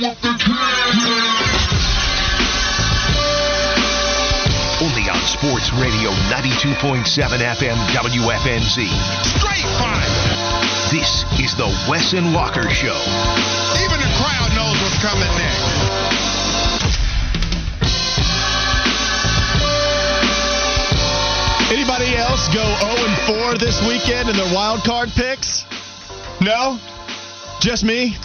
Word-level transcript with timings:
Only 0.00 0.16
on 5.10 5.20
Sports 5.28 5.68
Radio 5.76 6.08
92.7 6.32 7.04
FM 7.04 7.76
WFNZ. 7.92 8.88
Straight 9.36 9.68
fire. 9.76 10.00
This 10.90 11.24
is 11.38 11.54
the 11.54 11.68
Wes 11.86 12.14
and 12.14 12.32
Walker 12.32 12.70
Show. 12.70 12.96
Even 13.76 14.00
the 14.00 14.08
crowd 14.16 14.48
knows 14.56 14.80
what's 14.80 14.96
coming 15.04 15.28
next. 15.36 15.68
Anybody 21.70 22.16
else 22.16 22.48
go 22.48 22.64
0 22.64 22.96
and 23.06 23.18
4 23.52 23.58
this 23.58 23.82
weekend 23.86 24.30
in 24.30 24.36
their 24.36 24.54
wild 24.54 24.82
card 24.82 25.10
picks? 25.10 25.66
No? 26.40 26.78
Just 27.60 27.84
me? 27.84 28.16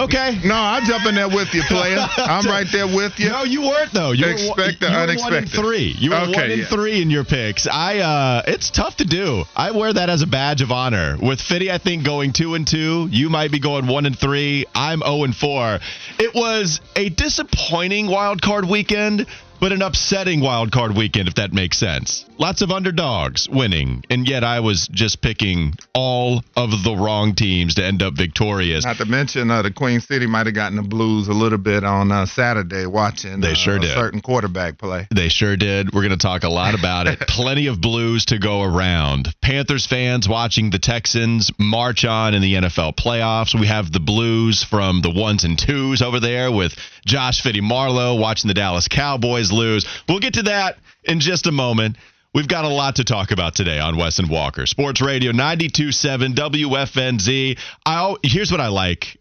Okay. 0.00 0.40
No, 0.44 0.54
I 0.54 0.80
jump 0.86 1.04
in 1.06 1.14
there 1.14 1.28
with 1.28 1.52
you, 1.52 1.62
player. 1.64 1.98
I'm 2.16 2.46
right 2.46 2.66
there 2.72 2.86
with 2.86 3.18
you. 3.18 3.28
No, 3.28 3.44
you 3.44 3.60
weren't 3.62 3.92
though. 3.92 4.12
You 4.12 4.26
Expect 4.26 4.56
were, 4.56 4.64
the 4.64 4.86
you 4.86 4.96
were 4.96 5.02
unexpected. 5.02 5.32
One 5.32 5.34
and 5.34 5.50
three. 5.50 5.94
You 5.98 6.10
were 6.10 6.16
Okay, 6.16 6.32
one 6.32 6.50
and 6.50 6.60
yeah. 6.62 6.66
three 6.68 7.02
in 7.02 7.10
your 7.10 7.24
picks. 7.24 7.66
I 7.66 7.98
uh, 7.98 8.42
it's 8.46 8.70
tough 8.70 8.96
to 8.96 9.04
do. 9.04 9.44
I 9.54 9.72
wear 9.72 9.92
that 9.92 10.08
as 10.08 10.22
a 10.22 10.26
badge 10.26 10.62
of 10.62 10.72
honor. 10.72 11.16
With 11.20 11.40
Fitty, 11.40 11.70
I 11.70 11.78
think 11.78 12.04
going 12.04 12.32
two 12.32 12.54
and 12.54 12.66
two. 12.66 13.08
You 13.10 13.28
might 13.28 13.52
be 13.52 13.60
going 13.60 13.86
one 13.86 14.06
and 14.06 14.18
three. 14.18 14.64
I'm 14.74 15.00
zero 15.00 15.24
and 15.24 15.36
four. 15.36 15.78
It 16.18 16.34
was 16.34 16.80
a 16.96 17.08
disappointing 17.10 18.06
wild 18.06 18.40
card 18.40 18.64
weekend. 18.64 19.26
But 19.60 19.72
an 19.72 19.82
upsetting 19.82 20.40
wild 20.40 20.72
card 20.72 20.96
weekend, 20.96 21.28
if 21.28 21.34
that 21.34 21.52
makes 21.52 21.76
sense. 21.78 22.24
Lots 22.38 22.62
of 22.62 22.70
underdogs 22.70 23.46
winning, 23.48 24.02
and 24.08 24.26
yet 24.26 24.42
I 24.42 24.60
was 24.60 24.88
just 24.88 25.20
picking 25.20 25.74
all 25.92 26.42
of 26.56 26.70
the 26.82 26.96
wrong 26.96 27.34
teams 27.34 27.74
to 27.74 27.84
end 27.84 28.02
up 28.02 28.14
victorious. 28.14 28.86
Not 28.86 28.96
to 28.96 29.04
mention, 29.04 29.50
uh, 29.50 29.60
the 29.60 29.70
Queen 29.70 30.00
City 30.00 30.26
might 30.26 30.46
have 30.46 30.54
gotten 30.54 30.76
the 30.76 30.82
blues 30.82 31.28
a 31.28 31.34
little 31.34 31.58
bit 31.58 31.84
on 31.84 32.10
uh, 32.10 32.24
Saturday 32.24 32.86
watching 32.86 33.40
They 33.40 33.52
uh, 33.52 33.54
sure 33.54 33.76
a 33.76 33.80
did. 33.80 33.94
certain 33.94 34.22
quarterback 34.22 34.78
play. 34.78 35.06
They 35.14 35.28
sure 35.28 35.56
did. 35.58 35.92
We're 35.92 36.06
going 36.06 36.18
to 36.18 36.26
talk 36.26 36.44
a 36.44 36.48
lot 36.48 36.74
about 36.78 37.06
it. 37.06 37.20
Plenty 37.28 37.66
of 37.66 37.82
blues 37.82 38.24
to 38.26 38.38
go 38.38 38.62
around. 38.62 39.28
Panthers 39.42 39.86
fans 39.86 40.26
watching 40.26 40.70
the 40.70 40.78
Texans 40.78 41.50
march 41.58 42.06
on 42.06 42.32
in 42.32 42.40
the 42.40 42.54
NFL 42.54 42.96
playoffs. 42.96 43.58
We 43.58 43.66
have 43.66 43.92
the 43.92 44.00
blues 44.00 44.64
from 44.64 45.02
the 45.02 45.10
ones 45.10 45.44
and 45.44 45.58
twos 45.58 46.00
over 46.00 46.18
there 46.20 46.50
with 46.50 46.74
Josh 47.06 47.42
Fitty 47.42 47.60
Marlowe 47.60 48.16
watching 48.16 48.48
the 48.48 48.54
Dallas 48.54 48.88
Cowboys 48.88 49.52
lose. 49.52 49.86
We'll 50.08 50.20
get 50.20 50.34
to 50.34 50.42
that 50.44 50.78
in 51.04 51.20
just 51.20 51.46
a 51.46 51.52
moment. 51.52 51.96
We've 52.32 52.48
got 52.48 52.64
a 52.64 52.68
lot 52.68 52.96
to 52.96 53.04
talk 53.04 53.32
about 53.32 53.56
today 53.56 53.80
on 53.80 53.96
Wes 53.96 54.20
and 54.20 54.30
Walker. 54.30 54.64
Sports 54.66 55.00
Radio 55.00 55.32
92.7 55.32 56.34
WFNZ. 56.34 57.58
I, 57.84 58.14
here's 58.22 58.52
what 58.52 58.60
I 58.60 58.68
like 58.68 59.18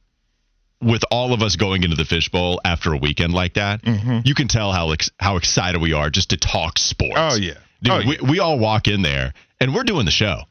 with 0.81 1.03
all 1.11 1.33
of 1.33 1.41
us 1.41 1.55
going 1.55 1.83
into 1.83 1.95
the 1.95 2.05
fishbowl 2.05 2.61
after 2.63 2.93
a 2.93 2.97
weekend 2.97 3.33
like 3.33 3.55
that, 3.55 3.81
mm-hmm. 3.81 4.19
you 4.23 4.33
can 4.33 4.47
tell 4.47 4.71
how 4.71 4.91
ex- 4.91 5.11
how 5.19 5.37
excited 5.37 5.81
we 5.81 5.93
are 5.93 6.09
just 6.09 6.29
to 6.29 6.37
talk 6.37 6.77
sports. 6.77 7.15
Oh, 7.17 7.35
yeah. 7.35 7.55
Dude, 7.81 7.93
Oh, 7.93 8.01
we, 8.07 8.17
we 8.29 8.39
all 8.39 8.59
walk 8.59 8.87
in 8.87 9.01
there 9.01 9.33
and 9.59 9.73
we're 9.73 9.83
doing 9.83 10.05
the 10.05 10.11
show. 10.11 10.43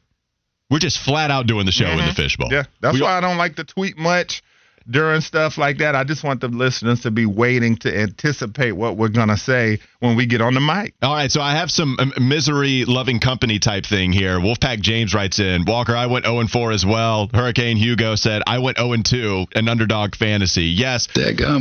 We're 0.69 0.79
just 0.79 0.99
flat 0.99 1.31
out 1.31 1.47
doing 1.47 1.65
the 1.65 1.71
show 1.71 1.87
in 1.87 1.97
the 1.97 2.03
mm-hmm. 2.03 2.11
fishbowl. 2.13 2.49
Yeah, 2.51 2.65
that's 2.79 2.95
We- 2.95 3.01
why 3.01 3.17
I 3.17 3.21
don't 3.21 3.37
like 3.37 3.55
to 3.55 3.63
tweet 3.63 3.97
much 3.97 4.43
during 4.89 5.21
stuff 5.21 5.57
like 5.57 5.77
that. 5.79 5.95
I 5.95 6.03
just 6.03 6.23
want 6.23 6.41
the 6.41 6.47
listeners 6.47 7.01
to 7.01 7.11
be 7.11 7.25
waiting 7.25 7.77
to 7.77 7.95
anticipate 7.95 8.71
what 8.71 8.97
we're 8.97 9.09
gonna 9.09 9.37
say 9.37 9.79
when 9.99 10.15
we 10.15 10.25
get 10.25 10.41
on 10.41 10.53
the 10.53 10.61
mic. 10.61 10.93
All 11.01 11.13
right, 11.13 11.31
so 11.31 11.41
I 11.41 11.55
have 11.55 11.69
some 11.69 11.97
um, 11.99 12.13
misery 12.19 12.85
loving 12.85 13.19
company 13.19 13.59
type 13.59 13.85
thing 13.85 14.11
here. 14.11 14.39
Wolfpack 14.39 14.81
James 14.81 15.13
writes 15.13 15.39
in 15.39 15.65
Walker, 15.65 15.95
I 15.95 16.07
went 16.07 16.25
0 16.25 16.47
4 16.47 16.71
as 16.71 16.85
well. 16.85 17.29
Hurricane 17.33 17.77
Hugo 17.77 18.15
said, 18.15 18.41
I 18.47 18.59
went 18.59 18.77
0 18.77 18.95
2, 19.03 19.47
an 19.55 19.67
underdog 19.67 20.15
fantasy. 20.15 20.65
Yes, 20.65 21.07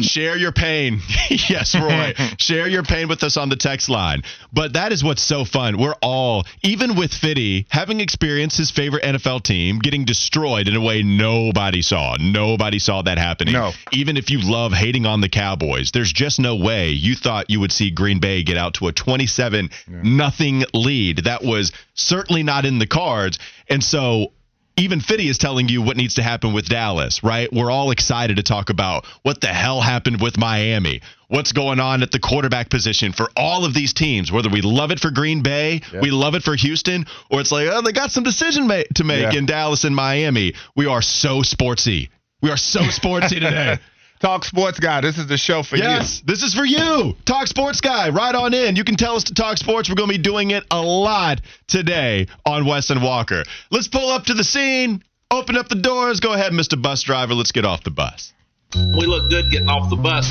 share 0.02 0.36
your 0.36 0.52
pain. 0.52 1.00
yes, 1.30 1.74
Roy. 1.74 2.14
share 2.38 2.68
your 2.68 2.82
pain 2.82 3.08
with 3.08 3.22
us 3.22 3.36
on 3.36 3.48
the 3.48 3.56
text 3.56 3.88
line. 3.88 4.22
But 4.52 4.74
that 4.74 4.92
is 4.92 5.02
what's 5.02 5.22
so 5.22 5.44
fun. 5.44 5.78
We're 5.78 5.96
all, 6.00 6.44
even 6.62 6.96
with 6.96 7.12
Fitty, 7.12 7.66
having 7.70 8.00
experienced 8.00 8.56
his 8.56 8.70
favorite 8.70 9.02
NFL 9.02 9.42
team 9.42 9.78
getting 9.80 10.04
destroyed 10.04 10.68
in 10.68 10.76
a 10.76 10.80
way 10.80 11.02
nobody 11.02 11.82
saw. 11.82 12.16
Nobody 12.18 12.78
saw 12.78 13.02
that 13.02 13.17
happening. 13.18 13.52
No. 13.54 13.72
Even 13.92 14.16
if 14.16 14.30
you 14.30 14.40
love 14.40 14.72
hating 14.72 15.04
on 15.06 15.20
the 15.20 15.28
Cowboys, 15.28 15.90
there's 15.92 16.12
just 16.12 16.40
no 16.40 16.56
way 16.56 16.90
you 16.90 17.14
thought 17.14 17.50
you 17.50 17.60
would 17.60 17.72
see 17.72 17.90
Green 17.90 18.18
Bay 18.20 18.42
get 18.42 18.56
out 18.56 18.74
to 18.74 18.88
a 18.88 18.92
27 18.92 19.70
nothing 20.02 20.64
lead. 20.72 21.18
That 21.24 21.42
was 21.42 21.72
certainly 21.94 22.42
not 22.42 22.64
in 22.64 22.78
the 22.78 22.86
cards. 22.86 23.38
And 23.68 23.82
so 23.82 24.32
even 24.76 25.00
Fitty 25.00 25.28
is 25.28 25.38
telling 25.38 25.68
you 25.68 25.82
what 25.82 25.96
needs 25.96 26.14
to 26.14 26.22
happen 26.22 26.52
with 26.52 26.68
Dallas, 26.68 27.24
right? 27.24 27.52
We're 27.52 27.70
all 27.70 27.90
excited 27.90 28.36
to 28.36 28.44
talk 28.44 28.70
about 28.70 29.06
what 29.22 29.40
the 29.40 29.48
hell 29.48 29.80
happened 29.80 30.20
with 30.22 30.38
Miami. 30.38 31.00
What's 31.26 31.50
going 31.52 31.80
on 31.80 32.02
at 32.02 32.12
the 32.12 32.20
quarterback 32.20 32.70
position 32.70 33.12
for 33.12 33.28
all 33.36 33.64
of 33.64 33.74
these 33.74 33.92
teams, 33.92 34.30
whether 34.30 34.48
we 34.48 34.62
love 34.62 34.92
it 34.92 35.00
for 35.00 35.10
Green 35.10 35.42
Bay, 35.42 35.82
we 36.00 36.10
love 36.12 36.34
it 36.36 36.42
for 36.44 36.54
Houston, 36.54 37.06
or 37.28 37.40
it's 37.40 37.50
like, 37.52 37.66
oh, 37.70 37.82
they 37.82 37.92
got 37.92 38.12
some 38.12 38.22
decision 38.24 38.66
ma- 38.68 38.82
to 38.94 39.04
make 39.04 39.32
Yeah. 39.32 39.38
in 39.38 39.46
Dallas 39.46 39.82
and 39.84 39.94
Miami. 39.96 40.54
We 40.76 40.86
are 40.86 41.02
so 41.02 41.42
sportsy. 41.42 42.08
We 42.42 42.50
are 42.50 42.56
so 42.56 42.80
sportsy 42.80 43.28
today. 43.40 43.78
Talk 44.20 44.44
sports 44.44 44.80
guy. 44.80 45.00
This 45.00 45.16
is 45.16 45.28
the 45.28 45.36
show 45.36 45.62
for 45.62 45.76
you. 45.76 45.84
Yes, 45.84 46.22
this 46.26 46.42
is 46.42 46.52
for 46.52 46.64
you. 46.64 47.14
Talk 47.24 47.46
Sports 47.46 47.80
Guy, 47.80 48.08
right 48.08 48.34
on 48.34 48.52
in. 48.52 48.74
You 48.74 48.82
can 48.82 48.96
tell 48.96 49.14
us 49.14 49.24
to 49.24 49.34
talk 49.34 49.58
sports. 49.58 49.88
We're 49.88 49.94
going 49.94 50.10
to 50.10 50.16
be 50.16 50.22
doing 50.22 50.50
it 50.50 50.64
a 50.72 50.80
lot 50.82 51.40
today 51.68 52.26
on 52.44 52.66
Wes 52.66 52.90
and 52.90 53.00
Walker. 53.00 53.44
Let's 53.70 53.86
pull 53.86 54.10
up 54.10 54.24
to 54.24 54.34
the 54.34 54.42
scene, 54.42 55.04
open 55.30 55.56
up 55.56 55.68
the 55.68 55.76
doors. 55.76 56.18
Go 56.18 56.32
ahead, 56.32 56.50
Mr. 56.50 56.80
Bus 56.80 57.02
Driver. 57.02 57.34
Let's 57.34 57.52
get 57.52 57.64
off 57.64 57.84
the 57.84 57.92
bus. 57.92 58.32
We 58.74 59.06
look 59.06 59.30
good 59.30 59.52
getting 59.52 59.68
off 59.68 59.88
the 59.88 59.96
bus. 59.96 60.26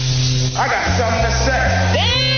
I 0.58 0.68
got 0.68 0.86
something 0.98 1.24
to 1.24 1.32
say. 1.46 2.37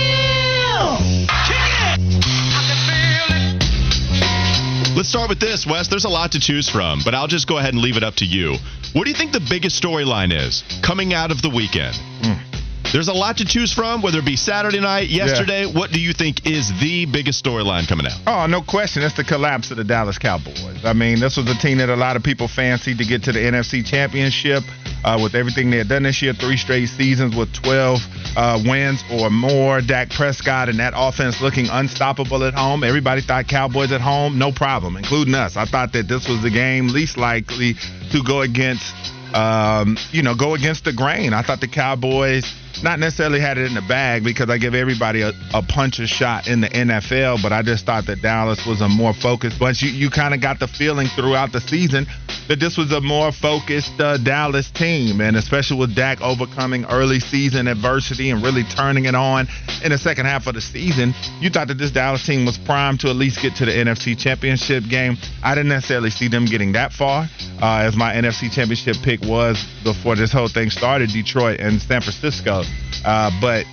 Let's 4.99 5.07
start 5.07 5.29
with 5.29 5.39
this, 5.39 5.65
Wes. 5.65 5.87
There's 5.87 6.03
a 6.03 6.09
lot 6.09 6.33
to 6.33 6.41
choose 6.41 6.67
from, 6.67 6.99
but 7.05 7.15
I'll 7.15 7.29
just 7.29 7.47
go 7.47 7.57
ahead 7.57 7.73
and 7.73 7.81
leave 7.81 7.95
it 7.95 8.03
up 8.03 8.15
to 8.15 8.25
you. 8.25 8.57
What 8.91 9.05
do 9.05 9.09
you 9.09 9.15
think 9.15 9.31
the 9.31 9.39
biggest 9.49 9.81
storyline 9.81 10.33
is 10.33 10.61
coming 10.83 11.13
out 11.13 11.31
of 11.31 11.41
the 11.41 11.49
weekend? 11.49 11.95
Hmm. 12.21 12.48
There's 12.91 13.07
a 13.07 13.13
lot 13.13 13.37
to 13.37 13.45
choose 13.45 13.71
from, 13.71 14.01
whether 14.01 14.17
it 14.17 14.25
be 14.25 14.35
Saturday 14.35 14.79
night, 14.79 15.09
yesterday. 15.09 15.67
What 15.67 15.91
do 15.91 15.99
you 15.99 16.11
think 16.11 16.47
is 16.47 16.71
the 16.79 17.05
biggest 17.05 17.43
storyline 17.43 17.87
coming 17.87 18.07
out? 18.07 18.17
Oh, 18.25 18.47
no 18.47 18.63
question. 18.63 19.03
It's 19.03 19.15
the 19.15 19.23
collapse 19.23 19.69
of 19.69 19.77
the 19.77 19.83
Dallas 19.83 20.17
Cowboys. 20.17 20.83
I 20.83 20.93
mean, 20.93 21.19
this 21.19 21.37
was 21.37 21.47
a 21.47 21.53
team 21.59 21.77
that 21.77 21.89
a 21.89 21.95
lot 21.95 22.15
of 22.15 22.23
people 22.23 22.47
fancied 22.47 22.97
to 22.97 23.05
get 23.05 23.23
to 23.23 23.31
the 23.31 23.39
NFC 23.39 23.85
Championship 23.85 24.63
uh, 25.03 25.19
with 25.21 25.35
everything 25.35 25.69
they 25.69 25.77
had 25.77 25.87
done 25.87 26.01
this 26.01 26.19
year 26.23 26.33
three 26.33 26.57
straight 26.57 26.87
seasons 26.87 27.35
with 27.35 27.53
12 27.53 27.99
uh, 28.35 28.63
wins 28.65 29.03
or 29.11 29.29
more. 29.29 29.81
Dak 29.81 30.09
Prescott 30.09 30.67
and 30.67 30.79
that 30.79 30.93
offense 30.95 31.41
looking 31.41 31.67
unstoppable 31.69 32.43
at 32.43 32.55
home. 32.55 32.83
Everybody 32.83 33.21
thought 33.21 33.47
Cowboys 33.47 33.91
at 33.91 34.01
home, 34.01 34.39
no 34.39 34.51
problem, 34.51 34.97
including 34.97 35.35
us. 35.35 35.57
I 35.57 35.65
thought 35.65 35.93
that 35.93 36.07
this 36.07 36.27
was 36.27 36.41
the 36.41 36.49
game 36.49 36.87
least 36.87 37.17
likely 37.17 37.75
to 38.11 38.23
go 38.23 38.41
against, 38.41 38.95
um, 39.35 39.95
you 40.11 40.23
know, 40.23 40.33
go 40.33 40.55
against 40.55 40.85
the 40.85 40.93
grain. 40.93 41.33
I 41.33 41.43
thought 41.43 41.61
the 41.61 41.67
Cowboys 41.67 42.51
not 42.83 42.99
necessarily 42.99 43.39
had 43.39 43.57
it 43.57 43.65
in 43.65 43.73
the 43.73 43.81
bag 43.81 44.23
because 44.23 44.49
I 44.49 44.57
give 44.57 44.73
everybody 44.73 45.21
a, 45.21 45.31
a 45.53 45.61
puncher's 45.61 46.09
shot 46.09 46.47
in 46.47 46.61
the 46.61 46.69
NFL, 46.69 47.41
but 47.41 47.51
I 47.51 47.61
just 47.61 47.85
thought 47.85 48.05
that 48.07 48.21
Dallas 48.21 48.65
was 48.65 48.81
a 48.81 48.87
more 48.87 49.13
focused 49.13 49.59
bunch. 49.59 49.81
You, 49.81 49.89
you 49.89 50.09
kind 50.09 50.33
of 50.33 50.41
got 50.41 50.59
the 50.59 50.67
feeling 50.67 51.07
throughout 51.07 51.51
the 51.51 51.61
season 51.61 52.05
that 52.47 52.59
this 52.59 52.77
was 52.77 52.91
a 52.91 52.99
more 52.99 53.31
focused 53.31 53.99
uh, 53.99 54.17
Dallas 54.17 54.71
team, 54.71 55.21
and 55.21 55.37
especially 55.37 55.77
with 55.77 55.95
Dak 55.95 56.19
overcoming 56.21 56.83
early 56.85 57.19
season 57.19 57.67
adversity 57.67 58.31
and 58.31 58.41
really 58.41 58.63
turning 58.63 59.05
it 59.05 59.15
on 59.15 59.47
in 59.83 59.91
the 59.91 59.97
second 59.97 60.25
half 60.25 60.47
of 60.47 60.55
the 60.55 60.61
season, 60.61 61.13
you 61.39 61.49
thought 61.49 61.67
that 61.67 61.77
this 61.77 61.91
Dallas 61.91 62.25
team 62.25 62.45
was 62.45 62.57
primed 62.57 63.01
to 63.01 63.09
at 63.09 63.15
least 63.15 63.41
get 63.41 63.55
to 63.57 63.65
the 63.65 63.71
NFC 63.71 64.17
Championship 64.17 64.83
game. 64.89 65.15
I 65.43 65.53
didn't 65.53 65.69
necessarily 65.69 66.09
see 66.09 66.27
them 66.27 66.45
getting 66.45 66.71
that 66.73 66.91
far, 66.91 67.27
uh, 67.61 67.83
as 67.85 67.95
my 67.95 68.13
NFC 68.13 68.51
Championship 68.51 68.97
pick 69.03 69.21
was 69.21 69.63
before 69.83 70.15
this 70.15 70.31
whole 70.31 70.47
thing 70.47 70.71
started, 70.71 71.11
Detroit 71.11 71.59
and 71.59 71.79
San 71.81 72.01
Francisco. 72.01 72.58
Uh, 73.05 73.31
but 73.41 73.65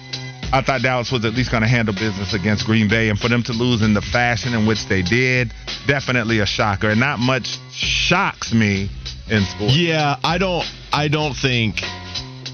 I 0.52 0.62
thought 0.62 0.82
Dallas 0.82 1.10
was 1.10 1.24
at 1.24 1.34
least 1.34 1.50
going 1.50 1.62
to 1.62 1.68
handle 1.68 1.94
business 1.94 2.32
against 2.32 2.66
Green 2.66 2.88
Bay, 2.88 3.08
and 3.08 3.18
for 3.18 3.28
them 3.28 3.42
to 3.44 3.52
lose 3.52 3.82
in 3.82 3.94
the 3.94 4.02
fashion 4.02 4.54
in 4.54 4.66
which 4.66 4.86
they 4.86 5.02
did, 5.02 5.52
definitely 5.86 6.40
a 6.40 6.46
shocker. 6.46 6.90
And 6.90 7.00
not 7.00 7.18
much 7.18 7.58
shocks 7.72 8.52
me 8.52 8.88
in 9.28 9.42
sports. 9.44 9.76
Yeah, 9.76 10.16
I 10.22 10.38
don't. 10.38 10.64
I 10.92 11.08
don't 11.08 11.34
think 11.34 11.82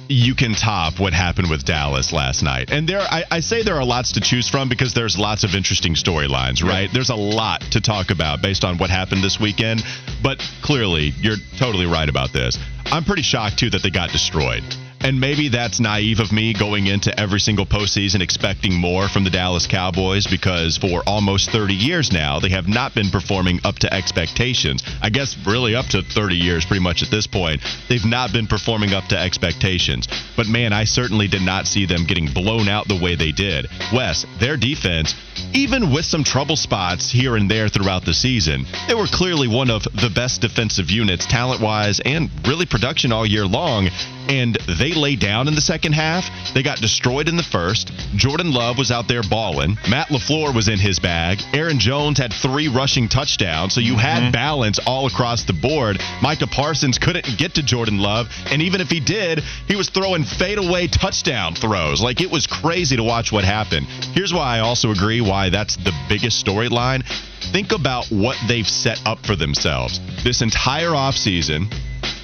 you 0.08 0.34
can 0.34 0.52
top 0.54 1.00
what 1.00 1.12
happened 1.12 1.48
with 1.48 1.64
Dallas 1.64 2.12
last 2.12 2.42
night. 2.42 2.70
And 2.70 2.88
there, 2.88 3.00
I, 3.00 3.24
I 3.30 3.40
say 3.40 3.62
there 3.62 3.76
are 3.76 3.84
lots 3.84 4.12
to 4.12 4.20
choose 4.20 4.48
from 4.48 4.68
because 4.68 4.94
there's 4.94 5.18
lots 5.18 5.44
of 5.44 5.54
interesting 5.54 5.94
storylines, 5.94 6.62
right? 6.62 6.90
There's 6.92 7.10
a 7.10 7.14
lot 7.14 7.62
to 7.72 7.80
talk 7.80 8.10
about 8.10 8.42
based 8.42 8.64
on 8.64 8.78
what 8.78 8.90
happened 8.90 9.22
this 9.22 9.40
weekend. 9.40 9.82
But 10.22 10.38
clearly, 10.62 11.12
you're 11.20 11.36
totally 11.58 11.86
right 11.86 12.08
about 12.08 12.32
this. 12.32 12.58
I'm 12.86 13.04
pretty 13.04 13.22
shocked 13.22 13.58
too 13.58 13.70
that 13.70 13.82
they 13.82 13.90
got 13.90 14.10
destroyed. 14.10 14.62
And 15.04 15.18
maybe 15.18 15.48
that's 15.48 15.80
naive 15.80 16.20
of 16.20 16.30
me 16.30 16.52
going 16.52 16.86
into 16.86 17.18
every 17.18 17.40
single 17.40 17.66
postseason 17.66 18.20
expecting 18.20 18.72
more 18.72 19.08
from 19.08 19.24
the 19.24 19.30
Dallas 19.30 19.66
Cowboys 19.66 20.28
because 20.28 20.76
for 20.76 21.02
almost 21.08 21.50
30 21.50 21.74
years 21.74 22.12
now, 22.12 22.38
they 22.38 22.50
have 22.50 22.68
not 22.68 22.94
been 22.94 23.10
performing 23.10 23.58
up 23.64 23.80
to 23.80 23.92
expectations. 23.92 24.84
I 25.02 25.10
guess 25.10 25.36
really 25.44 25.74
up 25.74 25.86
to 25.86 26.02
30 26.02 26.36
years, 26.36 26.64
pretty 26.64 26.82
much 26.82 27.02
at 27.02 27.10
this 27.10 27.26
point. 27.26 27.62
They've 27.88 28.04
not 28.04 28.32
been 28.32 28.46
performing 28.46 28.92
up 28.94 29.06
to 29.06 29.18
expectations. 29.18 30.06
But 30.36 30.46
man, 30.46 30.72
I 30.72 30.84
certainly 30.84 31.26
did 31.26 31.42
not 31.42 31.66
see 31.66 31.84
them 31.84 32.06
getting 32.06 32.32
blown 32.32 32.68
out 32.68 32.86
the 32.86 33.00
way 33.02 33.16
they 33.16 33.32
did. 33.32 33.66
Wes, 33.92 34.24
their 34.38 34.56
defense, 34.56 35.16
even 35.52 35.92
with 35.92 36.04
some 36.04 36.22
trouble 36.22 36.56
spots 36.56 37.10
here 37.10 37.34
and 37.34 37.50
there 37.50 37.68
throughout 37.68 38.04
the 38.04 38.14
season, 38.14 38.66
they 38.86 38.94
were 38.94 39.06
clearly 39.06 39.48
one 39.48 39.70
of 39.70 39.82
the 39.82 40.12
best 40.14 40.40
defensive 40.40 40.90
units, 40.90 41.26
talent 41.26 41.60
wise, 41.60 41.98
and 42.00 42.30
really 42.46 42.66
production 42.66 43.10
all 43.10 43.26
year 43.26 43.46
long 43.46 43.88
and 44.28 44.56
they 44.78 44.92
lay 44.92 45.16
down 45.16 45.48
in 45.48 45.54
the 45.54 45.60
second 45.60 45.92
half. 45.92 46.24
They 46.54 46.62
got 46.62 46.78
destroyed 46.78 47.28
in 47.28 47.36
the 47.36 47.42
first. 47.42 47.92
Jordan 48.14 48.52
Love 48.52 48.78
was 48.78 48.90
out 48.90 49.08
there 49.08 49.22
balling. 49.22 49.76
Matt 49.88 50.08
LaFleur 50.08 50.54
was 50.54 50.68
in 50.68 50.78
his 50.78 50.98
bag. 50.98 51.38
Aaron 51.52 51.78
Jones 51.78 52.18
had 52.18 52.32
three 52.32 52.68
rushing 52.68 53.08
touchdowns, 53.08 53.74
so 53.74 53.80
you 53.80 53.96
had 53.96 54.22
mm-hmm. 54.22 54.32
balance 54.32 54.78
all 54.86 55.06
across 55.06 55.44
the 55.44 55.52
board. 55.52 56.00
Micah 56.22 56.46
Parsons 56.46 56.98
couldn't 56.98 57.26
get 57.38 57.54
to 57.54 57.62
Jordan 57.62 57.98
Love, 57.98 58.28
and 58.46 58.62
even 58.62 58.80
if 58.80 58.88
he 58.88 59.00
did, 59.00 59.40
he 59.68 59.76
was 59.76 59.88
throwing 59.88 60.24
fadeaway 60.24 60.86
touchdown 60.86 61.54
throws. 61.54 62.02
Like 62.02 62.20
it 62.20 62.30
was 62.30 62.46
crazy 62.46 62.96
to 62.96 63.02
watch 63.02 63.32
what 63.32 63.44
happened. 63.44 63.86
Here's 64.14 64.32
why 64.32 64.56
I 64.56 64.60
also 64.60 64.90
agree 64.90 65.20
why 65.20 65.50
that's 65.50 65.76
the 65.76 65.92
biggest 66.08 66.44
storyline. 66.44 67.04
Think 67.52 67.72
about 67.72 68.06
what 68.06 68.36
they've 68.48 68.66
set 68.66 69.00
up 69.04 69.24
for 69.26 69.36
themselves 69.36 70.00
this 70.22 70.42
entire 70.42 70.90
offseason, 70.90 71.72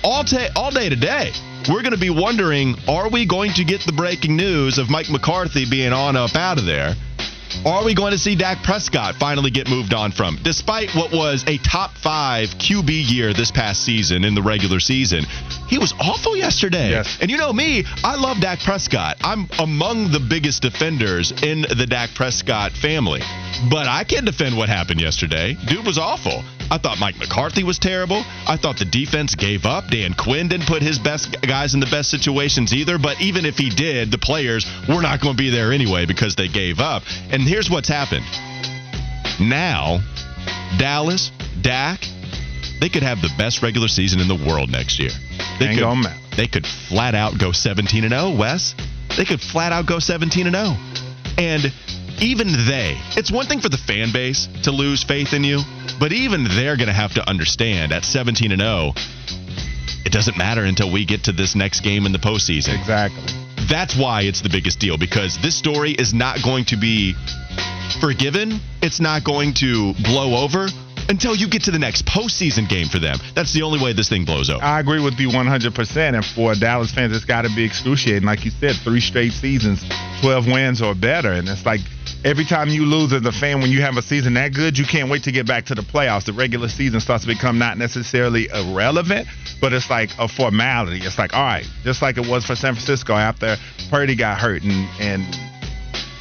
all, 0.05 0.25
ta- 0.25 0.49
all 0.55 0.71
day 0.71 0.89
today 0.89 1.33
we're 1.69 1.83
going 1.83 1.93
to 1.93 1.99
be 1.99 2.11
wondering 2.11 2.77
are 2.89 3.09
we 3.09 3.27
going 3.27 3.53
to 3.55 3.65
get 3.65 3.81
the 3.85 3.93
breaking 3.93 4.37
news 4.37 4.79
of 4.79 4.89
Mike 4.91 5.11
McCarthy 5.11 5.65
being 5.69 5.93
on 5.93 6.17
up 6.17 6.35
out 6.37 6.59
of 6.59 6.65
there? 6.65 6.95
Are 7.65 7.85
we 7.85 7.95
going 7.95 8.13
to 8.13 8.19
see 8.19 8.37
Dak 8.37 8.63
Prescott 8.63 9.17
finally 9.17 9.51
get 9.51 9.69
moved 9.69 9.95
on 9.95 10.13
from? 10.13 10.39
Despite 10.43 10.95
what 10.95 11.13
was 11.13 11.45
a 11.47 11.59
top 11.59 11.93
five 11.99 12.49
QB 12.51 12.89
year 13.11 13.33
this 13.33 13.51
past 13.51 13.83
season 13.83 14.25
in 14.25 14.35
the 14.35 14.43
regular 14.43 14.81
season, 14.81 15.25
he 15.69 15.79
was 15.79 15.93
awful 16.01 16.37
yesterday. 16.37 16.91
Yes. 16.91 17.19
And 17.21 17.31
you 17.31 17.37
know 17.37 17.53
me, 17.53 17.85
I 18.05 18.17
love 18.17 18.41
Dak 18.41 18.61
Prescott. 18.61 19.17
I'm 19.21 19.49
among 19.59 20.13
the 20.13 20.21
biggest 20.21 20.63
defenders 20.63 21.33
in 21.43 21.63
the 21.63 21.87
Dak 21.87 22.11
Prescott 22.15 22.73
family. 22.73 23.21
But 23.71 23.87
I 23.87 24.05
can't 24.05 24.25
defend 24.25 24.57
what 24.57 24.69
happened 24.69 25.01
yesterday. 25.01 25.57
Dude 25.67 25.85
was 25.85 25.99
awful. 25.99 26.45
I 26.71 26.77
thought 26.77 26.99
Mike 27.01 27.19
McCarthy 27.19 27.65
was 27.65 27.79
terrible. 27.79 28.23
I 28.47 28.57
thought 28.57 28.79
the 28.79 28.85
defense 28.85 29.35
gave 29.35 29.65
up. 29.65 29.89
Dan 29.89 30.13
Quinn 30.13 30.49
didn't 30.49 30.67
put 30.67 30.83
his 30.83 30.99
best 30.99 31.35
guys 31.41 31.73
in 31.73 31.81
the 31.81 31.87
best 31.87 32.11
situations 32.11 32.75
either. 32.75 32.99
But 32.99 33.21
even 33.21 33.47
if 33.47 33.57
he 33.57 33.71
did, 33.71 34.11
the 34.11 34.19
players 34.19 34.67
were 34.89 35.01
not 35.01 35.21
going 35.21 35.35
to 35.35 35.43
be 35.43 35.51
there 35.51 35.73
anyway 35.73 36.05
because 36.05 36.37
they 36.37 36.49
gave 36.49 36.79
up. 36.79 37.05
And 37.31 37.38
here's 37.43 37.71
what's 37.71 37.89
happened. 37.89 38.25
Now, 39.41 40.01
Dallas, 40.79 41.31
Dak, 41.61 42.01
they 42.81 42.89
could 42.89 43.03
have 43.03 43.21
the 43.21 43.31
best 43.37 43.63
regular 43.63 43.89
season 43.89 44.21
in 44.21 44.29
the 44.29 44.35
world 44.49 44.71
next 44.71 44.99
year. 44.99 45.11
They 45.59 45.67
Ain't 45.67 45.81
could, 45.81 46.37
they 46.37 46.47
could 46.47 46.67
flat 46.67 47.15
out 47.15 47.39
go 47.39 47.53
17 47.53 48.05
and 48.05 48.13
0, 48.13 48.37
Wes. 48.37 48.75
They 49.17 49.25
could 49.25 49.41
flat 49.41 49.73
out 49.73 49.87
go 49.87 49.99
17 49.99 50.47
and 50.47 50.57
0. 50.57 50.77
And 51.39 51.73
even 52.21 52.49
they, 52.67 52.97
it's 53.17 53.31
one 53.31 53.47
thing 53.47 53.61
for 53.61 53.69
the 53.69 53.79
fan 53.79 54.13
base 54.13 54.49
to 54.65 54.71
lose 54.71 55.05
faith 55.05 55.33
in 55.33 55.45
you, 55.45 55.61
but 56.01 56.13
even 56.13 56.45
they're 56.45 56.77
going 56.77 56.89
to 56.89 56.93
have 56.93 57.15
to 57.15 57.29
understand 57.29 57.93
at 57.93 58.05
17 58.05 58.53
and 58.53 58.61
0, 58.61 58.93
it 60.05 60.13
doesn't 60.13 60.37
matter 60.37 60.65
until 60.65 60.91
we 60.93 61.05
get 61.05 61.25
to 61.25 61.33
this 61.33 61.55
next 61.55 61.81
game 61.81 62.07
in 62.07 62.13
the 62.13 62.19
postseason. 62.19 62.79
Exactly. 62.79 63.48
That's 63.69 63.97
why 63.97 64.23
it's 64.23 64.41
the 64.41 64.49
biggest 64.49 64.81
deal 64.81 64.97
because 64.97 65.39
this 65.43 65.55
story 65.57 65.93
is 65.93 66.15
not 66.15 66.43
going 66.43 66.65
to 66.67 66.77
be 66.77 67.15
forgiven. 68.01 68.61
It's 68.81 68.99
not 68.99 69.25
going 69.25 69.55
to 69.55 69.93
blow 70.05 70.37
over 70.43 70.69
until 71.09 71.35
you 71.35 71.49
get 71.49 71.63
to 71.65 71.71
the 71.71 71.79
next 71.79 72.05
postseason 72.05 72.69
game 72.69 72.89
for 72.89 72.99
them. 72.99 73.19
That's 73.35 73.53
the 73.53 73.63
only 73.63 73.83
way 73.83 73.93
this 73.93 74.09
thing 74.09 74.25
blows 74.25 74.51
over. 74.51 74.63
I 74.63 74.81
agree 74.81 75.03
with 75.03 75.19
you 75.19 75.29
100%. 75.29 76.15
And 76.15 76.25
for 76.25 76.55
Dallas 76.55 76.93
fans, 76.93 77.15
it's 77.15 77.25
got 77.25 77.43
to 77.43 77.55
be 77.55 77.65
excruciating. 77.65 78.25
Like 78.25 78.45
you 78.45 78.51
said, 78.51 78.77
three 78.77 79.01
straight 79.01 79.33
seasons, 79.33 79.83
12 80.21 80.47
wins 80.47 80.83
or 80.83 80.95
better. 80.95 81.33
And 81.33 81.49
it's 81.49 81.65
like 81.65 81.81
every 82.25 82.45
time 82.45 82.69
you 82.69 82.85
lose 82.85 83.13
as 83.13 83.25
a 83.25 83.33
fan 83.33 83.61
when 83.61 83.71
you 83.71 83.81
have 83.81 83.97
a 83.97 84.03
season 84.03 84.35
that 84.35 84.53
good, 84.53 84.77
you 84.77 84.85
can't 84.85 85.11
wait 85.11 85.23
to 85.25 85.33
get 85.33 85.47
back 85.47 85.67
to 85.67 85.75
the 85.75 85.83
playoffs. 85.83 86.25
The 86.27 86.33
regular 86.33 86.69
season 86.69 87.01
starts 87.01 87.25
to 87.25 87.29
become 87.29 87.59
not 87.59 87.79
necessarily 87.79 88.49
irrelevant, 88.49 89.29
but 89.61 89.73
it's 89.73 89.91
like 89.91 90.11
a 90.19 90.29
formality. 90.29 91.01
It's 91.03 91.19
like, 91.19 91.35
all 91.35 91.43
right, 91.43 91.67
just 91.85 92.03
like 92.03 92.19
it 92.19 92.27
was 92.27 92.45
for 92.45 92.57
San 92.57 92.75
Francisco 92.75 93.15
after 93.15 93.57
Purdy 93.91 94.17
got 94.17 94.39
hurt 94.39 94.63
and 94.63 94.89
and 95.01 95.25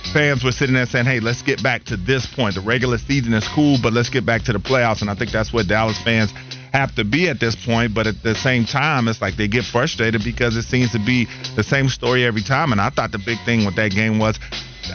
fans 0.08 0.44
were 0.44 0.52
sitting 0.52 0.76
there 0.76 0.86
saying, 0.86 1.06
"Hey, 1.06 1.20
let's 1.20 1.42
get 1.42 1.62
back 1.62 1.84
to 1.86 1.98
this 1.98 2.26
point. 2.26 2.56
The 2.56 2.62
regular 2.62 2.98
season 2.98 3.34
is 3.34 3.48
cool, 3.48 3.78
but 3.82 3.94
let's 3.94 4.10
get 4.10 4.26
back 4.26 4.44
to 4.44 4.54
the 4.54 4.60
playoffs." 4.60 5.02
And 5.02 5.10
I 5.10 5.16
think 5.16 5.32
that's 5.32 5.54
what 5.54 5.68
Dallas 5.68 5.98
fans 6.00 6.34
have 6.78 6.96
to 6.96 7.04
be 7.04 7.28
at 7.30 7.40
this 7.40 7.56
point. 7.56 7.94
But 7.94 8.08
at 8.08 8.24
the 8.24 8.36
same 8.36 8.66
time, 8.66 9.08
it's 9.08 9.22
like 9.22 9.36
they 9.36 9.48
get 9.48 9.66
frustrated 9.66 10.24
because 10.24 10.56
it 10.56 10.64
seems 10.64 10.92
to 10.92 11.00
be 11.00 11.28
the 11.56 11.64
same 11.64 11.90
story 11.90 12.26
every 12.26 12.44
time. 12.44 12.72
And 12.72 12.80
I 12.80 12.90
thought 12.90 13.12
the 13.12 13.20
big 13.20 13.40
thing 13.46 13.66
with 13.66 13.76
that 13.76 13.92
game 13.92 14.20
was 14.20 14.40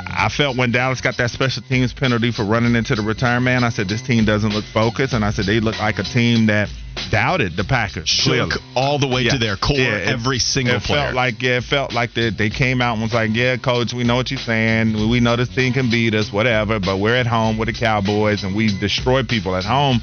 I 0.07 0.29
felt 0.29 0.57
when 0.57 0.73
Dallas 0.73 1.01
got 1.01 1.17
that 1.19 1.31
special 1.31 1.63
teams 1.63 1.93
penalty 1.93 2.33
for 2.33 2.45
running 2.45 2.75
into 2.75 2.95
the 2.95 3.03
return 3.03 3.45
man, 3.45 3.65
I 3.65 3.71
said 3.71 3.89
this 3.89 4.03
team 4.03 4.25
doesn't 4.25 4.51
look 4.51 4.65
focused, 4.65 5.13
and 5.13 5.25
I 5.25 5.31
said 5.31 5.47
they 5.47 5.61
look 5.61 5.79
like 5.79 5.99
a 5.99 6.03
team 6.03 6.47
that 6.47 6.69
doubted 7.11 7.57
the 7.57 7.65
Packers. 7.65 8.09
Shook 8.09 8.51
clearly. 8.51 8.53
all 8.75 8.99
the 8.99 9.09
way 9.09 9.23
yeah. 9.23 9.33
to 9.33 9.39
their 9.39 9.57
core, 9.57 9.77
yeah, 9.77 9.97
it, 9.97 10.09
every 10.09 10.39
single 10.39 10.77
it 10.77 10.83
player. 10.83 11.07
Felt 11.07 11.15
like 11.15 11.43
yeah, 11.43 11.59
it 11.59 11.65
felt 11.65 11.93
like 11.93 12.15
they, 12.15 12.31
they 12.31 12.51
came 12.51 12.81
out 12.81 12.95
and 12.95 13.03
was 13.03 13.13
like, 13.13 13.31
yeah, 13.35 13.57
coach, 13.57 13.93
we 13.93 14.05
know 14.05 14.17
what 14.17 14.31
you're 14.31 14.41
saying. 14.41 15.11
We 15.11 15.21
know 15.21 15.37
this 15.37 15.49
team 15.49 15.73
can 15.73 15.91
beat 15.91 16.15
us, 16.15 16.33
whatever. 16.33 16.81
But 16.81 16.99
we're 16.99 17.17
at 17.17 17.27
home 17.27 17.59
with 17.59 17.69
the 17.69 17.75
Cowboys, 17.75 18.45
and 18.45 18.55
we 18.57 18.77
destroy 18.79 19.23
people 19.23 19.57
at 19.57 19.65
home. 19.65 20.01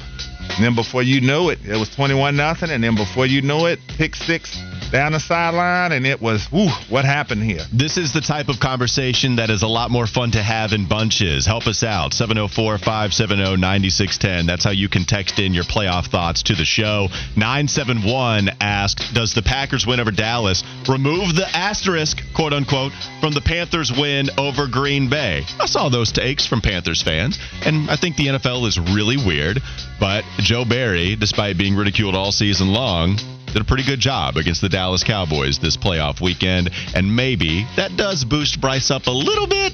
And 0.56 0.64
then 0.64 0.74
before 0.74 1.02
you 1.02 1.20
knew 1.20 1.50
it, 1.50 1.58
it 1.64 1.78
was 1.78 1.88
21 1.90 2.36
nothing, 2.36 2.70
and 2.70 2.82
then 2.82 2.94
before 2.94 3.26
you 3.26 3.40
knew 3.42 3.66
it, 3.66 3.78
pick 3.96 4.14
six 4.16 4.56
down 4.90 5.12
the 5.12 5.20
sideline, 5.20 5.92
and 5.92 6.06
it 6.06 6.20
was, 6.20 6.46
whew, 6.50 6.68
what 6.88 7.04
happened 7.04 7.42
here? 7.42 7.62
This 7.72 7.96
is 7.96 8.12
the 8.12 8.20
type 8.20 8.48
of 8.48 8.60
conversation 8.60 9.36
that 9.36 9.50
is 9.50 9.62
a 9.62 9.68
lot 9.68 9.90
more 9.90 10.06
fun 10.06 10.32
to 10.32 10.42
have 10.42 10.72
in 10.72 10.88
bunches. 10.88 11.46
Help 11.46 11.66
us 11.66 11.82
out. 11.82 12.12
704 12.12 12.78
570 12.78 13.56
9610. 13.56 14.46
That's 14.46 14.64
how 14.64 14.70
you 14.70 14.88
can 14.88 15.04
text 15.04 15.38
in 15.38 15.54
your 15.54 15.64
playoff 15.64 16.06
thoughts 16.06 16.42
to 16.44 16.54
the 16.54 16.64
show. 16.64 17.08
971 17.36 18.50
asked 18.60 19.14
Does 19.14 19.34
the 19.34 19.42
Packers 19.42 19.86
win 19.86 20.00
over 20.00 20.10
Dallas 20.10 20.64
remove 20.88 21.34
the 21.34 21.48
asterisk, 21.52 22.20
quote 22.34 22.52
unquote, 22.52 22.92
from 23.20 23.32
the 23.32 23.40
Panthers 23.40 23.92
win 23.92 24.30
over 24.38 24.66
Green 24.66 25.08
Bay? 25.08 25.44
I 25.60 25.66
saw 25.66 25.88
those 25.88 26.12
takes 26.12 26.46
from 26.46 26.60
Panthers 26.60 27.02
fans, 27.02 27.38
and 27.64 27.90
I 27.90 27.96
think 27.96 28.16
the 28.16 28.26
NFL 28.26 28.66
is 28.66 28.78
really 28.78 29.16
weird, 29.16 29.60
but 29.98 30.24
Joe 30.38 30.64
Barry, 30.64 31.16
despite 31.16 31.58
being 31.58 31.76
ridiculed 31.76 32.14
all 32.14 32.32
season 32.32 32.68
long, 32.68 33.18
did 33.52 33.62
a 33.62 33.64
pretty 33.64 33.84
good 33.84 34.00
job 34.00 34.36
against 34.36 34.60
the 34.60 34.68
Dallas 34.68 35.02
Cowboys 35.02 35.58
this 35.58 35.76
playoff 35.76 36.20
weekend, 36.20 36.70
and 36.94 37.14
maybe 37.14 37.66
that 37.76 37.96
does 37.96 38.24
boost 38.24 38.60
Bryce 38.60 38.90
up 38.90 39.06
a 39.06 39.10
little 39.10 39.46
bit 39.46 39.72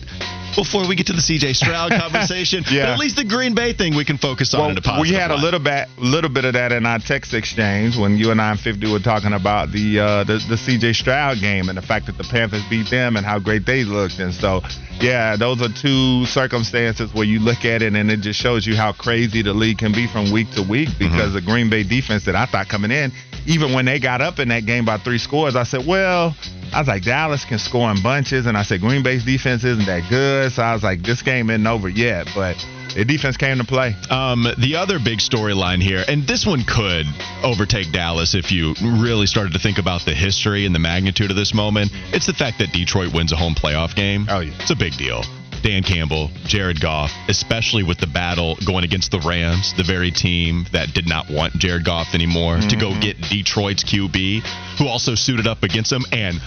before 0.57 0.89
we 0.89 0.97
get 0.97 1.07
to 1.07 1.13
the 1.13 1.21
CJ 1.21 1.55
Stroud 1.55 1.91
conversation. 2.01 2.65
yeah. 2.71 2.87
But 2.87 2.93
at 2.95 2.99
least 2.99 3.17
the 3.17 3.25
Green 3.25 3.55
Bay 3.55 3.73
thing 3.73 3.95
we 3.95 4.05
can 4.05 4.19
focus 4.19 4.53
on 4.55 4.61
well, 4.61 4.71
in 4.71 4.79
a 4.79 4.81
positive 4.81 5.03
We 5.03 5.15
had 5.15 5.31
light. 5.31 5.39
a 5.39 5.43
little 5.43 5.61
bit, 5.61 5.89
little 5.99 6.31
bit 6.31 6.45
of 6.45 6.55
that 6.55 6.73
in 6.73 6.85
our 6.87 6.99
text 6.99 7.35
exchange 7.35 7.97
when 7.97 8.17
you 8.17 8.31
and 8.33 8.41
I 8.41 8.51
and 8.51 8.59
50 8.61 8.91
were 8.91 8.99
talking 8.99 9.33
about 9.33 9.71
the, 9.71 10.01
uh, 10.01 10.25
the 10.25 10.35
the 10.49 10.57
CJ 10.57 10.95
Stroud 10.97 11.39
game 11.41 11.69
and 11.69 11.77
the 11.79 11.83
fact 11.83 12.07
that 12.07 12.17
the 12.19 12.25
Panthers 12.25 12.63
beat 12.69 12.91
them 12.91 13.17
and 13.17 13.25
how 13.25 13.39
great 13.39 13.65
they 13.67 13.85
looked. 13.85 14.19
And 14.19 14.33
so, 14.35 14.63
yeah, 15.01 15.37
those 15.37 15.61
are 15.63 15.69
two 15.69 16.25
circumstances 16.27 17.13
where 17.13 17.25
you 17.27 17.39
look 17.41 17.65
at 17.65 17.83
it 17.83 17.95
and 17.95 18.11
it 18.11 18.21
just 18.21 18.41
shows 18.41 18.67
you 18.67 18.77
how 18.77 18.93
crazy 18.93 19.43
the 19.43 19.53
league 19.53 19.79
can 19.79 19.93
be 19.93 20.07
from 20.07 20.33
week 20.33 20.51
to 20.53 20.63
week 20.63 20.89
Mm-hmm. 20.89 20.99
because 21.11 21.33
the 21.33 21.41
Green 21.43 21.69
Bay 21.69 21.83
defense 21.83 22.25
that 22.27 22.37
I 22.37 22.47
thought 22.47 22.69
coming 22.69 22.91
in, 22.91 23.11
even 23.47 23.73
when 23.73 23.85
they 23.85 23.99
got 23.99 24.21
up 24.21 24.39
in 24.39 24.49
that 24.49 24.65
game 24.67 24.85
by 24.85 24.99
three 24.99 25.19
scores, 25.19 25.57
I 25.57 25.65
said, 25.65 25.85
well. 25.87 26.35
I 26.75 26.81
was 26.81 26.89
like, 26.89 27.05
Dallas 27.05 27.45
can 27.45 27.61
score 27.61 27.89
in 27.93 28.03
bunches, 28.03 28.47
and 28.47 28.57
I 28.59 28.65
said 28.65 28.81
Green 28.81 29.05
Bay's 29.05 29.25
defense 29.25 29.63
isn't 29.63 29.87
that 29.87 30.03
good. 30.11 30.46
So 30.51 30.63
I 30.63 30.73
was 30.73 30.83
like, 30.83 31.03
this 31.03 31.23
game 31.23 31.51
isn't 31.51 31.67
over 31.67 31.89
yet, 31.89 32.29
but 32.35 32.57
the 32.95 33.05
defense 33.05 33.37
came 33.37 33.59
to 33.59 33.65
play. 33.65 33.95
Um, 34.11 34.47
the 34.59 34.77
other 34.77 34.99
big 34.99 35.19
storyline 35.19 35.83
here, 35.83 36.03
and 36.09 36.27
this 36.27 36.47
one 36.47 36.65
could 36.65 37.07
overtake 37.43 37.93
Dallas 37.93 38.35
if 38.35 38.51
you 38.51 38.75
really 38.83 39.27
started 39.27 39.53
to 39.53 39.59
think 39.59 39.79
about 39.79 40.05
the 40.05 40.15
history 40.15 40.65
and 40.67 40.75
the 40.75 40.79
magnitude 40.79 41.31
of 41.31 41.37
this 41.37 41.53
moment. 41.53 41.91
It's 42.13 42.27
the 42.27 42.33
fact 42.33 42.59
that 42.59 42.73
Detroit 42.73 43.13
wins 43.13 43.33
a 43.33 43.37
home 43.37 43.55
playoff 43.55 43.95
game. 43.95 44.27
Oh, 44.29 44.41
yeah. 44.41 44.53
It's 44.61 44.71
a 44.71 44.77
big 44.77 44.97
deal. 44.97 45.23
Dan 45.63 45.83
Campbell, 45.83 46.31
Jared 46.45 46.81
Goff, 46.81 47.11
especially 47.29 47.83
with 47.83 47.99
the 47.99 48.07
battle 48.07 48.57
going 48.65 48.85
against 48.85 49.11
the 49.11 49.19
Rams, 49.21 49.75
the 49.77 49.83
very 49.83 50.11
team 50.11 50.65
that 50.73 50.95
did 50.95 51.09
not 51.09 51.29
want 51.29 51.55
Jared 51.55 51.85
Goff 51.85 52.15
anymore, 52.15 52.57
mm-hmm. 52.57 52.69
to 52.69 52.77
go 52.77 52.99
get 53.01 53.21
Detroit's 53.21 53.83
QB, 53.83 54.43
who 54.79 54.87
also 54.87 55.15
suited 55.15 55.47
up 55.47 55.65
against 55.65 55.91
him 55.93 56.05
and 56.13 56.41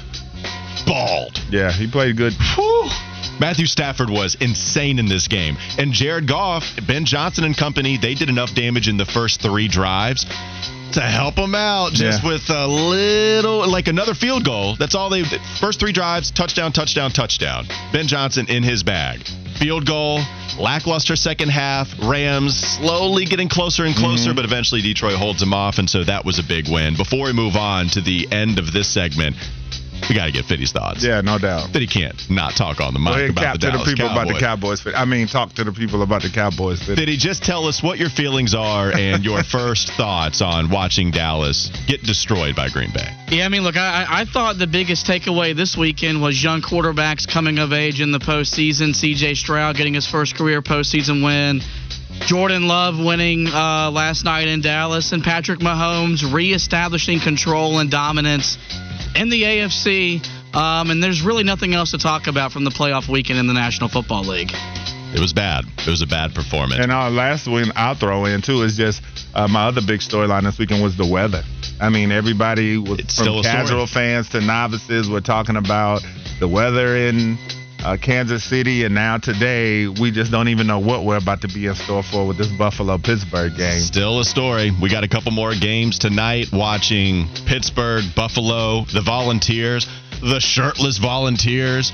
balled. 0.85 1.39
Yeah, 1.49 1.71
he 1.71 1.87
played 1.87 2.17
good. 2.17 2.33
Whew. 2.55 2.89
Matthew 3.39 3.67
Stafford 3.67 4.09
was 4.09 4.35
insane 4.35 4.99
in 4.99 5.07
this 5.07 5.27
game. 5.27 5.57
And 5.77 5.93
Jared 5.93 6.27
Goff, 6.27 6.65
Ben 6.85 7.05
Johnson 7.05 7.45
and 7.45 7.55
company, 7.55 7.97
they 7.97 8.13
did 8.13 8.29
enough 8.29 8.53
damage 8.53 8.89
in 8.89 8.97
the 8.97 9.05
first 9.05 9.41
three 9.41 9.69
drives 9.69 10.25
to 10.93 11.01
help 11.01 11.35
them 11.35 11.55
out 11.55 11.93
just 11.93 12.23
yeah. 12.23 12.29
with 12.29 12.49
a 12.49 12.67
little, 12.67 13.69
like 13.69 13.87
another 13.87 14.13
field 14.13 14.43
goal. 14.43 14.75
That's 14.75 14.95
all 14.95 15.09
they, 15.09 15.23
first 15.59 15.79
three 15.79 15.91
drives, 15.91 16.31
touchdown, 16.31 16.71
touchdown, 16.71 17.11
touchdown. 17.11 17.65
Ben 17.93 18.07
Johnson 18.07 18.47
in 18.49 18.63
his 18.63 18.83
bag. 18.83 19.21
Field 19.57 19.85
goal, 19.85 20.19
lackluster 20.57 21.15
second 21.15 21.49
half. 21.49 21.87
Rams 22.03 22.57
slowly 22.57 23.25
getting 23.25 23.49
closer 23.49 23.85
and 23.85 23.95
closer, 23.95 24.29
mm-hmm. 24.29 24.35
but 24.35 24.45
eventually 24.45 24.81
Detroit 24.81 25.15
holds 25.15 25.39
them 25.39 25.53
off, 25.53 25.77
and 25.77 25.89
so 25.89 26.03
that 26.03 26.25
was 26.25 26.39
a 26.39 26.43
big 26.43 26.67
win. 26.69 26.95
Before 26.95 27.25
we 27.25 27.33
move 27.33 27.55
on 27.55 27.87
to 27.89 28.01
the 28.01 28.27
end 28.31 28.57
of 28.57 28.73
this 28.73 28.87
segment, 28.87 29.35
we 30.07 30.15
got 30.15 30.25
to 30.25 30.31
get 30.31 30.45
Fitty's 30.45 30.71
thoughts. 30.71 31.03
Yeah, 31.03 31.21
no 31.21 31.37
doubt. 31.37 31.71
Fitty 31.71 31.87
can't 31.87 32.29
not 32.29 32.55
talk 32.55 32.79
on 32.79 32.93
the 32.93 32.99
mic 32.99 33.13
well, 33.13 33.29
about 33.29 33.59
the 33.59 33.71
to 33.71 33.77
the 33.77 33.83
people 33.83 34.07
Cowboys. 34.07 34.21
about 34.21 34.33
the 34.33 34.39
Cowboys. 34.39 34.87
I 34.95 35.05
mean, 35.05 35.27
talk 35.27 35.53
to 35.53 35.63
the 35.63 35.71
people 35.71 36.01
about 36.03 36.21
the 36.21 36.29
Cowboys. 36.29 36.79
Fitty. 36.79 36.95
Fitty, 36.95 37.17
just 37.17 37.43
tell 37.43 37.65
us 37.65 37.83
what 37.83 37.97
your 37.97 38.09
feelings 38.09 38.53
are 38.53 38.91
and 38.91 39.23
your 39.23 39.43
first 39.51 39.91
thoughts 39.93 40.41
on 40.41 40.69
watching 40.69 41.11
Dallas 41.11 41.71
get 41.87 42.03
destroyed 42.03 42.55
by 42.55 42.69
Green 42.69 42.91
Bay. 42.93 43.07
Yeah, 43.29 43.45
I 43.45 43.49
mean, 43.49 43.63
look, 43.63 43.75
I, 43.77 44.05
I 44.07 44.25
thought 44.25 44.57
the 44.57 44.67
biggest 44.67 45.05
takeaway 45.05 45.55
this 45.55 45.77
weekend 45.77 46.21
was 46.21 46.41
young 46.41 46.61
quarterbacks 46.61 47.27
coming 47.27 47.59
of 47.59 47.73
age 47.73 48.01
in 48.01 48.11
the 48.11 48.19
postseason. 48.19 48.95
C.J. 48.95 49.35
Stroud 49.35 49.75
getting 49.75 49.93
his 49.93 50.07
first 50.07 50.35
career 50.35 50.61
postseason 50.61 51.23
win. 51.23 51.61
Jordan 52.25 52.67
Love 52.67 52.99
winning 52.99 53.47
uh, 53.47 53.89
last 53.91 54.25
night 54.25 54.47
in 54.47 54.61
Dallas, 54.61 55.13
and 55.13 55.23
Patrick 55.23 55.59
Mahomes 55.59 56.33
reestablishing 56.33 57.19
control 57.21 57.79
and 57.79 57.89
dominance 57.89 58.57
in 59.15 59.29
the 59.29 59.43
AFC. 59.43 60.25
Um, 60.55 60.89
and 60.89 61.03
there's 61.03 61.21
really 61.21 61.43
nothing 61.43 61.73
else 61.73 61.91
to 61.91 61.97
talk 61.99 62.27
about 62.27 62.51
from 62.51 62.63
the 62.63 62.71
playoff 62.71 63.07
weekend 63.07 63.37
in 63.39 63.47
the 63.47 63.53
National 63.53 63.87
Football 63.87 64.23
League. 64.23 64.51
It 65.13 65.19
was 65.19 65.33
bad. 65.33 65.65
It 65.79 65.87
was 65.87 66.01
a 66.01 66.07
bad 66.07 66.35
performance. 66.35 66.81
And 66.81 66.91
our 66.91 67.09
last 67.09 67.47
win 67.47 67.71
I'll 67.75 67.95
throw 67.95 68.25
in 68.25 68.41
too 68.41 68.61
is 68.61 68.77
just 68.77 69.01
uh, 69.33 69.47
my 69.47 69.67
other 69.67 69.81
big 69.85 70.01
storyline 70.01 70.43
this 70.43 70.59
weekend 70.59 70.83
was 70.83 70.97
the 70.97 71.05
weather. 71.05 71.43
I 71.81 71.89
mean, 71.89 72.11
everybody 72.11 72.77
was 72.77 72.99
it's 72.99 73.17
from 73.17 73.41
casual 73.41 73.87
fans 73.87 74.29
to 74.29 74.41
novices 74.41 75.09
were 75.09 75.21
talking 75.21 75.55
about 75.55 76.01
the 76.39 76.47
weather 76.47 76.95
in 76.95 77.37
uh, 77.83 77.97
Kansas 78.01 78.43
City, 78.43 78.83
and 78.83 78.93
now 78.93 79.17
today 79.17 79.87
we 79.87 80.11
just 80.11 80.31
don't 80.31 80.47
even 80.49 80.67
know 80.67 80.79
what 80.79 81.05
we're 81.05 81.17
about 81.17 81.41
to 81.41 81.47
be 81.47 81.67
in 81.67 81.75
store 81.75 82.03
for 82.03 82.27
with 82.27 82.37
this 82.37 82.47
Buffalo 82.47 82.97
Pittsburgh 82.97 83.55
game. 83.55 83.79
Still 83.79 84.19
a 84.19 84.25
story. 84.25 84.71
We 84.81 84.89
got 84.89 85.03
a 85.03 85.07
couple 85.07 85.31
more 85.31 85.53
games 85.55 85.99
tonight. 85.99 86.47
Watching 86.51 87.27
Pittsburgh, 87.45 88.03
Buffalo, 88.15 88.85
the 88.93 89.01
Volunteers, 89.01 89.87
the 90.21 90.39
shirtless 90.39 90.97
Volunteers 90.97 91.91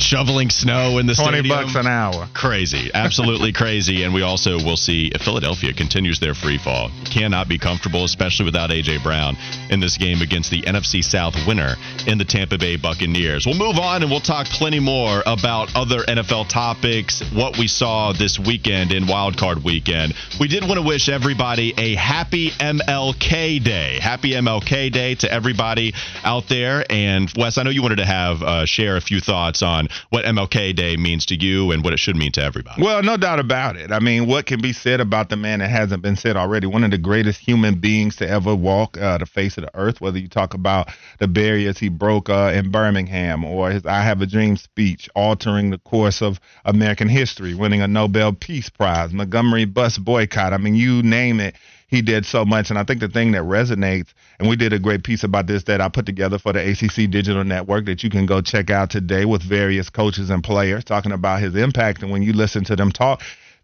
shoveling 0.00 0.50
snow 0.50 0.98
in 0.98 1.06
the 1.06 1.14
20 1.14 1.38
stadium. 1.38 1.56
20 1.56 1.64
bucks 1.72 1.74
an 1.76 1.86
hour. 1.86 2.28
Crazy. 2.34 2.90
Absolutely 2.94 3.52
crazy. 3.62 4.02
And 4.02 4.12
we 4.14 4.22
also 4.22 4.56
will 4.56 4.76
see 4.76 5.10
if 5.14 5.22
Philadelphia 5.22 5.72
continues 5.72 6.20
their 6.20 6.34
free 6.34 6.58
fall. 6.58 6.90
Cannot 7.04 7.48
be 7.48 7.58
comfortable, 7.58 8.04
especially 8.04 8.44
without 8.44 8.70
A.J. 8.70 8.98
Brown 9.02 9.36
in 9.70 9.80
this 9.80 9.96
game 9.96 10.22
against 10.22 10.50
the 10.50 10.62
NFC 10.62 11.02
South 11.02 11.34
winner 11.46 11.74
in 12.06 12.18
the 12.18 12.24
Tampa 12.24 12.58
Bay 12.58 12.76
Buccaneers. 12.76 13.46
We'll 13.46 13.58
move 13.58 13.78
on 13.78 14.02
and 14.02 14.10
we'll 14.10 14.20
talk 14.20 14.46
plenty 14.46 14.80
more 14.80 15.22
about 15.26 15.74
other 15.74 16.00
NFL 16.00 16.48
topics, 16.48 17.22
what 17.32 17.58
we 17.58 17.68
saw 17.68 18.12
this 18.12 18.38
weekend 18.38 18.92
in 18.92 19.06
Wild 19.06 19.36
Card 19.36 19.62
Weekend. 19.64 20.14
We 20.38 20.48
did 20.48 20.62
want 20.62 20.76
to 20.76 20.82
wish 20.82 21.08
everybody 21.08 21.74
a 21.76 21.94
happy 21.94 22.50
MLK 22.50 23.62
Day. 23.62 23.98
Happy 24.00 24.32
MLK 24.32 24.92
Day 24.92 25.14
to 25.16 25.32
everybody 25.32 25.94
out 26.24 26.48
there. 26.48 26.84
And 26.90 27.32
Wes, 27.36 27.58
I 27.58 27.62
know 27.62 27.70
you 27.70 27.82
wanted 27.82 27.96
to 27.96 28.06
have 28.06 28.42
uh, 28.42 28.66
share 28.66 28.96
a 28.96 29.00
few 29.00 29.20
thoughts 29.20 29.62
on 29.62 29.85
what 30.10 30.24
MLK 30.24 30.74
Day 30.74 30.96
means 30.96 31.26
to 31.26 31.36
you 31.36 31.70
and 31.72 31.84
what 31.84 31.92
it 31.92 31.98
should 31.98 32.16
mean 32.16 32.32
to 32.32 32.42
everybody. 32.42 32.82
Well, 32.82 33.02
no 33.02 33.16
doubt 33.16 33.38
about 33.38 33.76
it. 33.76 33.92
I 33.92 34.00
mean, 34.00 34.26
what 34.26 34.46
can 34.46 34.60
be 34.60 34.72
said 34.72 35.00
about 35.00 35.28
the 35.28 35.36
man 35.36 35.60
that 35.60 35.68
hasn't 35.68 36.02
been 36.02 36.16
said 36.16 36.36
already? 36.36 36.66
One 36.66 36.84
of 36.84 36.90
the 36.90 36.98
greatest 36.98 37.40
human 37.40 37.76
beings 37.76 38.16
to 38.16 38.28
ever 38.28 38.54
walk 38.54 38.98
uh, 38.98 39.18
the 39.18 39.26
face 39.26 39.56
of 39.58 39.64
the 39.64 39.76
earth, 39.76 40.00
whether 40.00 40.18
you 40.18 40.28
talk 40.28 40.54
about 40.54 40.88
the 41.18 41.28
barriers 41.28 41.78
he 41.78 41.88
broke 41.88 42.28
uh, 42.28 42.52
in 42.54 42.70
Birmingham 42.70 43.44
or 43.44 43.70
his 43.70 43.86
I 43.86 44.02
Have 44.02 44.20
a 44.22 44.26
Dream 44.26 44.56
speech, 44.56 45.08
altering 45.14 45.70
the 45.70 45.78
course 45.78 46.22
of 46.22 46.40
American 46.64 47.08
history, 47.08 47.54
winning 47.54 47.82
a 47.82 47.88
Nobel 47.88 48.32
Peace 48.32 48.68
Prize, 48.68 49.12
Montgomery 49.12 49.64
bus 49.64 49.98
boycott. 49.98 50.52
I 50.52 50.58
mean, 50.58 50.74
you 50.74 51.02
name 51.02 51.40
it 51.40 51.56
he 51.88 52.02
did 52.02 52.26
so 52.26 52.44
much. 52.44 52.70
And 52.70 52.78
I 52.78 52.84
think 52.84 53.00
the 53.00 53.08
thing 53.08 53.32
that 53.32 53.42
resonates, 53.42 54.08
and 54.38 54.48
we 54.48 54.56
did 54.56 54.72
a 54.72 54.78
great 54.78 55.04
piece 55.04 55.22
about 55.22 55.46
this 55.46 55.64
that 55.64 55.80
I 55.80 55.88
put 55.88 56.06
together 56.06 56.38
for 56.38 56.52
the 56.52 56.70
ACC 56.70 57.10
Digital 57.10 57.44
Network 57.44 57.86
that 57.86 58.02
you 58.02 58.10
can 58.10 58.26
go 58.26 58.40
check 58.40 58.70
out 58.70 58.90
today 58.90 59.24
with 59.24 59.42
various 59.42 59.88
coaches 59.90 60.30
and 60.30 60.42
players 60.42 60.84
talking 60.84 61.12
about 61.12 61.40
his 61.40 61.54
impact. 61.54 62.02
And 62.02 62.10
when 62.10 62.22
you 62.22 62.32
listen 62.32 62.64
to 62.64 62.76
them 62.76 62.90
talk, 62.90 63.22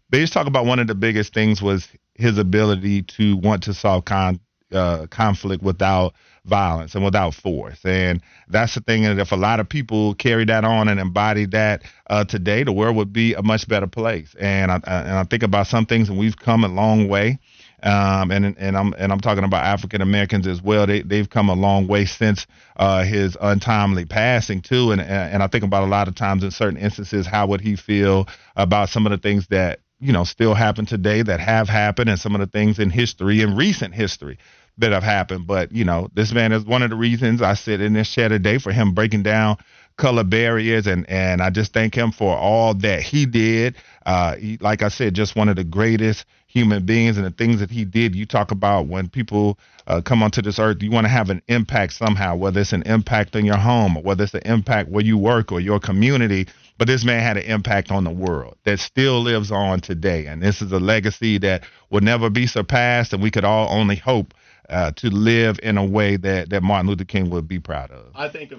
they 0.09 0.19
just 0.19 0.33
talk 0.33 0.47
about 0.47 0.65
one 0.65 0.79
of 0.79 0.87
the 0.87 0.95
biggest 0.95 1.33
things 1.33 1.61
was 1.61 1.87
his 2.15 2.37
ability 2.37 3.01
to 3.03 3.35
want 3.37 3.63
to 3.63 3.73
solve 3.73 4.05
con, 4.05 4.39
uh, 4.71 5.07
conflict 5.07 5.63
without 5.63 6.13
violence 6.45 6.93
and 6.95 7.03
without 7.03 7.33
force. 7.33 7.79
And 7.85 8.21
that's 8.47 8.75
the 8.75 8.81
thing 8.81 9.03
that 9.03 9.17
if 9.17 9.31
a 9.31 9.37
lot 9.37 9.59
of 9.59 9.69
people 9.69 10.13
carry 10.15 10.45
that 10.45 10.65
on 10.65 10.87
and 10.87 10.99
embody 10.99 11.45
that 11.47 11.83
uh, 12.09 12.25
today, 12.25 12.63
the 12.63 12.71
world 12.71 12.95
would 12.95 13.13
be 13.13 13.33
a 13.33 13.41
much 13.41 13.67
better 13.67 13.87
place. 13.87 14.35
And 14.39 14.71
I, 14.71 14.75
and 14.85 15.17
I 15.17 15.23
think 15.23 15.43
about 15.43 15.67
some 15.67 15.85
things, 15.85 16.09
and 16.09 16.17
we've 16.17 16.37
come 16.37 16.63
a 16.63 16.67
long 16.67 17.07
way. 17.07 17.39
Um, 17.83 18.31
and 18.31 18.57
and 18.57 18.77
I'm 18.77 18.93
and 18.97 19.11
I'm 19.11 19.19
talking 19.19 19.43
about 19.43 19.65
African 19.65 20.01
Americans 20.01 20.47
as 20.47 20.61
well. 20.61 20.87
They 20.87 21.01
they've 21.01 21.29
come 21.29 21.49
a 21.49 21.53
long 21.53 21.87
way 21.87 22.05
since 22.05 22.47
uh, 22.77 23.03
his 23.03 23.37
untimely 23.39 24.05
passing 24.05 24.61
too. 24.61 24.91
And 24.91 25.01
and 25.01 25.43
I 25.43 25.47
think 25.47 25.65
about 25.65 25.83
a 25.83 25.87
lot 25.87 26.07
of 26.07 26.15
times 26.15 26.43
in 26.43 26.51
certain 26.51 26.77
instances, 26.77 27.27
how 27.27 27.47
would 27.47 27.59
he 27.59 27.75
feel 27.75 28.27
about 28.55 28.89
some 28.89 29.05
of 29.05 29.11
the 29.11 29.17
things 29.17 29.47
that 29.47 29.81
you 29.99 30.13
know 30.13 30.23
still 30.23 30.53
happen 30.53 30.85
today 30.85 31.23
that 31.23 31.41
have 31.41 31.67
happened, 31.67 32.09
and 32.09 32.19
some 32.19 32.33
of 32.35 32.39
the 32.39 32.47
things 32.47 32.79
in 32.79 32.89
history 32.89 33.41
in 33.41 33.57
recent 33.57 33.93
history 33.93 34.37
that 34.77 34.93
have 34.93 35.03
happened. 35.03 35.45
But 35.45 35.73
you 35.73 35.83
know, 35.83 36.09
this 36.13 36.31
man 36.31 36.53
is 36.53 36.63
one 36.63 36.83
of 36.83 36.89
the 36.89 36.95
reasons 36.95 37.41
I 37.41 37.53
sit 37.53 37.81
in 37.81 37.91
this 37.91 38.09
chair 38.09 38.29
today 38.29 38.59
for 38.59 38.71
him 38.71 38.93
breaking 38.93 39.23
down 39.23 39.57
color 39.97 40.23
barriers 40.23 40.87
and 40.87 41.07
and 41.09 41.41
I 41.41 41.49
just 41.49 41.73
thank 41.73 41.95
him 41.95 42.11
for 42.11 42.35
all 42.35 42.73
that 42.75 43.01
he 43.01 43.25
did. 43.25 43.75
Uh, 44.05 44.35
he, 44.35 44.57
like 44.57 44.81
I 44.81 44.89
said, 44.89 45.13
just 45.13 45.35
one 45.35 45.49
of 45.49 45.55
the 45.55 45.63
greatest 45.63 46.25
human 46.53 46.85
beings 46.85 47.17
and 47.17 47.25
the 47.25 47.31
things 47.31 47.59
that 47.59 47.71
he 47.71 47.83
did. 47.83 48.15
You 48.15 48.25
talk 48.25 48.51
about 48.51 48.87
when 48.87 49.09
people 49.09 49.57
uh, 49.87 50.01
come 50.01 50.21
onto 50.21 50.41
this 50.41 50.59
earth, 50.59 50.81
you 50.81 50.91
want 50.91 51.05
to 51.05 51.09
have 51.09 51.31
an 51.31 51.41
impact 51.47 51.93
somehow, 51.93 52.35
whether 52.35 52.61
it's 52.61 52.73
an 52.73 52.83
impact 52.83 53.35
in 53.35 53.43
your 53.43 53.57
home, 53.57 53.97
or 53.97 54.03
whether 54.03 54.23
it's 54.23 54.35
an 54.35 54.43
impact 54.45 54.89
where 54.89 55.03
you 55.03 55.17
work 55.17 55.51
or 55.51 55.59
your 55.59 55.79
community. 55.79 56.47
But 56.77 56.87
this 56.87 57.03
man 57.03 57.21
had 57.21 57.37
an 57.37 57.43
impact 57.43 57.91
on 57.91 58.03
the 58.03 58.11
world 58.11 58.57
that 58.65 58.79
still 58.79 59.21
lives 59.21 59.51
on 59.51 59.81
today. 59.81 60.27
And 60.27 60.41
this 60.41 60.61
is 60.61 60.71
a 60.71 60.79
legacy 60.79 61.39
that 61.39 61.63
will 61.89 62.01
never 62.01 62.29
be 62.29 62.45
surpassed. 62.45 63.13
And 63.13 63.23
we 63.23 63.31
could 63.31 63.45
all 63.45 63.67
only 63.71 63.95
hope 63.95 64.33
uh, 64.69 64.91
to 64.91 65.09
live 65.09 65.59
in 65.63 65.77
a 65.77 65.85
way 65.85 66.17
that, 66.17 66.49
that 66.49 66.61
Martin 66.61 66.89
Luther 66.89 67.03
King 67.03 67.29
would 67.31 67.47
be 67.47 67.59
proud 67.59 67.91
of. 67.91 68.07
I 68.15 68.29
think 68.29 68.53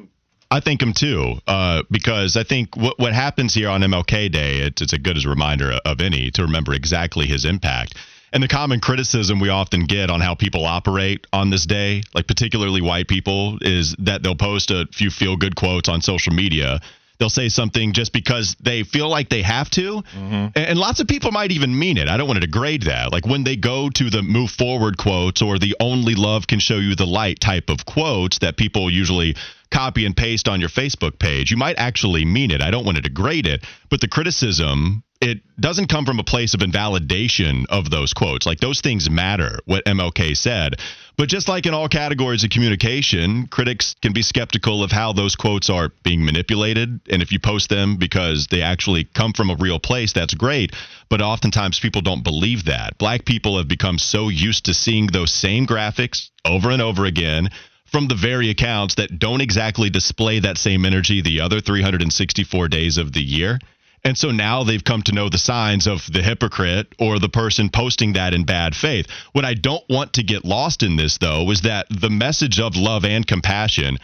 I 0.54 0.61
think 0.61 0.80
him 0.80 0.92
too, 0.92 1.40
uh, 1.49 1.82
because 1.90 2.37
I 2.37 2.44
think 2.44 2.76
what 2.76 2.96
what 2.96 3.12
happens 3.12 3.54
here 3.54 3.68
on 3.68 3.80
MLK 3.80 4.30
Day, 4.30 4.58
it's, 4.58 4.80
it's 4.80 4.92
as 4.92 5.00
good 5.00 5.16
as 5.16 5.25
a 5.25 5.28
reminder 5.28 5.73
of 5.84 6.00
any 6.00 6.30
to 6.30 6.42
remember 6.42 6.73
exactly 6.73 7.26
his 7.26 7.44
impact. 7.44 7.96
And 8.32 8.40
the 8.40 8.46
common 8.46 8.78
criticism 8.78 9.40
we 9.40 9.49
often 9.49 9.87
get 9.87 10.11
on 10.11 10.20
how 10.20 10.37
people 10.37 10.64
operate 10.64 11.26
on 11.32 11.50
this 11.50 11.66
day, 11.66 12.04
like 12.14 12.28
particularly 12.28 12.82
white 12.82 13.08
people, 13.08 13.58
is 13.62 13.96
that 13.99 14.23
they'll 14.23 14.37
post 14.37 14.70
a 14.70 14.87
few 14.92 15.11
feel 15.11 15.37
good 15.37 15.56
quotes 15.56 15.88
on 15.88 16.00
social 16.00 16.32
media 16.32 16.80
they'll 17.18 17.30
say 17.30 17.49
something 17.49 17.92
just 17.92 18.12
because 18.12 18.56
they 18.61 18.83
feel 18.83 19.09
like 19.09 19.28
they 19.28 19.42
have 19.42 19.71
to. 19.71 20.02
Mm-hmm. 20.02 20.47
And, 20.56 20.78
lots 20.78 21.00
of 21.00 21.09
people 21.09 21.30
might 21.30 21.52
even 21.52 21.78
mean 21.78 21.97
it. 21.97 22.09
I 22.09 22.16
don't 22.16 22.26
want 22.26 22.40
to 22.40 22.47
degrade 22.47 22.83
that. 22.83 23.12
Like 23.12 23.26
when 23.26 23.44
they 23.44 23.56
go 23.56 23.88
to 23.90 24.11
the 24.11 24.23
move 24.23 24.50
forward 24.50 24.99
quotes 24.99 25.40
or 25.40 25.59
the 25.59 25.76
only 25.80 26.14
love 26.14 26.47
can 26.47 26.59
show 26.59 26.76
you 26.76 26.94
the 26.94 27.06
light 27.06 27.40
type 27.40 27.71
of 27.71 27.87
quotes 27.87 28.38
that 28.40 28.56
people 28.56 28.90
usually 28.90 29.37
copy 29.71 30.06
and 30.06 30.16
paste 30.16 30.47
on 30.49 30.61
your 30.61 30.68
Facebook 30.68 31.18
page, 31.18 31.50
you 31.50 31.56
might 31.56 31.78
actually 31.78 32.25
mean 32.25 32.50
it. 32.50 32.61
I 32.61 32.71
don't 32.71 32.85
want 32.85 32.97
to 32.97 33.02
degrade 33.02 33.47
it, 33.47 33.64
but 33.90 34.00
the 34.00 34.09
criticism 34.09 35.02
it 35.21 35.40
doesn't 35.59 35.88
come 35.88 36.04
from 36.04 36.18
a 36.18 36.25
place 36.25 36.54
of 36.54 36.61
invalidation 36.61 37.64
of 37.71 37.88
those 37.88 38.12
quotes. 38.12 38.47
Like 38.47 38.61
those 38.61 38.80
things 38.80 39.09
matter, 39.09 39.59
what 39.64 39.85
MLK 39.87 40.37
said. 40.37 40.76
But 41.16 41.28
just 41.28 41.49
like 41.49 41.66
in 41.66 41.75
all 41.75 41.88
categories 41.88 42.42
of 42.42 42.50
communication, 42.50 43.47
critics 43.47 43.94
can 44.02 44.12
be 44.12 44.23
skeptical 44.23 44.83
of 44.83 44.90
how 44.90 45.12
those 45.12 45.37
quotes 45.37 45.71
are 45.71 45.92
being 46.02 46.25
manipulated. 46.25 47.00
And 47.09 47.23
if 47.23 47.30
you 47.30 47.38
post 47.38 47.68
them 47.68 47.97
because 47.97 48.49
they 48.50 48.62
actually 48.62 49.04
come 49.04 49.33
from 49.33 49.49
a 49.49 49.56
real 49.56 49.78
place, 49.78 50.12
that's 50.12 50.35
great. 50.35 50.75
But 51.09 51.23
oftentimes 51.23 51.78
people 51.78 52.02
don't 52.02 52.25
believe 52.25 52.64
that. 52.64 52.99
Black 52.99 53.25
people 53.25 53.59
have 53.59 53.68
become 53.68 53.99
so 53.99 54.28
used 54.28 54.64
to 54.64 54.75
seeing 54.75 55.06
those 55.06 55.33
same 55.33 55.66
graphics 55.66 56.30
over 56.44 56.71
and 56.71 56.83
over 56.83 57.04
again 57.04 57.50
from 57.85 58.09
the 58.09 58.16
very 58.16 58.50
accounts 58.50 58.97
that 58.97 59.21
don't 59.21 59.40
exactly 59.40 59.88
display 59.88 60.40
that 60.40 60.59
same 60.59 60.85
energy 60.85 61.23
the 61.23 61.40
other 61.40 61.61
364 61.61 62.66
days 62.66 62.99
of 62.99 63.12
the 63.12 63.23
year 63.23 63.61
And 64.04 64.18
so 64.18 64.30
now 64.30 64.64
they've 64.64 64.84
come 64.84 65.02
to 65.02 65.12
know 65.12 65.30
the 65.30 65.38
signs 65.38 65.87
of 65.87 66.06
the 66.12 66.23
hypocrite 66.23 66.94
or 66.99 67.18
the 67.18 67.30
person 67.30 67.70
posting 67.70 68.12
that 68.12 68.34
in 68.34 68.44
bad 68.44 68.76
faith. 68.76 69.06
What 69.32 69.46
I 69.46 69.54
don't 69.54 69.84
want 69.88 70.12
to 70.14 70.23
get 70.23 70.44
lost 70.44 70.82
in 70.82 70.96
this, 70.96 71.16
though, 71.18 71.50
is 71.50 71.62
that 71.62 71.87
the 71.88 72.11
message 72.11 72.61
of 72.61 72.76
love 72.76 73.04
and 73.04 73.26
compassion 73.26 73.99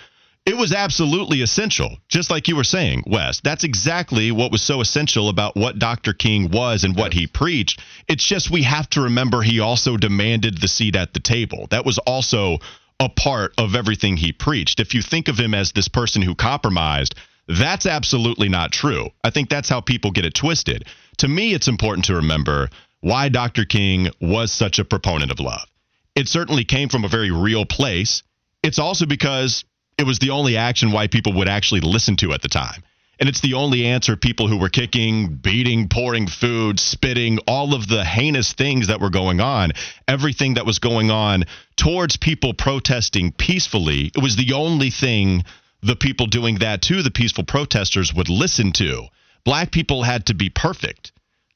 it 0.46 0.56
was 0.56 0.72
absolutely 0.72 1.42
essential, 1.42 1.98
just 2.08 2.30
like 2.30 2.48
you 2.48 2.56
were 2.56 2.64
saying, 2.64 3.04
Wes. 3.06 3.40
That's 3.40 3.62
exactly 3.62 4.32
what 4.32 4.50
was 4.50 4.62
so 4.62 4.80
essential 4.80 5.28
about 5.28 5.54
what 5.54 5.78
Dr. 5.78 6.14
King 6.14 6.50
was 6.50 6.82
and 6.82 6.96
what 6.96 7.12
he 7.12 7.26
preached. 7.26 7.82
It's 8.08 8.24
just 8.24 8.50
we 8.50 8.62
have 8.62 8.88
to 8.90 9.02
remember 9.02 9.42
he 9.42 9.60
also 9.60 9.98
demanded 9.98 10.58
the 10.58 10.68
seat 10.68 10.96
at 10.96 11.12
the 11.12 11.20
table. 11.20 11.66
That 11.70 11.84
was 11.84 11.98
also 11.98 12.58
a 12.98 13.08
part 13.10 13.52
of 13.58 13.74
everything 13.74 14.16
he 14.16 14.32
preached. 14.32 14.80
If 14.80 14.94
you 14.94 15.02
think 15.02 15.28
of 15.28 15.38
him 15.38 15.54
as 15.54 15.72
this 15.72 15.88
person 15.88 16.22
who 16.22 16.34
compromised, 16.34 17.14
that's 17.58 17.86
absolutely 17.86 18.48
not 18.48 18.72
true. 18.72 19.10
I 19.24 19.30
think 19.30 19.48
that's 19.48 19.68
how 19.68 19.80
people 19.80 20.10
get 20.10 20.24
it 20.24 20.34
twisted. 20.34 20.84
To 21.18 21.28
me, 21.28 21.52
it's 21.52 21.68
important 21.68 22.06
to 22.06 22.16
remember 22.16 22.68
why 23.00 23.28
Dr. 23.28 23.64
King 23.64 24.08
was 24.20 24.52
such 24.52 24.78
a 24.78 24.84
proponent 24.84 25.30
of 25.30 25.40
love. 25.40 25.66
It 26.14 26.28
certainly 26.28 26.64
came 26.64 26.88
from 26.88 27.04
a 27.04 27.08
very 27.08 27.30
real 27.30 27.64
place. 27.64 28.22
It's 28.62 28.78
also 28.78 29.06
because 29.06 29.64
it 29.98 30.04
was 30.04 30.18
the 30.18 30.30
only 30.30 30.56
action 30.56 30.92
white 30.92 31.10
people 31.10 31.32
would 31.34 31.48
actually 31.48 31.80
listen 31.80 32.16
to 32.16 32.32
at 32.32 32.42
the 32.42 32.48
time. 32.48 32.82
And 33.18 33.28
it's 33.28 33.40
the 33.40 33.54
only 33.54 33.84
answer 33.84 34.16
people 34.16 34.48
who 34.48 34.56
were 34.56 34.70
kicking, 34.70 35.34
beating, 35.34 35.88
pouring 35.88 36.26
food, 36.26 36.80
spitting, 36.80 37.38
all 37.46 37.74
of 37.74 37.86
the 37.86 38.02
heinous 38.02 38.54
things 38.54 38.86
that 38.86 39.00
were 39.00 39.10
going 39.10 39.40
on, 39.40 39.72
everything 40.08 40.54
that 40.54 40.64
was 40.64 40.78
going 40.78 41.10
on 41.10 41.44
towards 41.76 42.16
people 42.16 42.54
protesting 42.54 43.32
peacefully, 43.32 44.10
it 44.16 44.22
was 44.22 44.36
the 44.36 44.54
only 44.54 44.90
thing 44.90 45.44
the 45.82 45.96
people 45.96 46.26
doing 46.26 46.56
that 46.58 46.82
to 46.82 47.02
the 47.02 47.10
peaceful 47.10 47.44
protesters 47.44 48.12
would 48.14 48.28
listen 48.28 48.72
to. 48.72 49.06
Black 49.44 49.72
people 49.72 50.02
had 50.02 50.26
to 50.26 50.34
be 50.34 50.50
perfect, 50.50 51.12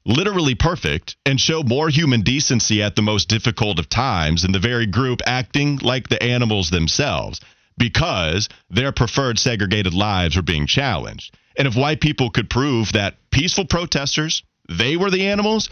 literally 0.06 0.54
perfect, 0.54 1.16
and 1.26 1.40
show 1.40 1.62
more 1.62 1.88
human 1.88 2.22
decency 2.22 2.82
at 2.82 2.96
the 2.96 3.02
most 3.02 3.28
difficult 3.28 3.78
of 3.78 3.88
times 3.88 4.42
than 4.42 4.52
the 4.52 4.58
very 4.58 4.86
group 4.86 5.20
acting 5.26 5.76
like 5.78 6.08
the 6.08 6.22
animals 6.22 6.70
themselves 6.70 7.40
because 7.76 8.48
their 8.70 8.92
preferred 8.92 9.38
segregated 9.38 9.92
lives 9.92 10.36
were 10.36 10.42
being 10.42 10.66
challenged. 10.66 11.36
And 11.56 11.68
if 11.68 11.76
white 11.76 12.00
people 12.00 12.30
could 12.30 12.50
prove 12.50 12.92
that 12.92 13.16
peaceful 13.30 13.66
protesters, 13.66 14.42
they 14.68 14.96
were 14.96 15.10
the 15.10 15.26
animals, 15.26 15.68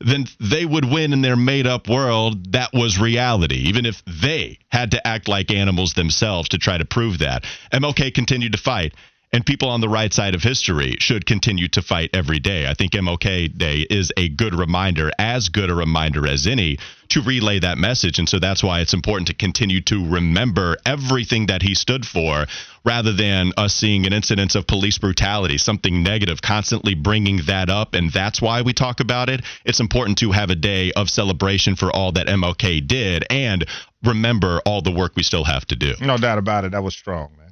then 0.00 0.26
they 0.40 0.64
would 0.64 0.84
win 0.84 1.12
in 1.12 1.22
their 1.22 1.36
made 1.36 1.66
up 1.66 1.88
world 1.88 2.52
that 2.52 2.72
was 2.72 2.98
reality, 2.98 3.56
even 3.68 3.86
if 3.86 4.02
they 4.06 4.58
had 4.68 4.90
to 4.90 5.06
act 5.06 5.28
like 5.28 5.50
animals 5.50 5.94
themselves 5.94 6.48
to 6.50 6.58
try 6.58 6.76
to 6.78 6.84
prove 6.84 7.18
that. 7.18 7.44
MLK 7.72 8.12
continued 8.12 8.52
to 8.52 8.58
fight 8.58 8.94
and 9.34 9.44
people 9.44 9.68
on 9.68 9.80
the 9.80 9.88
right 9.88 10.14
side 10.14 10.36
of 10.36 10.44
history 10.44 10.94
should 11.00 11.26
continue 11.26 11.66
to 11.66 11.82
fight 11.82 12.08
every 12.14 12.38
day. 12.38 12.68
I 12.68 12.74
think 12.74 12.92
MLK 12.92 13.58
Day 13.58 13.84
is 13.90 14.12
a 14.16 14.28
good 14.28 14.54
reminder, 14.54 15.10
as 15.18 15.48
good 15.48 15.70
a 15.70 15.74
reminder 15.74 16.24
as 16.24 16.46
any, 16.46 16.78
to 17.08 17.20
relay 17.20 17.58
that 17.58 17.76
message. 17.76 18.20
And 18.20 18.28
so 18.28 18.38
that's 18.38 18.62
why 18.62 18.78
it's 18.78 18.94
important 18.94 19.26
to 19.26 19.34
continue 19.34 19.80
to 19.82 20.08
remember 20.08 20.76
everything 20.86 21.46
that 21.46 21.62
he 21.62 21.74
stood 21.74 22.06
for 22.06 22.46
rather 22.84 23.12
than 23.12 23.50
us 23.56 23.74
seeing 23.74 24.06
an 24.06 24.12
incidence 24.12 24.54
of 24.54 24.68
police 24.68 24.98
brutality, 24.98 25.58
something 25.58 26.04
negative, 26.04 26.40
constantly 26.40 26.94
bringing 26.94 27.38
that 27.46 27.68
up. 27.68 27.94
And 27.94 28.12
that's 28.12 28.40
why 28.40 28.62
we 28.62 28.72
talk 28.72 29.00
about 29.00 29.28
it. 29.28 29.42
It's 29.64 29.80
important 29.80 30.18
to 30.18 30.30
have 30.30 30.50
a 30.50 30.54
day 30.54 30.92
of 30.92 31.10
celebration 31.10 31.74
for 31.74 31.90
all 31.90 32.12
that 32.12 32.28
MLK 32.28 32.86
did 32.86 33.26
and 33.30 33.66
remember 34.04 34.60
all 34.64 34.80
the 34.80 34.92
work 34.92 35.16
we 35.16 35.24
still 35.24 35.44
have 35.44 35.66
to 35.66 35.74
do. 35.74 35.94
No 36.00 36.18
doubt 36.18 36.38
about 36.38 36.64
it. 36.64 36.70
That 36.70 36.84
was 36.84 36.94
strong, 36.94 37.32
man. 37.36 37.43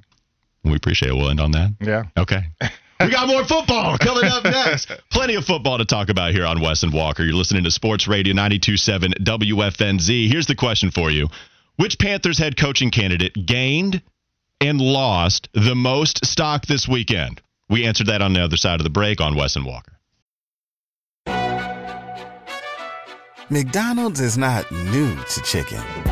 We 0.65 0.75
appreciate 0.77 1.11
it. 1.11 1.15
We'll 1.15 1.31
end 1.31 1.41
on 1.41 1.53
that. 1.53 1.73
Yeah. 1.81 2.05
Okay. 2.17 2.43
we 3.01 3.11
got 3.11 3.27
more 3.27 3.45
football 3.45 3.99
coming 3.99 4.25
up 4.25 4.45
next. 4.45 4.91
Plenty 5.11 5.35
of 5.35 5.45
football 5.45 5.79
to 5.79 5.85
talk 5.85 6.09
about 6.09 6.33
here 6.33 6.47
on 6.47 6.61
Wes 6.61 6.83
and 6.83 6.93
Walker. 6.93 7.25
You're 7.25 7.35
listening 7.35 7.65
to 7.65 7.71
Sports 7.71 8.07
Radio 8.07 8.33
927 8.33 9.13
WFNZ. 9.21 10.29
Here's 10.29 10.47
the 10.47 10.55
question 10.55 10.91
for 10.91 11.11
you 11.11 11.29
Which 11.77 11.99
Panthers 11.99 12.39
head 12.39 12.57
coaching 12.57 12.91
candidate 12.91 13.35
gained 13.47 14.03
and 14.61 14.81
lost 14.81 15.49
the 15.53 15.75
most 15.75 16.25
stock 16.25 16.67
this 16.67 16.87
weekend? 16.87 17.41
We 17.69 17.85
answered 17.85 18.09
that 18.09 18.23
on 18.23 18.33
the 18.33 18.45
other 18.45 18.57
side 18.57 18.81
of 18.81 18.85
the 18.85 18.91
break 18.91 19.21
on 19.21 19.35
Wes 19.35 19.57
and 19.57 19.65
Walker. 19.65 19.93
McDonald's 23.51 24.21
is 24.21 24.39
not 24.39 24.71
new 24.71 25.15
to 25.15 25.43
chicken. 25.43 26.12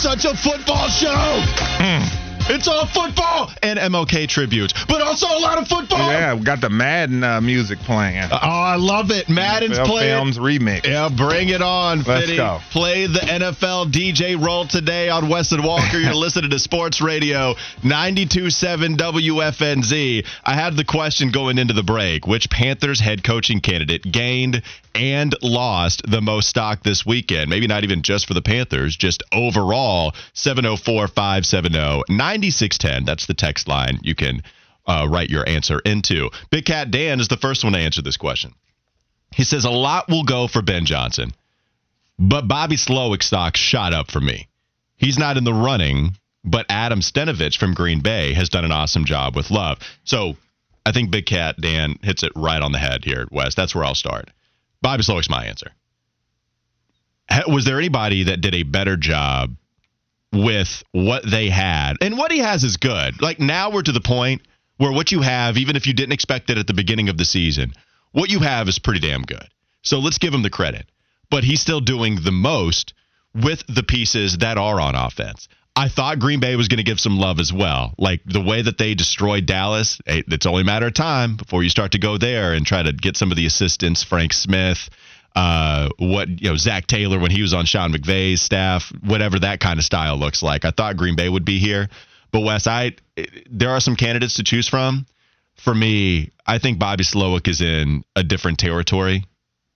Such 0.00 0.24
a 0.24 0.34
football 0.34 0.88
show. 0.88 1.42
Hmm. 1.78 2.19
It's 2.50 2.66
all 2.68 2.86
football 2.86 3.50
and 3.62 3.78
MLK 3.78 4.28
tributes, 4.28 4.74
but 4.86 5.00
also 5.02 5.26
a 5.26 5.38
lot 5.38 5.58
of 5.58 5.68
football. 5.68 5.98
Yeah, 6.10 6.34
we 6.34 6.42
got 6.42 6.60
the 6.60 6.68
Madden 6.70 7.22
uh, 7.22 7.40
music 7.40 7.78
playing. 7.80 8.28
Oh, 8.30 8.36
I 8.36 8.76
love 8.76 9.10
it. 9.10 9.28
Madden's 9.28 9.78
NFL 9.78 9.86
playing. 9.86 10.16
Films 10.16 10.38
remix. 10.38 10.84
Yeah, 10.86 11.08
bring 11.08 11.48
it 11.50 11.62
on, 11.62 12.02
Let's 12.02 12.26
Fitty. 12.26 12.36
go. 12.36 12.58
Play 12.70 13.06
the 13.06 13.20
NFL 13.20 13.92
DJ 13.92 14.40
role 14.42 14.66
today 14.66 15.08
on 15.08 15.28
Wes 15.28 15.52
and 15.52 15.64
Walker. 15.64 15.98
You're 15.98 16.14
listening 16.20 16.50
to 16.50 16.58
Sports 16.58 17.00
Radio 17.00 17.54
92.7 17.82 18.96
WFNZ. 18.96 20.26
I 20.44 20.54
had 20.54 20.76
the 20.76 20.84
question 20.84 21.30
going 21.30 21.58
into 21.58 21.74
the 21.74 21.82
break. 21.82 22.26
Which 22.26 22.50
Panthers 22.50 23.00
head 23.00 23.22
coaching 23.24 23.60
candidate 23.60 24.02
gained 24.10 24.62
and 24.94 25.34
lost 25.40 26.02
the 26.08 26.20
most 26.20 26.48
stock 26.48 26.82
this 26.82 27.06
weekend? 27.06 27.48
Maybe 27.48 27.66
not 27.66 27.84
even 27.84 28.02
just 28.02 28.26
for 28.26 28.34
the 28.34 28.42
Panthers, 28.42 28.96
just 28.96 29.22
overall. 29.32 30.14
704-570-9610. 32.40 33.06
That's 33.06 33.26
the 33.26 33.34
text 33.34 33.68
line 33.68 34.00
you 34.02 34.14
can 34.14 34.42
uh, 34.86 35.06
write 35.08 35.30
your 35.30 35.48
answer 35.48 35.78
into. 35.80 36.30
Big 36.50 36.64
Cat 36.64 36.90
Dan 36.90 37.20
is 37.20 37.28
the 37.28 37.36
first 37.36 37.64
one 37.64 37.72
to 37.74 37.78
answer 37.78 38.02
this 38.02 38.16
question. 38.16 38.52
He 39.34 39.44
says 39.44 39.64
a 39.64 39.70
lot 39.70 40.08
will 40.08 40.24
go 40.24 40.48
for 40.48 40.62
Ben 40.62 40.86
Johnson, 40.86 41.32
but 42.18 42.48
Bobby 42.48 42.76
Slowik 42.76 43.22
stock 43.22 43.56
shot 43.56 43.92
up 43.92 44.10
for 44.10 44.20
me. 44.20 44.48
He's 44.96 45.18
not 45.18 45.36
in 45.36 45.44
the 45.44 45.54
running, 45.54 46.16
but 46.44 46.66
Adam 46.68 47.00
Stenavich 47.00 47.56
from 47.56 47.74
Green 47.74 48.00
Bay 48.00 48.34
has 48.34 48.48
done 48.48 48.64
an 48.64 48.72
awesome 48.72 49.04
job 49.04 49.36
with 49.36 49.50
Love. 49.50 49.78
So 50.04 50.36
I 50.84 50.92
think 50.92 51.10
Big 51.10 51.26
Cat 51.26 51.56
Dan 51.60 51.98
hits 52.02 52.22
it 52.22 52.32
right 52.34 52.60
on 52.60 52.72
the 52.72 52.78
head 52.78 53.04
here 53.04 53.20
at 53.20 53.32
Wes. 53.32 53.54
That's 53.54 53.74
where 53.74 53.84
I'll 53.84 53.94
start. 53.94 54.30
Bobby 54.82 55.02
Slowik's 55.02 55.30
my 55.30 55.46
answer. 55.46 55.70
Was 57.46 57.64
there 57.64 57.78
anybody 57.78 58.24
that 58.24 58.40
did 58.40 58.54
a 58.54 58.64
better 58.64 58.96
job 58.96 59.54
with 60.32 60.82
what 60.92 61.28
they 61.28 61.48
had? 61.48 61.94
And 62.00 62.16
what 62.16 62.32
he 62.32 62.38
has 62.38 62.64
is 62.64 62.76
good. 62.76 63.20
Like 63.20 63.40
now 63.40 63.70
we're 63.70 63.82
to 63.82 63.92
the 63.92 64.00
point 64.00 64.42
where 64.76 64.92
what 64.92 65.12
you 65.12 65.20
have, 65.20 65.56
even 65.56 65.76
if 65.76 65.86
you 65.86 65.92
didn't 65.92 66.12
expect 66.12 66.50
it 66.50 66.58
at 66.58 66.66
the 66.66 66.74
beginning 66.74 67.08
of 67.08 67.18
the 67.18 67.24
season, 67.24 67.72
what 68.12 68.30
you 68.30 68.40
have 68.40 68.68
is 68.68 68.78
pretty 68.78 69.00
damn 69.00 69.22
good. 69.22 69.46
So 69.82 69.98
let's 69.98 70.18
give 70.18 70.34
him 70.34 70.42
the 70.42 70.50
credit. 70.50 70.86
But 71.30 71.44
he's 71.44 71.60
still 71.60 71.80
doing 71.80 72.16
the 72.22 72.32
most 72.32 72.94
with 73.34 73.62
the 73.68 73.82
pieces 73.82 74.38
that 74.38 74.58
are 74.58 74.80
on 74.80 74.94
offense. 74.94 75.48
I 75.76 75.88
thought 75.88 76.18
Green 76.18 76.40
Bay 76.40 76.56
was 76.56 76.68
going 76.68 76.78
to 76.78 76.84
give 76.84 76.98
some 76.98 77.18
love 77.18 77.38
as 77.38 77.52
well. 77.52 77.94
Like 77.96 78.20
the 78.26 78.40
way 78.40 78.60
that 78.60 78.76
they 78.76 78.94
destroyed 78.94 79.46
Dallas, 79.46 80.00
it's 80.06 80.46
only 80.46 80.62
a 80.62 80.64
matter 80.64 80.88
of 80.88 80.94
time 80.94 81.36
before 81.36 81.62
you 81.62 81.68
start 81.68 81.92
to 81.92 81.98
go 81.98 82.18
there 82.18 82.52
and 82.52 82.66
try 82.66 82.82
to 82.82 82.92
get 82.92 83.16
some 83.16 83.30
of 83.30 83.36
the 83.36 83.46
assistants, 83.46 84.02
Frank 84.02 84.32
Smith, 84.32 84.90
uh, 85.36 85.88
what 85.98 86.28
you 86.42 86.50
know, 86.50 86.56
Zac 86.56 86.86
Taylor 86.86 87.18
when 87.18 87.30
he 87.30 87.42
was 87.42 87.54
on 87.54 87.64
Sean 87.66 87.92
McVay's 87.92 88.42
staff, 88.42 88.92
whatever 89.02 89.38
that 89.40 89.60
kind 89.60 89.78
of 89.78 89.84
style 89.84 90.16
looks 90.16 90.42
like. 90.42 90.64
I 90.64 90.70
thought 90.70 90.96
Green 90.96 91.16
Bay 91.16 91.28
would 91.28 91.44
be 91.44 91.58
here, 91.58 91.88
but 92.32 92.40
Wes, 92.40 92.66
I 92.66 92.92
there 93.50 93.70
are 93.70 93.80
some 93.80 93.96
candidates 93.96 94.34
to 94.34 94.42
choose 94.42 94.68
from. 94.68 95.06
for 95.56 95.74
me, 95.74 96.30
I 96.46 96.58
think 96.58 96.78
Bobby 96.78 97.04
Slowik 97.04 97.46
is 97.48 97.60
in 97.60 98.02
a 98.16 98.22
different 98.22 98.58
territory 98.58 99.24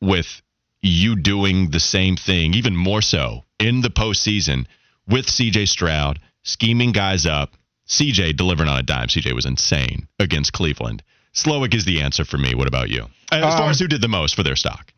with 0.00 0.40
you 0.82 1.14
doing 1.16 1.70
the 1.70 1.80
same 1.80 2.16
thing, 2.16 2.54
even 2.54 2.74
more 2.76 3.02
so 3.02 3.44
in 3.58 3.80
the 3.80 3.90
postseason 3.90 4.66
with 5.08 5.26
CJ 5.26 5.68
Stroud, 5.68 6.20
scheming 6.42 6.92
guys 6.92 7.26
up. 7.26 7.52
CJ 7.86 8.34
delivering 8.36 8.70
on 8.70 8.78
a 8.78 8.82
dime. 8.82 9.08
CJ 9.08 9.34
was 9.34 9.44
insane 9.44 10.08
against 10.18 10.54
Cleveland. 10.54 11.02
Slowik 11.34 11.74
is 11.74 11.84
the 11.84 12.00
answer 12.00 12.24
for 12.24 12.38
me. 12.38 12.54
What 12.54 12.66
about 12.66 12.88
you? 12.88 13.08
As 13.30 13.42
far 13.54 13.64
Um, 13.64 13.70
as 13.70 13.78
who 13.78 13.88
did 13.88 14.00
the 14.00 14.08
most 14.08 14.34
for 14.34 14.42
their 14.42 14.56
stock? 14.56 14.90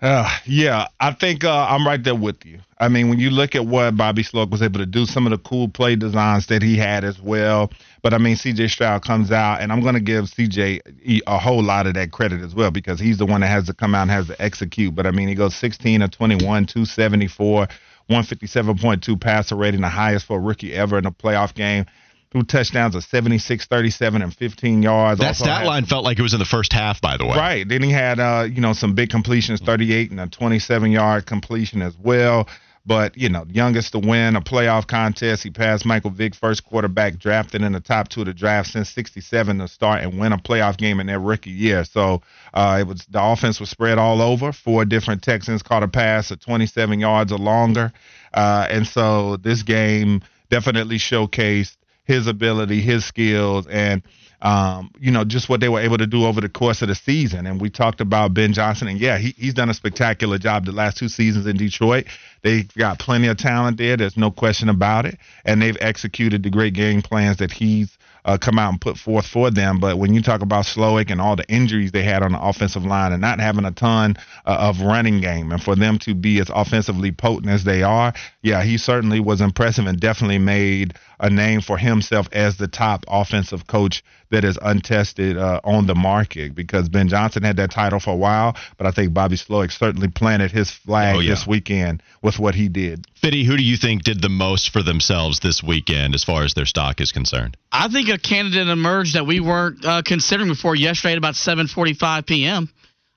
Uh, 0.00 0.30
yeah, 0.46 0.88
I 0.98 1.12
think 1.12 1.44
uh, 1.44 1.66
I'm 1.68 1.86
right 1.86 2.02
there 2.02 2.14
with 2.14 2.46
you. 2.46 2.60
I 2.78 2.88
mean, 2.88 3.10
when 3.10 3.18
you 3.18 3.28
look 3.28 3.54
at 3.54 3.66
what 3.66 3.96
Bobby 3.98 4.22
Slowik 4.22 4.50
was 4.50 4.62
able 4.62 4.80
to 4.80 4.86
do, 4.86 5.04
some 5.04 5.26
of 5.26 5.30
the 5.30 5.38
cool 5.38 5.68
play 5.68 5.94
designs 5.94 6.46
that 6.46 6.62
he 6.62 6.76
had 6.76 7.04
as 7.04 7.20
well. 7.20 7.70
But 8.02 8.14
I 8.14 8.18
mean, 8.18 8.36
CJ 8.36 8.70
Stroud 8.70 9.04
comes 9.04 9.30
out, 9.30 9.60
and 9.60 9.70
I'm 9.70 9.82
going 9.82 9.94
to 9.94 10.00
give 10.00 10.24
CJ 10.24 11.20
a 11.26 11.38
whole 11.38 11.62
lot 11.62 11.86
of 11.86 11.92
that 11.94 12.12
credit 12.12 12.40
as 12.40 12.54
well 12.54 12.70
because 12.70 12.98
he's 12.98 13.18
the 13.18 13.26
one 13.26 13.42
that 13.42 13.48
has 13.48 13.66
to 13.66 13.74
come 13.74 13.94
out 13.94 14.02
and 14.02 14.10
has 14.10 14.28
to 14.28 14.40
execute. 14.40 14.94
But 14.94 15.06
I 15.06 15.10
mean, 15.10 15.28
he 15.28 15.34
goes 15.34 15.54
16 15.56 16.00
of 16.00 16.10
21, 16.10 16.64
274, 16.64 17.68
157.2 18.08 19.20
passer 19.20 19.54
rating, 19.54 19.82
the 19.82 19.88
highest 19.88 20.24
for 20.24 20.38
a 20.38 20.40
rookie 20.40 20.72
ever 20.72 20.96
in 20.96 21.04
a 21.04 21.12
playoff 21.12 21.52
game. 21.54 21.84
Threw 22.32 22.44
touchdowns 22.44 22.94
of 22.94 23.02
76, 23.02 23.66
37, 23.66 24.22
and 24.22 24.32
15 24.32 24.82
yards. 24.82 25.18
That 25.20 25.28
Also 25.28 25.44
stat 25.44 25.58
had- 25.62 25.66
line 25.66 25.84
felt 25.84 26.04
like 26.04 26.18
it 26.18 26.22
was 26.22 26.32
in 26.32 26.38
the 26.38 26.44
first 26.44 26.72
half, 26.72 27.00
by 27.00 27.16
the 27.16 27.26
way. 27.26 27.36
Right. 27.36 27.68
Then 27.68 27.82
he 27.82 27.90
had 27.90 28.20
uh, 28.20 28.46
you 28.48 28.60
know, 28.60 28.72
some 28.72 28.94
big 28.94 29.10
completions, 29.10 29.60
38 29.60 30.12
and 30.12 30.20
a 30.20 30.28
27 30.28 30.92
yard 30.92 31.26
completion 31.26 31.82
as 31.82 31.96
well. 31.98 32.48
But, 32.86 33.18
you 33.18 33.28
know, 33.28 33.44
youngest 33.50 33.92
to 33.92 33.98
win 33.98 34.36
a 34.36 34.40
playoff 34.40 34.86
contest. 34.86 35.42
He 35.42 35.50
passed 35.50 35.84
Michael 35.84 36.10
Vick, 36.10 36.34
first 36.34 36.64
quarterback 36.64 37.18
drafted 37.18 37.60
in 37.62 37.72
the 37.72 37.80
top 37.80 38.08
two 38.08 38.20
of 38.20 38.26
the 38.26 38.32
draft 38.32 38.70
since 38.70 38.88
67 38.90 39.58
to 39.58 39.68
start 39.68 40.02
and 40.02 40.18
win 40.18 40.32
a 40.32 40.38
playoff 40.38 40.78
game 40.78 40.98
in 40.98 41.06
their 41.06 41.20
rookie 41.20 41.50
year. 41.50 41.84
So 41.84 42.22
uh, 42.54 42.78
it 42.80 42.86
was 42.86 43.04
the 43.10 43.22
offense 43.22 43.60
was 43.60 43.68
spread 43.68 43.98
all 43.98 44.22
over. 44.22 44.52
Four 44.52 44.86
different 44.86 45.22
Texans 45.22 45.62
caught 45.62 45.82
a 45.82 45.88
pass 45.88 46.30
of 46.30 46.40
27 46.40 47.00
yards 47.00 47.32
or 47.32 47.38
longer. 47.38 47.92
Uh, 48.32 48.66
and 48.70 48.86
so 48.86 49.36
this 49.36 49.62
game 49.62 50.22
definitely 50.48 50.96
showcased 50.96 51.76
his 52.10 52.26
ability, 52.26 52.80
his 52.80 53.04
skills, 53.04 53.66
and 53.68 54.02
um, 54.42 54.90
you 54.98 55.10
know, 55.10 55.24
just 55.24 55.48
what 55.48 55.60
they 55.60 55.68
were 55.68 55.80
able 55.80 55.98
to 55.98 56.06
do 56.06 56.24
over 56.24 56.40
the 56.40 56.48
course 56.48 56.80
of 56.82 56.88
the 56.88 56.94
season. 56.94 57.46
And 57.46 57.60
we 57.60 57.68
talked 57.68 58.00
about 58.00 58.32
Ben 58.32 58.52
Johnson, 58.52 58.88
and 58.88 58.98
yeah, 58.98 59.18
he, 59.18 59.34
he's 59.36 59.54
done 59.54 59.68
a 59.68 59.74
spectacular 59.74 60.38
job 60.38 60.64
the 60.64 60.72
last 60.72 60.96
two 60.96 61.08
seasons 61.08 61.46
in 61.46 61.56
Detroit. 61.56 62.06
They've 62.42 62.72
got 62.74 62.98
plenty 62.98 63.28
of 63.28 63.36
talent 63.36 63.76
there. 63.76 63.96
There's 63.96 64.16
no 64.16 64.30
question 64.30 64.68
about 64.68 65.04
it. 65.04 65.18
And 65.44 65.60
they've 65.60 65.76
executed 65.80 66.42
the 66.42 66.50
great 66.50 66.72
game 66.72 67.02
plans 67.02 67.36
that 67.38 67.52
he's 67.52 67.98
uh, 68.24 68.38
come 68.38 68.58
out 68.58 68.70
and 68.70 68.80
put 68.80 68.98
forth 68.98 69.26
for 69.26 69.50
them. 69.50 69.80
But 69.80 69.98
when 69.98 70.14
you 70.14 70.22
talk 70.22 70.42
about 70.42 70.64
Slowik 70.64 71.10
and 71.10 71.20
all 71.20 71.36
the 71.36 71.48
injuries 71.48 71.92
they 71.92 72.02
had 72.02 72.22
on 72.22 72.32
the 72.32 72.40
offensive 72.40 72.84
line 72.84 73.12
and 73.12 73.20
not 73.20 73.40
having 73.40 73.64
a 73.64 73.72
ton 73.72 74.16
uh, 74.46 74.56
of 74.60 74.80
running 74.80 75.20
game, 75.20 75.52
and 75.52 75.62
for 75.62 75.76
them 75.76 75.98
to 76.00 76.14
be 76.14 76.40
as 76.40 76.50
offensively 76.54 77.12
potent 77.12 77.50
as 77.50 77.64
they 77.64 77.82
are, 77.82 78.12
yeah, 78.42 78.62
he 78.62 78.78
certainly 78.78 79.20
was 79.20 79.40
impressive 79.40 79.86
and 79.86 80.00
definitely 80.00 80.38
made 80.38 80.94
a 81.18 81.28
name 81.28 81.60
for 81.60 81.76
himself 81.76 82.26
as 82.32 82.56
the 82.56 82.66
top 82.68 83.04
offensive 83.08 83.66
coach 83.66 84.02
that 84.30 84.44
is 84.44 84.58
untested 84.62 85.36
uh, 85.36 85.60
on 85.64 85.86
the 85.86 85.94
market 85.94 86.54
because 86.54 86.88
Ben 86.88 87.08
Johnson 87.08 87.42
had 87.42 87.56
that 87.58 87.70
title 87.70 88.00
for 88.00 88.10
a 88.12 88.16
while, 88.16 88.56
but 88.78 88.86
I 88.86 88.92
think 88.92 89.12
Bobby 89.12 89.36
Slowik 89.36 89.70
certainly 89.72 90.08
planted 90.08 90.50
his 90.52 90.70
flag 90.70 91.16
Oh, 91.16 91.18
yeah. 91.20 91.30
this 91.30 91.46
weekend 91.46 92.02
with 92.22 92.38
what 92.38 92.54
he 92.54 92.68
did. 92.68 93.06
Fitty, 93.16 93.44
who 93.44 93.56
do 93.56 93.62
you 93.62 93.76
think 93.76 94.04
did 94.04 94.22
the 94.22 94.28
most 94.30 94.70
for 94.70 94.82
themselves 94.82 95.40
this 95.40 95.62
weekend 95.62 96.14
as 96.14 96.24
far 96.24 96.42
as 96.44 96.54
their 96.54 96.64
stock 96.64 97.00
is 97.00 97.12
concerned? 97.12 97.56
I 97.72 97.88
think 97.88 98.08
a 98.08 98.18
candidate 98.18 98.68
emerged 98.68 99.14
that 99.14 99.26
we 99.26 99.40
weren't 99.40 99.84
uh, 99.84 100.02
considering 100.02 100.48
before 100.48 100.74
yesterday 100.74 101.12
at 101.12 101.18
about 101.18 101.34
7:45 101.34 102.24
p.m. 102.26 102.70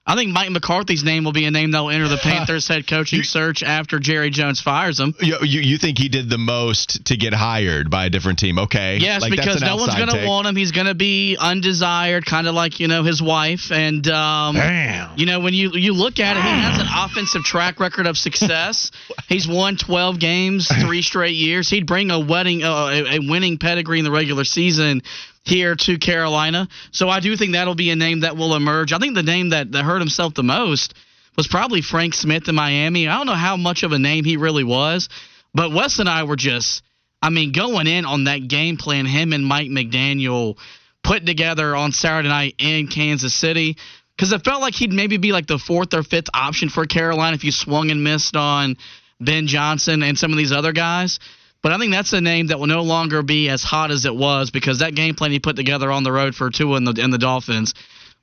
I 0.05 0.15
think 0.15 0.33
Mike 0.33 0.49
McCarthy's 0.49 1.01
name 1.01 1.23
will 1.23 1.31
be 1.31 1.45
a 1.45 1.51
name 1.51 1.71
that 1.71 1.79
will 1.79 1.89
enter 1.89 2.09
the 2.09 2.17
Panthers 2.17 2.67
head 2.67 2.85
coaching 2.87 3.23
search 3.23 3.63
after 3.63 3.99
Jerry 3.99 4.31
Jones 4.31 4.59
fires 4.59 4.99
him. 4.99 5.15
You, 5.21 5.37
you, 5.43 5.61
you 5.61 5.77
think 5.77 5.97
he 5.97 6.09
did 6.09 6.29
the 6.29 6.37
most 6.37 7.05
to 7.05 7.15
get 7.15 7.33
hired 7.33 7.89
by 7.89 8.07
a 8.07 8.09
different 8.09 8.39
team? 8.39 8.59
Okay. 8.59 8.97
Yes, 8.97 9.21
Like, 9.21 9.31
that's 9.31 9.41
because 9.41 9.61
an 9.61 9.69
no 9.69 9.77
one's 9.77 9.95
going 9.95 10.09
to 10.09 10.27
want 10.27 10.45
him. 10.45 10.57
He's 10.57 10.73
going 10.73 10.87
to 10.87 10.93
be 10.93 11.37
undesired, 11.39 12.25
kind 12.25 12.47
of 12.47 12.53
like 12.53 12.81
you 12.81 12.89
know 12.89 13.03
his 13.03 13.21
wife. 13.21 13.71
And 13.71 14.05
um, 14.09 14.55
Damn. 14.55 15.17
you 15.17 15.25
know 15.25 15.39
when 15.39 15.53
you 15.53 15.71
you 15.71 15.93
look 15.93 16.19
at 16.19 16.35
it, 16.35 16.41
he 16.43 16.49
has 16.49 16.81
an 16.81 16.87
offensive 16.93 17.43
track 17.43 17.79
record 17.79 18.05
of 18.05 18.17
success. 18.17 18.91
He's 19.29 19.47
won 19.47 19.77
12 19.77 20.19
games, 20.19 20.67
three 20.81 21.01
straight 21.01 21.35
years. 21.35 21.69
He'd 21.69 21.87
bring 21.87 22.11
a 22.11 22.19
wedding, 22.19 22.61
uh, 22.63 22.87
a, 22.91 23.15
a 23.15 23.19
winning 23.19 23.57
pedigree 23.57 23.99
in 23.99 24.05
the 24.05 24.11
regular 24.11 24.43
season 24.43 25.01
here 25.43 25.75
to 25.75 25.97
Carolina. 25.97 26.67
So 26.91 27.09
I 27.09 27.19
do 27.19 27.35
think 27.35 27.53
that'll 27.53 27.75
be 27.75 27.89
a 27.89 27.95
name 27.95 28.21
that 28.21 28.37
will 28.37 28.55
emerge. 28.55 28.93
I 28.93 28.97
think 28.97 29.15
the 29.15 29.23
name 29.23 29.49
that, 29.49 29.71
that 29.71 29.83
hurt 29.83 29.99
himself 29.99 30.33
the 30.33 30.43
most 30.43 30.93
was 31.37 31.47
probably 31.47 31.81
Frank 31.81 32.13
Smith 32.13 32.47
in 32.47 32.55
Miami. 32.55 33.07
I 33.07 33.17
don't 33.17 33.27
know 33.27 33.33
how 33.33 33.57
much 33.57 33.83
of 33.83 33.91
a 33.91 33.99
name 33.99 34.23
he 34.23 34.37
really 34.37 34.63
was, 34.63 35.09
but 35.53 35.73
Wes 35.73 35.99
and 35.99 36.07
I 36.07 36.23
were 36.23 36.35
just, 36.35 36.83
I 37.21 37.29
mean, 37.29 37.51
going 37.51 37.87
in 37.87 38.05
on 38.05 38.25
that 38.25 38.47
game 38.47 38.77
plan, 38.77 39.05
him 39.05 39.33
and 39.33 39.45
Mike 39.45 39.67
McDaniel 39.67 40.57
put 41.03 41.25
together 41.25 41.75
on 41.75 41.91
Saturday 41.91 42.29
night 42.29 42.55
in 42.59 42.87
Kansas 42.87 43.33
City. 43.33 43.77
Because 44.15 44.31
it 44.31 44.45
felt 44.45 44.61
like 44.61 44.75
he'd 44.75 44.93
maybe 44.93 45.17
be 45.17 45.31
like 45.31 45.47
the 45.47 45.57
fourth 45.57 45.93
or 45.93 46.03
fifth 46.03 46.29
option 46.33 46.69
for 46.69 46.85
Carolina 46.85 47.35
if 47.35 47.43
you 47.43 47.51
swung 47.51 47.89
and 47.89 48.03
missed 48.03 48.35
on 48.35 48.77
Ben 49.19 49.47
Johnson 49.47 50.03
and 50.03 50.17
some 50.17 50.31
of 50.31 50.37
these 50.37 50.51
other 50.51 50.71
guys. 50.71 51.19
But 51.63 51.71
I 51.71 51.77
think 51.79 51.93
that's 51.93 52.11
a 52.11 52.21
name 52.21 52.47
that 52.47 52.59
will 52.59 52.67
no 52.67 52.83
longer 52.83 53.23
be 53.23 53.49
as 53.49 53.63
hot 53.63 53.89
as 53.89 54.05
it 54.05 54.13
was 54.13 54.51
because 54.51 54.79
that 54.79 54.93
game 54.93 55.15
plan 55.15 55.31
he 55.31 55.39
put 55.39 55.55
together 55.55 55.91
on 55.91 56.03
the 56.03 56.11
road 56.11 56.35
for 56.35 56.49
Tua 56.49 56.75
and 56.75 56.85
the, 56.85 57.01
and 57.01 57.11
the 57.11 57.17
Dolphins 57.17 57.73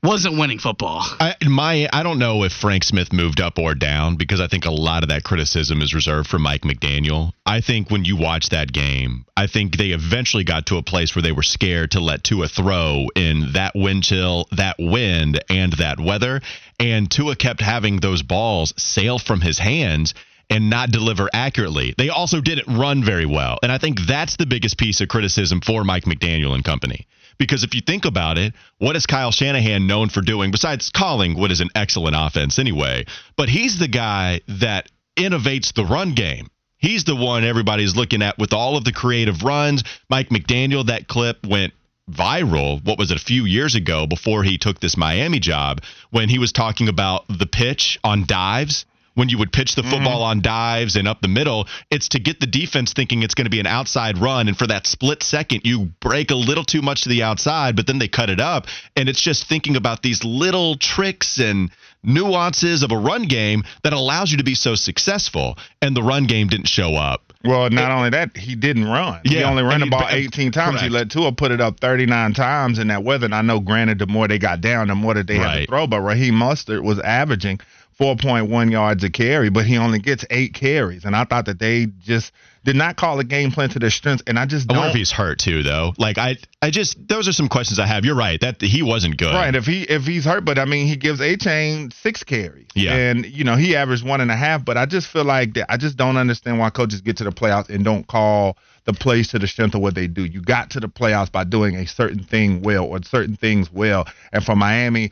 wasn't 0.03 0.38
winning 0.38 0.59
football. 0.59 1.03
I, 1.20 1.35
my, 1.46 1.88
I 1.92 2.03
don't 2.03 2.18
know 2.18 2.44
if 2.44 2.53
Frank 2.53 2.85
Smith 2.85 3.12
moved 3.12 3.40
up 3.40 3.59
or 3.59 3.74
down 3.74 4.16
because 4.16 4.40
I 4.40 4.46
think 4.46 4.64
a 4.64 4.70
lot 4.70 5.03
of 5.03 5.09
that 5.09 5.24
criticism 5.24 5.83
is 5.83 5.94
reserved 5.94 6.29
for 6.29 6.38
Mike 6.38 6.62
McDaniel. 6.62 7.33
I 7.44 7.61
think 7.61 7.90
when 7.90 8.05
you 8.05 8.16
watch 8.16 8.50
that 8.50 8.72
game, 8.72 9.26
I 9.37 9.46
think 9.46 9.76
they 9.76 9.88
eventually 9.88 10.44
got 10.44 10.66
to 10.66 10.76
a 10.76 10.83
place 10.83 11.14
where 11.14 11.22
they 11.22 11.33
were 11.33 11.42
scared 11.42 11.92
to 11.92 12.00
let 12.00 12.24
Tua 12.24 12.48
throw 12.48 13.07
in 13.14 13.53
that 13.53 13.72
wind 13.74 14.05
chill, 14.05 14.48
that 14.53 14.76
wind, 14.79 15.42
and 15.50 15.72
that 15.74 15.98
weather. 15.98 16.40
And 16.79 17.11
Tua 17.11 17.37
kept 17.37 17.61
having 17.61 18.00
those 18.00 18.22
balls 18.22 18.72
sail 18.76 19.18
from 19.18 19.40
his 19.40 19.59
hands 19.59 20.14
and 20.50 20.68
not 20.68 20.90
deliver 20.90 21.30
accurately. 21.32 21.94
They 21.96 22.08
also 22.08 22.40
didn't 22.40 22.76
run 22.76 23.04
very 23.04 23.24
well. 23.24 23.58
And 23.62 23.70
I 23.70 23.78
think 23.78 24.00
that's 24.06 24.36
the 24.36 24.46
biggest 24.46 24.76
piece 24.76 25.00
of 25.00 25.08
criticism 25.08 25.60
for 25.60 25.84
Mike 25.84 26.04
McDaniel 26.04 26.54
and 26.54 26.64
company. 26.64 27.06
Because 27.38 27.64
if 27.64 27.74
you 27.74 27.80
think 27.80 28.04
about 28.04 28.36
it, 28.36 28.52
what 28.78 28.96
is 28.96 29.06
Kyle 29.06 29.30
Shanahan 29.30 29.86
known 29.86 30.10
for 30.10 30.20
doing 30.20 30.50
besides 30.50 30.90
calling 30.90 31.38
what 31.38 31.50
is 31.50 31.60
an 31.60 31.70
excellent 31.74 32.16
offense 32.18 32.58
anyway? 32.58 33.06
But 33.36 33.48
he's 33.48 33.78
the 33.78 33.88
guy 33.88 34.40
that 34.48 34.90
innovates 35.16 35.72
the 35.72 35.84
run 35.84 36.14
game. 36.14 36.48
He's 36.76 37.04
the 37.04 37.16
one 37.16 37.44
everybody's 37.44 37.96
looking 37.96 38.22
at 38.22 38.38
with 38.38 38.52
all 38.52 38.76
of 38.76 38.84
the 38.84 38.92
creative 38.92 39.42
runs. 39.42 39.84
Mike 40.08 40.30
McDaniel, 40.30 40.86
that 40.86 41.08
clip 41.08 41.46
went 41.46 41.72
viral. 42.10 42.84
What 42.84 42.98
was 42.98 43.10
it, 43.10 43.16
a 43.16 43.24
few 43.24 43.44
years 43.44 43.74
ago 43.74 44.06
before 44.06 44.42
he 44.42 44.58
took 44.58 44.80
this 44.80 44.96
Miami 44.96 45.38
job 45.38 45.82
when 46.10 46.28
he 46.28 46.38
was 46.38 46.52
talking 46.52 46.88
about 46.88 47.24
the 47.28 47.46
pitch 47.46 47.98
on 48.02 48.24
dives? 48.26 48.84
When 49.20 49.28
you 49.28 49.37
would 49.37 49.52
pitch 49.52 49.74
the 49.74 49.83
mm-hmm. 49.83 49.90
football 49.90 50.22
on 50.22 50.40
dives 50.40 50.96
and 50.96 51.06
up 51.06 51.20
the 51.20 51.28
middle, 51.28 51.68
it's 51.90 52.09
to 52.09 52.18
get 52.18 52.40
the 52.40 52.46
defense 52.46 52.94
thinking 52.94 53.22
it's 53.22 53.35
going 53.35 53.44
to 53.44 53.50
be 53.50 53.61
an 53.61 53.66
outside 53.66 54.16
run. 54.16 54.48
And 54.48 54.56
for 54.56 54.66
that 54.68 54.87
split 54.87 55.22
second, 55.22 55.61
you 55.64 55.90
break 56.00 56.30
a 56.30 56.35
little 56.35 56.64
too 56.64 56.80
much 56.80 57.02
to 57.02 57.11
the 57.11 57.22
outside, 57.22 57.76
but 57.76 57.87
then 57.87 57.98
they 57.98 58.09
cut 58.09 58.30
it 58.30 58.40
up. 58.40 58.66
And 58.96 59.11
it's 59.11 59.20
just 59.20 59.46
thinking 59.46 59.76
about 59.76 60.02
these 60.02 60.24
little 60.24 60.78
tricks 60.78 61.38
and 61.38 61.70
nuances 62.02 62.83
of 62.83 62.92
a 62.92 62.96
run 62.96 63.24
game 63.24 63.62
that 63.83 63.92
allows 63.92 64.30
you 64.30 64.38
to 64.38 64.44
be 64.44 64.54
so 64.54 64.74
successful. 64.74 65.59
And 65.83 65.94
the 65.94 66.02
run 66.02 66.24
game 66.24 66.48
didn't 66.48 66.68
show 66.68 66.94
up. 66.94 67.35
Well, 67.44 67.68
not 67.68 67.90
only 67.90 68.09
that, 68.11 68.35
he 68.37 68.54
didn't 68.54 68.85
run. 68.85 69.20
he 69.24 69.42
only 69.42 69.62
ran 69.62 69.80
the 69.80 69.87
ball 69.87 70.04
uh, 70.04 70.12
18 70.12 70.50
times. 70.52 70.80
He 70.80 70.88
let 70.88 71.11
Tua 71.11 71.33
put 71.33 71.52
it 71.52 71.61
up 71.61 71.80
39 71.80 72.33
times 72.33 72.78
in 72.78 72.88
that 72.88 73.04
weather. 73.04 73.26
And 73.26 73.35
I 73.35 73.42
know, 73.42 73.61
granted, 73.61 73.98
the 73.98 74.06
more 74.06 74.28
they 74.28 74.38
got 74.38 74.62
down, 74.62 74.88
the 74.88 74.94
more 74.94 75.12
that 75.12 75.26
they 75.26 75.37
had 75.37 75.61
to 75.61 75.66
throw. 75.66 75.87
But 75.87 76.00
Raheem 76.00 76.35
Mostert 76.35 76.83
was 76.83 76.98
averaging 77.00 77.61
4.1 78.00 78.70
yards 78.70 79.04
a 79.04 79.10
carry, 79.10 79.50
but 79.50 79.66
he 79.66 79.76
only 79.76 79.98
gets 79.98 80.24
eight 80.30 80.54
carries. 80.54 81.04
And 81.04 81.14
I 81.14 81.24
thought 81.24 81.46
that 81.46 81.58
they 81.58 81.86
just 81.86 82.32
did 82.64 82.76
not 82.76 82.96
call 82.96 83.18
a 83.20 83.24
game 83.24 83.50
plan 83.50 83.68
to 83.70 83.78
their 83.78 83.90
strengths. 83.90 84.22
And 84.26 84.38
I 84.38 84.46
just 84.46 84.68
don't. 84.68 84.78
I 84.78 84.80
wonder 84.80 84.90
if 84.90 84.96
he's 84.96 85.10
hurt 85.10 85.38
too, 85.38 85.62
though. 85.62 85.92
Like 85.98 86.16
I, 86.16 86.36
I 86.62 86.70
just 86.70 86.96
those 87.06 87.28
are 87.28 87.32
some 87.32 87.48
questions 87.48 87.78
I 87.78 87.86
have. 87.86 88.04
You're 88.06 88.16
right 88.16 88.40
that 88.40 88.62
he 88.62 88.82
wasn't 88.82 89.18
good. 89.18 89.34
Right, 89.34 89.54
if 89.54 89.66
he 89.66 89.82
if 89.82 90.04
he's 90.04 90.24
hurt, 90.24 90.44
but 90.44 90.58
I 90.58 90.64
mean 90.64 90.86
he 90.86 90.96
gives 90.96 91.20
Achane 91.20 91.92
six 91.92 92.24
carries. 92.24 92.68
Yeah. 92.74 92.94
And 92.94 93.26
you 93.26 93.44
know, 93.44 93.56
he 93.56 93.76
averaged 93.76 94.06
one 94.06 94.22
and 94.22 94.30
a 94.30 94.36
half, 94.36 94.64
but 94.64 94.78
I 94.78 94.86
just 94.86 95.06
feel 95.06 95.24
like 95.24 95.54
that 95.54 95.70
I 95.70 95.76
just 95.76 95.96
don't 95.96 96.16
understand 96.16 96.58
why 96.58 96.70
coaches 96.70 97.02
get 97.02 97.18
to 97.18 97.24
the 97.24 97.32
playoffs 97.32 97.68
and 97.68 97.84
don't 97.84 98.06
call 98.06 98.56
the 98.92 98.98
plays 98.98 99.29
to 99.29 99.38
the 99.38 99.46
strength 99.46 99.74
of 99.74 99.81
what 99.81 99.94
they 99.94 100.07
do. 100.07 100.24
You 100.24 100.40
got 100.40 100.70
to 100.70 100.81
the 100.81 100.88
playoffs 100.88 101.31
by 101.31 101.44
doing 101.44 101.76
a 101.76 101.87
certain 101.87 102.22
thing 102.22 102.62
well 102.62 102.85
or 102.85 103.03
certain 103.03 103.37
things 103.37 103.72
well. 103.72 104.07
And 104.33 104.44
for 104.44 104.57
Miami, 104.57 105.11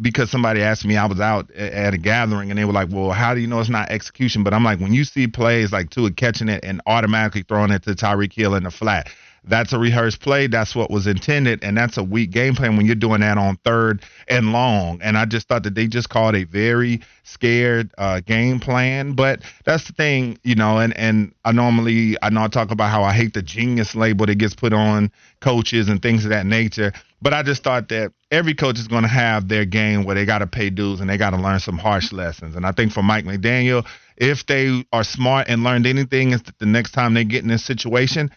because 0.00 0.30
somebody 0.30 0.62
asked 0.62 0.84
me, 0.84 0.96
I 0.96 1.06
was 1.06 1.20
out 1.20 1.50
at 1.52 1.94
a 1.94 1.98
gathering 1.98 2.50
and 2.50 2.58
they 2.58 2.64
were 2.64 2.72
like, 2.72 2.88
Well, 2.90 3.10
how 3.10 3.34
do 3.34 3.40
you 3.40 3.46
know 3.46 3.60
it's 3.60 3.68
not 3.68 3.90
execution? 3.90 4.42
But 4.42 4.54
I'm 4.54 4.64
like, 4.64 4.80
when 4.80 4.92
you 4.92 5.04
see 5.04 5.26
plays 5.26 5.72
like 5.72 5.90
Tua 5.90 6.12
catching 6.12 6.48
it 6.48 6.64
and 6.64 6.80
automatically 6.86 7.42
throwing 7.42 7.70
it 7.70 7.82
to 7.84 7.90
Tyreek 7.90 8.32
Hill 8.32 8.54
in 8.54 8.64
the 8.64 8.70
flat, 8.70 9.08
That's 9.46 9.72
a 9.72 9.78
rehearsed 9.78 10.20
play. 10.20 10.48
That's 10.48 10.74
what 10.74 10.90
was 10.90 11.06
intended, 11.06 11.62
and 11.62 11.76
that's 11.76 11.96
a 11.96 12.02
weak 12.02 12.30
game 12.30 12.54
plan 12.54 12.76
when 12.76 12.84
you're 12.84 12.94
doing 12.94 13.20
that 13.20 13.38
on 13.38 13.56
third 13.64 14.02
and 14.28 14.52
long. 14.52 15.00
And 15.02 15.16
I 15.16 15.24
just 15.24 15.48
thought 15.48 15.62
that 15.62 15.74
they 15.74 15.86
just 15.86 16.08
called 16.08 16.34
a 16.34 16.44
very 16.44 17.00
scared 17.22 17.92
uh, 17.96 18.20
game 18.20 18.58
plan. 18.58 19.12
But 19.12 19.42
that's 19.64 19.86
the 19.86 19.92
thing, 19.92 20.38
you 20.42 20.56
know. 20.56 20.78
And 20.78 20.96
and 20.96 21.32
I 21.44 21.52
normally 21.52 22.16
I 22.22 22.30
know 22.30 22.42
I 22.42 22.48
talk 22.48 22.70
about 22.72 22.90
how 22.90 23.04
I 23.04 23.12
hate 23.12 23.34
the 23.34 23.42
genius 23.42 23.94
label 23.94 24.26
that 24.26 24.34
gets 24.34 24.54
put 24.54 24.72
on 24.72 25.12
coaches 25.40 25.88
and 25.88 26.02
things 26.02 26.24
of 26.24 26.30
that 26.30 26.46
nature. 26.46 26.92
But 27.22 27.32
I 27.32 27.42
just 27.42 27.62
thought 27.62 27.88
that 27.88 28.12
every 28.30 28.54
coach 28.54 28.78
is 28.78 28.88
going 28.88 29.02
to 29.02 29.08
have 29.08 29.48
their 29.48 29.64
game 29.64 30.04
where 30.04 30.14
they 30.14 30.24
got 30.24 30.38
to 30.38 30.46
pay 30.46 30.70
dues 30.70 31.00
and 31.00 31.08
they 31.08 31.16
got 31.16 31.30
to 31.30 31.36
learn 31.36 31.60
some 31.60 31.78
harsh 31.78 32.12
lessons. 32.12 32.56
And 32.56 32.66
I 32.66 32.72
think 32.72 32.92
for 32.92 33.02
Mike 33.02 33.24
McDaniel, 33.24 33.86
if 34.16 34.44
they 34.46 34.84
are 34.92 35.04
smart 35.04 35.48
and 35.48 35.62
learned 35.62 35.86
anything, 35.86 36.32
is 36.32 36.42
that 36.42 36.58
the 36.58 36.66
next 36.66 36.92
time 36.92 37.14
they 37.14 37.24
get 37.24 37.42
in 37.42 37.48
this 37.48 37.64
situation, 37.64 38.30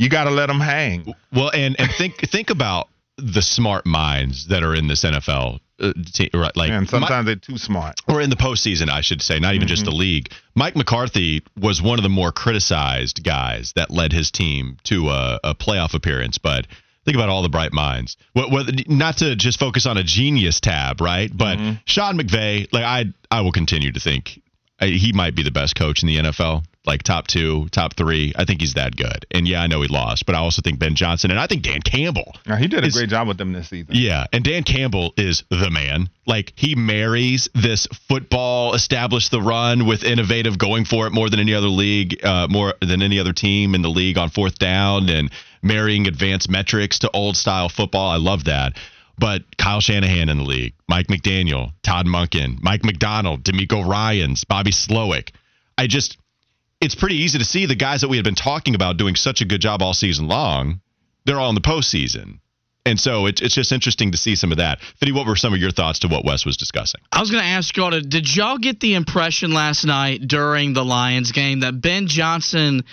you 0.00 0.08
got 0.08 0.24
to 0.24 0.30
let 0.30 0.46
them 0.46 0.60
hang. 0.60 1.14
Well, 1.32 1.50
and 1.54 1.78
and 1.78 1.90
think 1.92 2.28
think 2.28 2.50
about 2.50 2.88
the 3.16 3.42
smart 3.42 3.86
minds 3.86 4.48
that 4.48 4.62
are 4.62 4.74
in 4.74 4.88
this 4.88 5.04
NFL. 5.04 5.60
Uh, 5.78 5.92
te- 6.12 6.30
right, 6.34 6.54
like 6.56 6.70
And 6.70 6.88
sometimes 6.88 7.24
they're 7.24 7.36
too 7.36 7.56
smart. 7.56 8.00
or 8.06 8.20
in 8.20 8.28
the 8.28 8.36
postseason, 8.36 8.90
I 8.90 9.00
should 9.00 9.22
say, 9.22 9.38
not 9.38 9.54
even 9.54 9.66
just 9.66 9.86
the 9.86 9.90
league. 9.90 10.30
Mike 10.54 10.76
McCarthy 10.76 11.42
was 11.58 11.80
one 11.80 11.98
of 11.98 12.02
the 12.02 12.10
more 12.10 12.32
criticized 12.32 13.24
guys 13.24 13.72
that 13.76 13.90
led 13.90 14.12
his 14.12 14.30
team 14.30 14.76
to 14.84 15.08
a, 15.08 15.40
a 15.44 15.54
playoff 15.54 15.94
appearance, 15.94 16.38
but. 16.38 16.66
Think 17.06 17.16
about 17.16 17.30
all 17.30 17.40
the 17.40 17.48
bright 17.48 17.72
minds. 17.72 18.18
What, 18.34 18.50
what, 18.50 18.86
not 18.86 19.16
to 19.18 19.34
just 19.34 19.58
focus 19.58 19.86
on 19.86 19.96
a 19.96 20.02
genius 20.04 20.60
tab, 20.60 21.00
right? 21.00 21.34
But 21.34 21.58
Sean 21.86 22.18
McVay, 22.18 22.68
like 22.74 22.84
I, 22.84 23.06
I 23.30 23.40
will 23.40 23.52
continue 23.52 23.90
to 23.90 23.98
think 23.98 24.42
uh, 24.78 24.84
he 24.84 25.12
might 25.14 25.34
be 25.34 25.42
the 25.42 25.50
best 25.50 25.74
coach 25.76 26.02
in 26.02 26.08
the 26.08 26.18
NFL, 26.18 26.62
like 26.86 27.02
top 27.02 27.26
two, 27.26 27.68
top 27.70 27.94
three. 27.94 28.32
I 28.36 28.44
think 28.44 28.60
he's 28.60 28.74
that 28.74 28.96
good. 28.96 29.26
And 29.30 29.46
yeah, 29.46 29.60
I 29.62 29.66
know 29.66 29.82
he 29.82 29.88
lost, 29.88 30.24
but 30.26 30.34
I 30.34 30.38
also 30.38 30.62
think 30.62 30.78
Ben 30.78 30.94
Johnson 30.94 31.30
and 31.30 31.38
I 31.38 31.46
think 31.46 31.62
Dan 31.62 31.82
Campbell. 31.82 32.34
Now, 32.46 32.56
he 32.56 32.68
did 32.68 32.84
a 32.84 32.86
is- 32.86 32.94
great 32.96 33.10
job 33.10 33.28
with 33.28 33.36
them 33.38 33.52
this 33.52 33.68
season. 33.68 33.94
Yeah, 33.94 34.26
and 34.32 34.42
Dan 34.42 34.62
Campbell 34.62 35.12
is 35.16 35.44
the 35.50 35.70
man. 35.70 36.08
Like 36.26 36.52
he 36.56 36.74
marries 36.74 37.48
this 37.54 37.86
football, 38.08 38.74
establish 38.74 39.28
the 39.28 39.40
run 39.42 39.86
with 39.86 40.04
innovative, 40.04 40.56
going 40.58 40.84
for 40.84 41.06
it 41.06 41.12
more 41.12 41.28
than 41.28 41.38
any 41.40 41.54
other 41.54 41.68
league, 41.68 42.24
uh, 42.24 42.46
more 42.48 42.74
than 42.80 43.02
any 43.02 43.18
other 43.18 43.32
team 43.32 43.74
in 43.74 43.82
the 43.82 43.90
league 43.90 44.16
on 44.16 44.30
fourth 44.30 44.58
down, 44.58 45.08
and 45.08 45.30
marrying 45.62 46.06
advanced 46.06 46.48
metrics 46.48 47.00
to 47.00 47.10
old 47.12 47.36
style 47.36 47.68
football. 47.68 48.10
I 48.10 48.16
love 48.16 48.44
that. 48.44 48.78
But 49.18 49.42
Kyle 49.58 49.80
Shanahan 49.82 50.30
in 50.30 50.38
the 50.38 50.44
league, 50.44 50.72
Mike 50.88 51.08
McDaniel, 51.08 51.72
Todd 51.82 52.06
Monken, 52.06 52.62
Mike 52.62 52.84
Macdonald, 52.84 53.44
DeMeco 53.44 53.86
Ryans, 53.86 54.44
Bobby 54.44 54.70
Slowik. 54.70 55.28
I 55.76 55.86
just, 55.88 56.16
it's 56.80 56.94
pretty 56.94 57.16
easy 57.16 57.38
to 57.38 57.44
see 57.44 57.66
the 57.66 57.74
guys 57.74 58.00
that 58.00 58.08
we 58.08 58.16
had 58.16 58.24
been 58.24 58.34
talking 58.34 58.74
about 58.74 58.96
doing 58.96 59.14
such 59.14 59.40
a 59.40 59.44
good 59.44 59.60
job 59.60 59.82
all 59.82 59.94
season 59.94 60.28
long. 60.28 60.80
They're 61.26 61.38
all 61.38 61.50
in 61.50 61.54
the 61.54 61.60
postseason. 61.60 62.40
And 62.86 62.98
so 62.98 63.26
it's 63.26 63.42
it's 63.42 63.54
just 63.54 63.72
interesting 63.72 64.12
to 64.12 64.18
see 64.18 64.34
some 64.34 64.52
of 64.52 64.58
that. 64.58 64.80
Fitty, 64.80 65.12
what 65.12 65.26
were 65.26 65.36
some 65.36 65.52
of 65.52 65.60
your 65.60 65.70
thoughts 65.70 65.98
to 66.00 66.08
what 66.08 66.24
Wes 66.24 66.46
was 66.46 66.56
discussing? 66.56 67.02
I 67.12 67.20
was 67.20 67.30
going 67.30 67.42
to 67.42 67.48
ask 67.48 67.76
y'all, 67.76 67.90
to, 67.90 68.00
did 68.00 68.34
y'all 68.34 68.56
get 68.56 68.80
the 68.80 68.94
impression 68.94 69.52
last 69.52 69.84
night 69.84 70.26
during 70.26 70.72
the 70.72 70.84
Lions 70.84 71.32
game 71.32 71.60
that 71.60 71.78
Ben 71.78 72.06
Johnson 72.06 72.84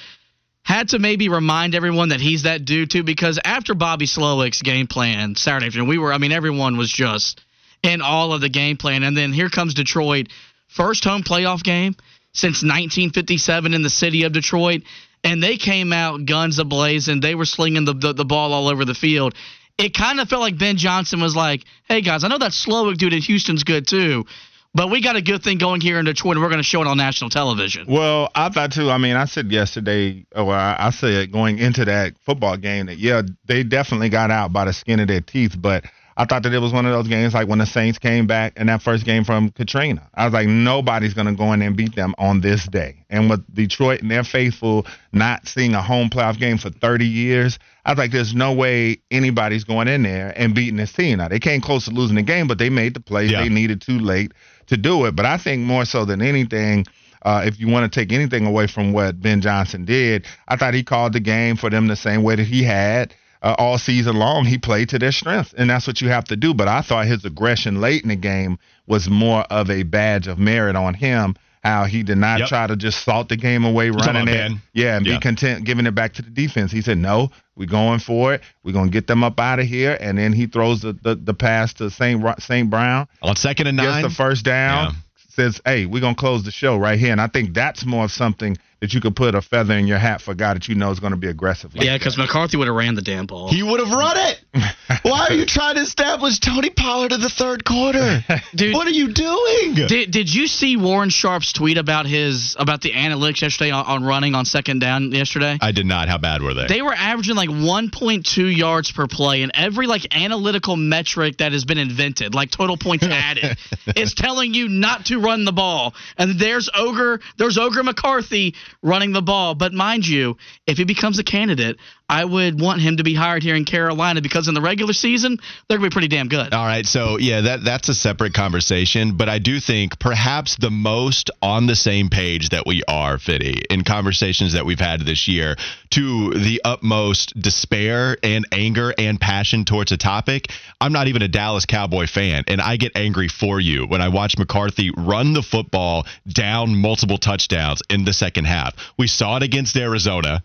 had 0.62 0.90
to 0.90 1.00
maybe 1.00 1.30
remind 1.30 1.74
everyone 1.74 2.10
that 2.10 2.20
he's 2.20 2.44
that 2.44 2.66
dude 2.66 2.92
too? 2.92 3.04
Because 3.04 3.40
after 3.46 3.74
Bobby 3.74 4.08
Slowik's 4.08 4.62
game 4.62 4.88
plan 4.88 5.36
Saturday 5.36 5.68
afternoon, 5.68 5.88
we 5.88 5.98
were, 5.98 6.12
I 6.12 6.18
mean, 6.18 6.34
everyone 6.34 6.76
was 6.76 6.92
just 6.92 7.42
in 7.82 8.02
all 8.02 8.34
of 8.34 8.42
the 8.42 8.50
game 8.50 8.76
plan. 8.76 9.04
And 9.04 9.16
then 9.16 9.32
here 9.32 9.50
comes 9.50 9.74
Detroit, 9.74 10.28
first 10.68 11.06
home 11.06 11.24
playoff 11.24 11.64
game 11.64 11.96
since 12.38 12.62
1957 12.62 13.74
in 13.74 13.82
the 13.82 13.90
city 13.90 14.24
of 14.24 14.32
Detroit. 14.32 14.84
And 15.24 15.42
they 15.42 15.58
came 15.58 15.92
out 15.92 16.26
guns 16.26 16.60
ablazing. 16.60 17.22
They 17.22 17.36
were 17.36 17.46
slinging 17.46 17.86
the, 17.86 17.94
the, 17.94 18.14
the 18.14 18.26
ball 18.26 18.54
all 18.54 18.68
over 18.68 18.86
the 18.86 18.94
field. 18.94 19.34
It 19.78 19.94
kind 19.94 20.20
of 20.20 20.30
felt 20.30 20.42
like 20.42 20.58
Ben 20.58 20.78
Johnson 20.78 21.20
was 21.20 21.36
like, 21.36 21.64
hey, 21.88 22.02
guys, 22.02 22.24
I 22.24 22.28
know 22.28 22.38
that 22.38 22.52
Slowik 22.52 22.98
dude 22.98 23.14
in 23.14 23.22
Houston's 23.22 23.64
good 23.64 23.88
too, 23.88 24.26
but 24.74 24.92
we 24.92 25.02
got 25.02 25.16
a 25.16 25.22
good 25.22 25.44
thing 25.44 25.58
going 25.58 25.82
here 25.82 26.00
in 26.00 26.06
Detroit, 26.06 26.36
and 26.36 26.44
we're 26.44 26.50
going 26.50 26.60
to 26.60 26.64
show 26.64 26.82
it 26.82 26.88
on 26.88 26.98
national 26.98 27.30
television. 27.30 27.86
Well, 27.88 28.30
I 28.36 28.50
thought 28.50 28.72
too. 28.72 28.90
I 28.90 28.98
mean, 28.98 29.16
I 29.16 29.26
said 29.26 29.52
yesterday, 29.52 30.26
oh, 30.36 30.48
or 30.48 30.54
I, 30.54 30.76
I 30.80 30.90
said 30.92 31.32
going 31.32 31.58
into 31.58 31.86
that 31.86 32.14
football 32.26 32.58
game 32.58 32.86
that 32.88 32.98
yeah, 32.98 33.24
they 33.46 33.64
definitely 33.64 34.10
got 34.10 34.30
out 34.30 34.54
by 34.54 34.66
the 34.66 34.74
skin 34.74 35.00
of 35.00 35.08
their 35.08 35.22
teeth. 35.22 35.56
But 35.60 35.86
I 36.20 36.26
thought 36.26 36.42
that 36.44 36.54
it 36.54 36.58
was 36.60 36.74
one 36.74 36.88
of 36.88 36.92
those 36.92 37.08
games 37.08 37.36
like 37.36 37.48
when 37.48 37.60
the 37.60 37.68
Saints 37.68 38.00
came 38.00 38.26
back 38.26 38.58
in 38.58 38.66
that 38.68 38.82
first 38.82 39.06
game 39.06 39.24
from 39.24 39.52
Katrina. 39.52 40.10
I 40.16 40.26
was 40.26 40.34
like, 40.34 40.48
nobody's 40.48 41.14
going 41.14 41.28
to 41.28 41.34
go 41.34 41.54
in 41.54 41.62
and 41.62 41.78
beat 41.78 41.96
them 41.96 42.16
on 42.18 42.42
this 42.42 42.66
day. 42.66 43.06
And 43.12 43.30
with 43.30 43.46
Detroit 43.54 44.02
and 44.02 44.10
their 44.10 44.24
faithful 44.24 44.88
not 45.14 45.48
seeing 45.48 45.76
a 45.76 45.82
home 45.82 46.10
playoff 46.10 46.40
game 46.40 46.58
for 46.58 46.72
30 46.72 47.06
years, 47.06 47.60
I 47.86 47.92
was 47.92 48.00
like, 48.00 48.12
there's 48.12 48.34
no 48.34 48.52
way 48.52 48.98
anybody's 49.12 49.64
going 49.64 49.88
in 49.88 50.02
there 50.02 50.34
and 50.36 50.56
beating 50.56 50.78
this 50.78 50.92
team. 50.92 51.20
Now 51.20 51.28
they 51.28 51.40
came 51.40 51.62
close 51.62 51.86
to 51.86 51.92
losing 51.92 52.16
the 52.16 52.24
game, 52.24 52.48
but 52.48 52.58
they 52.58 52.72
made 52.72 52.96
the 52.96 53.00
plays 53.00 53.30
Yeah. 53.30 53.44
they 53.44 53.50
needed 53.50 53.82
too 53.82 54.00
late 54.00 54.32
to 54.68 54.76
do 54.76 55.06
it. 55.06 55.16
But 55.16 55.28
I 55.28 55.38
think 55.38 55.62
more 55.62 55.86
so 55.86 56.04
than 56.04 56.24
anything. 56.24 56.86
Uh, 57.24 57.44
if 57.46 57.60
you 57.60 57.68
want 57.68 57.92
to 57.92 58.00
take 58.00 58.12
anything 58.14 58.46
away 58.46 58.68
from 58.68 58.94
what 58.94 59.20
Ben 59.20 59.42
Johnson 59.42 59.86
did, 59.86 60.26
I 60.48 60.56
thought 60.56 60.74
he 60.74 60.84
called 60.84 61.14
the 61.14 61.20
game 61.20 61.58
for 61.58 61.70
them 61.70 61.88
the 61.88 61.96
same 61.96 62.24
way 62.24 62.36
that 62.36 62.46
he 62.46 62.64
had 62.64 63.14
uh, 63.42 63.56
all 63.58 63.78
season 63.78 64.16
long. 64.18 64.46
He 64.46 64.58
played 64.58 64.90
to 64.90 65.00
their 65.00 65.12
strengths, 65.12 65.54
and 65.54 65.70
that's 65.70 65.88
what 65.88 66.02
you 66.02 66.10
have 66.10 66.26
to 66.26 66.36
do. 66.36 66.54
But 66.54 66.68
I 66.68 66.82
thought 66.82 67.06
his 67.08 67.24
aggression 67.26 67.80
late 67.82 68.04
in 68.04 68.10
the 68.10 68.16
game 68.16 68.58
was 68.88 69.10
more 69.10 69.42
of 69.50 69.70
a 69.70 69.84
badge 69.84 70.28
of 70.28 70.40
merit 70.40 70.76
on 70.76 70.94
him. 70.94 71.36
How 71.64 71.84
he 71.84 72.02
did 72.04 72.18
not 72.20 72.40
Yep. 72.40 72.48
try 72.50 72.68
to 72.68 72.76
just 72.78 73.04
salt 73.04 73.28
the 73.28 73.36
game 73.36 73.66
away, 73.66 73.90
talking 73.90 74.14
running 74.14 74.28
it, 74.34 74.52
yeah, 74.74 74.96
and 74.96 75.06
Yeah. 75.06 75.16
be 75.16 75.20
content 75.20 75.66
giving 75.66 75.86
it 75.86 75.96
back 75.96 76.14
to 76.14 76.22
the 76.22 76.30
defense. 76.30 76.72
He 76.72 76.82
said, 76.82 76.98
"No, 76.98 77.30
we're 77.58 77.66
going 77.66 78.00
for 78.00 78.34
it. 78.34 78.42
We're 78.64 78.72
gonna 78.72 78.90
get 78.92 79.08
them 79.08 79.22
up 79.24 79.38
out 79.40 79.60
of 79.60 79.66
here." 79.66 79.98
And 80.00 80.18
then 80.18 80.32
he 80.32 80.46
throws 80.46 80.82
the 80.82 80.94
the, 80.94 81.16
the 81.16 81.34
pass 81.34 81.74
to 81.74 81.90
Saint 81.90 82.24
Saint 82.42 82.70
Brown 82.70 83.08
On 83.22 83.36
second 83.36 83.68
and 83.68 83.76
nine, 83.76 84.04
gets 84.04 84.14
the 84.14 84.16
first 84.24 84.46
down, 84.46 84.86
Yeah. 84.86 84.92
says, 85.30 85.60
"Hey, 85.66 85.86
we're 85.86 86.00
gonna 86.00 86.16
close 86.16 86.44
the 86.44 86.52
show 86.52 86.78
right 86.78 86.98
here." 86.98 87.12
And 87.12 87.20
I 87.20 87.28
think 87.28 87.54
that's 87.54 87.86
more 87.86 88.06
of 88.06 88.12
something 88.14 88.58
that 88.80 88.94
you 88.94 89.02
could 89.02 89.16
put 89.16 89.34
a 89.34 89.42
feather 89.42 89.76
in 89.76 89.88
your 89.88 89.98
hat 89.98 90.22
for 90.22 90.32
a 90.32 90.36
guy 90.36 90.54
that 90.54 90.68
you 90.68 90.76
know 90.76 90.92
is 90.92 91.00
going 91.00 91.12
to 91.12 91.18
be 91.18 91.28
aggressive. 91.28 91.74
Like 91.74 91.86
Yeah, 91.86 91.98
because 91.98 92.18
McCarthy 92.18 92.58
would 92.58 92.68
have 92.68 92.76
ran 92.76 92.96
the 92.96 93.02
damn 93.02 93.26
ball. 93.26 93.50
he 93.50 93.64
would 93.64 93.80
have 93.80 93.90
run 93.90 94.18
it. 94.18 94.40
Why 95.04 95.28
are 95.30 95.34
you 95.34 95.46
trying 95.46 95.76
to 95.76 95.82
establish 95.82 96.40
Tony 96.40 96.70
Pollard 96.70 97.12
in 97.12 97.22
the 97.22 97.30
third 97.30 97.66
quarter? 97.66 98.24
Dude, 98.56 98.74
what 98.74 98.88
are 98.88 98.92
you 98.92 99.14
doing? 99.14 99.74
Did, 99.88 100.12
did 100.12 100.34
you 100.34 100.48
see 100.48 100.78
Warren 100.78 101.10
Sharp's 101.10 101.54
tweet 101.54 101.78
about 101.78 102.06
his 102.06 102.56
about 102.60 102.82
the 102.82 102.92
analytics 102.92 103.42
yesterday 103.42 103.72
on, 103.72 103.86
on 103.86 104.04
running 104.04 104.36
on 104.36 104.46
second 104.46 104.80
down 104.80 105.12
yesterday? 105.12 105.58
I 105.60 105.72
did 105.72 105.86
not. 105.86 106.08
How 106.08 106.18
bad 106.18 106.42
were 106.42 106.54
they? 106.54 106.68
They 106.68 106.82
were 106.82 106.94
averaging 106.94 107.36
like 107.36 107.50
1.2 107.50 108.56
yards 108.56 108.92
per 108.92 109.08
play, 109.08 109.42
and 109.42 109.52
every 109.56 109.88
like 109.88 110.16
analytical 110.16 110.76
metric 110.76 111.38
that 111.38 111.52
has 111.52 111.66
been 111.66 111.78
invented, 111.80 112.36
like 112.36 112.52
total 112.52 112.78
points 112.78 113.06
added, 113.10 113.58
is 113.96 114.14
telling 114.14 114.54
you 114.54 114.68
not 114.68 115.06
to 115.06 115.20
run 115.20 115.46
the 115.46 115.52
ball. 115.52 115.96
And 116.18 116.40
there's 116.40 116.70
Ogre, 116.76 117.20
there's 117.38 117.58
Ogre 117.58 117.84
McCarthy 117.84 118.56
running 118.82 119.12
the 119.14 119.22
ball. 119.22 119.56
But 119.56 119.74
mind 119.74 120.08
you, 120.08 120.38
if 120.66 120.78
he 120.78 120.84
becomes 120.84 121.20
a 121.20 121.24
candidate, 121.24 121.78
I 122.10 122.24
would 122.24 122.60
want 122.60 122.82
him 122.82 122.98
to 122.98 123.04
be 123.04 123.14
hired 123.14 123.44
here 123.44 123.56
in 123.56 123.66
Carolina 123.66 124.22
because 124.22 124.48
in 124.48 124.54
the 124.54 124.62
regular 124.62 124.94
season 124.94 125.40
they're 125.68 125.78
gonna 125.78 125.90
be 125.90 125.94
pretty 125.94 126.08
damn 126.08 126.30
good. 126.30 126.54
All 126.54 126.66
right, 126.66 126.86
so 126.86 127.18
yeah, 127.18 127.42
that 127.42 127.64
that's 127.64 127.90
a 127.90 127.94
separate 127.94 128.34
conversation, 128.34 129.18
but 129.18 129.28
I 129.28 129.40
do 129.40 129.60
think 129.60 130.00
perhaps 130.00 130.56
the 130.56 130.72
most 130.72 131.32
on 131.42 131.68
the 131.68 131.76
same 131.76 132.10
page 132.10 132.50
that 132.50 132.66
we 132.66 132.84
are, 132.88 133.18
Fitty, 133.18 133.64
in 133.70 133.84
conversations 133.84 134.54
that 134.54 134.66
we've 134.66 134.80
had 134.80 135.02
this 135.02 135.28
year, 135.28 135.58
to 135.92 136.34
the 136.34 136.62
utmost 136.64 137.40
despair 137.40 138.18
and 138.24 138.46
anger 138.52 138.94
and 138.98 139.20
passion 139.20 139.66
towards 139.66 139.92
a 139.92 139.98
topic. 139.98 140.52
I'm 140.80 140.94
not 140.94 141.08
even 141.08 141.22
a 141.22 141.28
Dallas 141.28 141.66
Cowboy 141.66 142.08
fan, 142.08 142.44
and 142.48 142.62
I 142.62 142.78
get 142.78 142.94
angry 142.96 143.28
for 143.28 143.60
you 143.60 143.86
when 143.86 144.02
I 144.02 144.08
watch 144.08 144.38
McCarthy 144.38 144.92
run 144.96 145.34
the 145.34 145.42
football 145.42 146.06
down 146.28 146.76
multiple 146.78 147.18
touchdowns 147.18 147.82
in 147.90 148.06
the 148.06 148.14
second 148.14 148.46
half. 148.46 148.76
We 148.98 149.08
saw 149.08 149.38
it 149.38 149.44
against 149.44 149.76
Arizona 149.76 150.44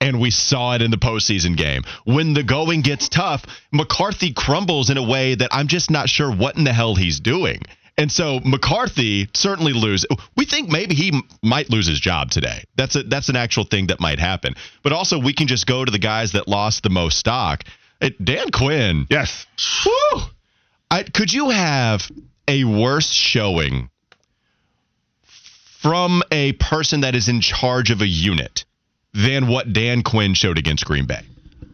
and 0.00 0.20
we 0.20 0.30
saw 0.30 0.74
it 0.74 0.82
in 0.82 0.90
the 0.90 0.96
postseason 0.96 1.56
game. 1.56 1.82
When 2.04 2.34
the 2.34 2.42
going 2.42 2.82
gets 2.82 3.08
tough, 3.08 3.44
McCarthy 3.72 4.32
crumbles 4.32 4.90
in 4.90 4.96
a 4.96 5.02
way 5.02 5.34
that 5.34 5.50
I'm 5.52 5.68
just 5.68 5.90
not 5.90 6.08
sure 6.08 6.30
what 6.30 6.56
in 6.56 6.64
the 6.64 6.72
hell 6.72 6.94
he's 6.94 7.20
doing. 7.20 7.62
And 7.96 8.12
so 8.12 8.38
McCarthy 8.44 9.28
certainly 9.34 9.72
lose. 9.72 10.06
We 10.36 10.44
think 10.44 10.68
maybe 10.70 10.94
he 10.94 11.20
might 11.42 11.68
lose 11.68 11.88
his 11.88 11.98
job 11.98 12.30
today. 12.30 12.62
That's 12.76 12.94
a 12.94 13.02
that's 13.02 13.28
an 13.28 13.34
actual 13.34 13.64
thing 13.64 13.88
that 13.88 13.98
might 13.98 14.20
happen. 14.20 14.54
But 14.84 14.92
also 14.92 15.18
we 15.18 15.32
can 15.32 15.48
just 15.48 15.66
go 15.66 15.84
to 15.84 15.90
the 15.90 15.98
guys 15.98 16.32
that 16.32 16.46
lost 16.46 16.84
the 16.84 16.90
most 16.90 17.18
stock. 17.18 17.64
Dan 18.22 18.50
Quinn. 18.52 19.06
yes, 19.10 19.46
Whew. 19.82 20.20
I, 20.90 21.02
could 21.02 21.32
you 21.32 21.50
have 21.50 22.08
a 22.46 22.62
worse 22.62 23.10
showing 23.10 23.90
from 25.80 26.22
a 26.30 26.52
person 26.52 27.00
that 27.00 27.16
is 27.16 27.28
in 27.28 27.40
charge 27.40 27.90
of 27.90 28.00
a 28.00 28.06
unit 28.06 28.64
than 29.14 29.48
what 29.48 29.72
Dan 29.72 30.02
Quinn 30.02 30.34
showed 30.34 30.58
against 30.58 30.84
Green 30.84 31.06
Bay? 31.06 31.22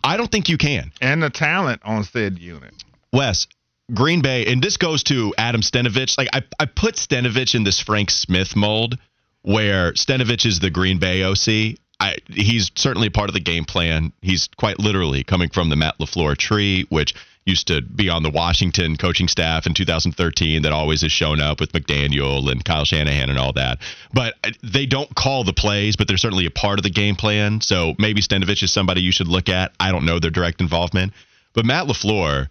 I 0.03 0.17
don't 0.17 0.31
think 0.31 0.49
you 0.49 0.59
can. 0.59 0.93
and 1.01 1.23
the 1.23 1.31
talent 1.31 1.83
on 1.85 2.05
said 2.05 2.39
unit. 2.39 2.75
Wes, 3.13 3.47
Green 3.93 4.23
Bay, 4.23 4.47
and 4.47 4.63
this 4.63 4.77
goes 4.77 5.03
to 5.05 5.35
Adam 5.39 5.61
Stenavich. 5.61 6.19
Like 6.19 6.29
I, 6.33 6.43
I 6.59 6.67
put 6.67 6.97
Stenavich 6.97 7.55
in 7.55 7.65
this 7.65 7.81
Frank 7.81 8.11
Smith 8.11 8.57
mold 8.57 8.99
where 9.43 9.93
Stenavich 9.93 10.47
is 10.47 10.61
the 10.61 10.71
Green 10.71 10.99
Bay 10.99 11.23
OC. 11.23 11.79
I, 12.01 12.17
he's 12.29 12.71
certainly 12.75 13.11
part 13.11 13.29
of 13.29 13.35
the 13.35 13.41
game 13.41 13.65
plan. 13.65 14.13
He's 14.21 14.49
quite 14.57 14.79
literally 14.79 15.23
coming 15.23 15.51
from 15.51 15.69
the 15.69 15.77
Matt 15.77 15.99
LaFleur 15.99 16.37
tree, 16.37 16.87
which 16.89 17.15
used 17.47 17.67
to 17.69 17.83
be 17.83 18.09
on 18.09 18.23
the 18.23 18.31
Washington 18.31 18.97
coaching 18.97 19.29
staff 19.29 19.67
in 19.67 19.75
2013 19.75 20.63
that 20.63 20.73
always 20.73 21.03
has 21.03 21.13
shown 21.13 21.41
up 21.41 21.61
with 21.61 21.73
McDaniel 21.73 22.51
and 22.51 22.65
Kyle 22.65 22.85
Shanahan 22.85 23.29
and 23.29 23.39
all 23.39 23.53
that. 23.53 23.79
But 24.13 24.35
uh, 24.43 24.51
they 24.63 24.87
don't 24.87 25.15
call 25.15 25.45
the 25.45 25.53
plays, 25.53 25.97
but 25.97 26.09
they're 26.09 26.17
certainly 26.17 26.47
a 26.47 26.51
part 26.51 26.79
of 26.79 26.83
the 26.83 26.91
game 26.91 27.17
plan. 27.17 27.61
So 27.61 27.95
maybe 27.99 28.23
Stenavich 28.23 28.63
is 28.63 28.73
somebody 28.73 29.03
you 29.03 29.13
should 29.13 29.29
look 29.29 29.49
at. 29.49 29.73
I 29.79 29.93
don't 29.93 30.07
know 30.07 30.19
their 30.19 30.31
direct 30.31 30.61
involvement. 30.61 31.13
But 31.53 31.67
Matt 31.67 31.87
LaFleur 31.87 32.49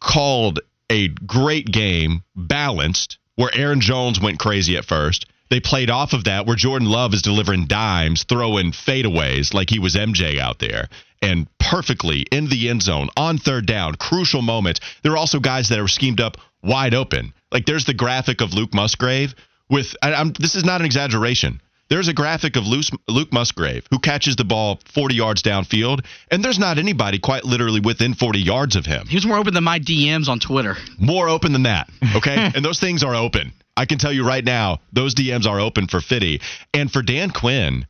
called 0.00 0.60
a 0.90 1.08
great 1.08 1.66
game, 1.70 2.22
balanced, 2.34 3.18
where 3.34 3.50
Aaron 3.54 3.80
Jones 3.80 4.20
went 4.20 4.38
crazy 4.38 4.76
at 4.76 4.84
first. 4.84 5.26
They 5.48 5.60
played 5.60 5.90
off 5.90 6.12
of 6.12 6.24
that 6.24 6.46
where 6.46 6.56
Jordan 6.56 6.88
Love 6.88 7.14
is 7.14 7.22
delivering 7.22 7.66
dimes, 7.66 8.24
throwing 8.24 8.72
fadeaways 8.72 9.54
like 9.54 9.70
he 9.70 9.78
was 9.78 9.94
MJ 9.94 10.38
out 10.38 10.58
there, 10.58 10.88
and 11.22 11.46
perfectly 11.58 12.26
in 12.30 12.48
the 12.48 12.68
end 12.68 12.82
zone 12.82 13.08
on 13.16 13.38
third 13.38 13.66
down, 13.66 13.94
crucial 13.94 14.42
moments. 14.42 14.80
There 15.02 15.12
are 15.12 15.16
also 15.16 15.40
guys 15.40 15.68
that 15.68 15.78
are 15.78 15.88
schemed 15.88 16.20
up 16.20 16.36
wide 16.62 16.94
open. 16.94 17.32
Like 17.52 17.66
there's 17.66 17.84
the 17.84 17.94
graphic 17.94 18.40
of 18.40 18.54
Luke 18.54 18.74
Musgrave 18.74 19.34
with. 19.68 19.94
This 20.38 20.54
is 20.54 20.64
not 20.64 20.80
an 20.80 20.86
exaggeration. 20.86 21.60
There's 21.88 22.08
a 22.08 22.12
graphic 22.12 22.56
of 22.56 22.64
Luke 22.66 23.32
Musgrave 23.32 23.86
who 23.90 24.00
catches 24.00 24.34
the 24.34 24.44
ball 24.44 24.80
40 24.92 25.14
yards 25.14 25.42
downfield, 25.42 26.04
and 26.30 26.44
there's 26.44 26.58
not 26.58 26.78
anybody 26.78 27.20
quite 27.20 27.44
literally 27.44 27.78
within 27.78 28.14
40 28.14 28.40
yards 28.40 28.74
of 28.74 28.84
him. 28.84 29.06
He 29.06 29.16
was 29.16 29.24
more 29.24 29.38
open 29.38 29.54
than 29.54 29.62
my 29.62 29.78
DMs 29.78 30.28
on 30.28 30.40
Twitter. 30.40 30.76
More 30.98 31.28
open 31.28 31.52
than 31.52 31.62
that, 31.62 31.88
okay? 32.16 32.50
and 32.54 32.64
those 32.64 32.80
things 32.80 33.04
are 33.04 33.14
open. 33.14 33.52
I 33.76 33.84
can 33.84 33.98
tell 33.98 34.12
you 34.12 34.26
right 34.26 34.44
now, 34.44 34.80
those 34.92 35.14
DMs 35.14 35.46
are 35.46 35.60
open 35.60 35.86
for 35.86 36.00
Fitty. 36.00 36.40
And 36.74 36.90
for 36.90 37.02
Dan 37.02 37.30
Quinn 37.30 37.86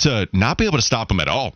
to 0.00 0.28
not 0.32 0.58
be 0.58 0.64
able 0.64 0.78
to 0.78 0.82
stop 0.82 1.10
him 1.10 1.20
at 1.20 1.28
all. 1.28 1.54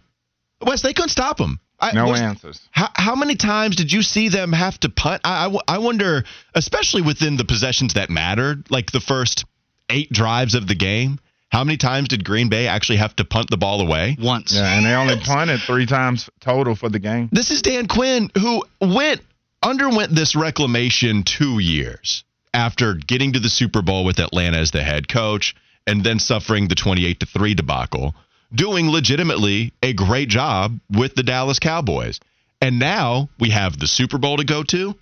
Wes, 0.63 0.83
they 0.83 0.93
couldn't 0.93 1.11
stop 1.11 1.41
him. 1.41 1.61
I, 1.81 1.93
no 1.93 2.07
was, 2.07 2.21
answers. 2.21 2.61
How, 2.71 2.89
how 2.95 3.17
many 3.17 3.35
times 3.35 3.75
did 3.75 3.93
you 3.93 4.03
see 4.03 4.29
them 4.29 4.53
have 4.53 4.79
to 4.81 4.89
punt? 4.89 5.23
I, 5.25 5.47
I, 5.47 5.75
I 5.75 5.79
wonder, 5.79 6.25
especially 6.55 7.03
within 7.03 7.37
the 7.37 7.45
possessions 7.45 7.95
that 7.95 8.09
mattered, 8.09 8.71
like 8.71 8.93
the 8.93 9.01
first 9.01 9.45
eight 9.91 10.13
drives 10.13 10.55
of 10.55 10.69
the 10.69 10.77
game 10.77 11.19
how 11.53 11.65
many 11.65 11.77
times 11.77 12.09
did 12.09 12.25
Green 12.25 12.49
Bay 12.49 12.67
actually 12.67 12.97
have 12.97 13.15
to 13.17 13.27
punt 13.27 13.51
the 13.51 13.59
ball 13.59 13.83
away? 13.83 14.17
Once. 14.19 14.55
Yeah, 14.55 14.75
and 14.75 14.87
they 14.87 14.95
only 14.95 15.21
punted 15.23 15.61
three 15.61 15.85
times 15.85 16.31
total 16.41 16.75
for 16.75 16.89
the 16.89 16.99
game. 16.99 17.29
This 17.31 17.51
is 17.51 17.61
Dan 17.61 17.89
Quinn 17.89 18.31
who 18.41 18.65
went 18.81 19.21
underwent 19.63 20.15
this 20.15 20.35
reclamation 20.35 21.25
two 21.25 21.59
years 21.59 22.25
after 22.55 22.95
getting 22.95 23.35
to 23.35 23.39
the 23.39 23.51
Super 23.51 23.83
Bowl 23.83 24.07
with 24.07 24.19
Atlanta 24.19 24.57
as 24.57 24.71
the 24.71 24.83
head 24.83 25.09
coach 25.09 25.55
and 25.87 26.03
then 26.03 26.19
suffering 26.19 26.69
the 26.69 26.75
28 26.75 27.21
to 27.21 27.27
3 27.27 27.53
debacle, 27.53 28.15
doing 28.55 28.91
legitimately 28.91 29.73
a 29.83 29.93
great 29.93 30.29
job 30.29 30.79
with 30.91 31.15
the 31.15 31.23
Dallas 31.23 31.59
Cowboys. 31.59 32.21
And 32.61 32.79
now 32.79 33.29
we 33.41 33.51
have 33.51 33.79
the 33.79 33.89
Super 33.89 34.19
Bowl 34.19 34.37
to 34.37 34.45
go 34.45 34.63
to. 34.65 34.95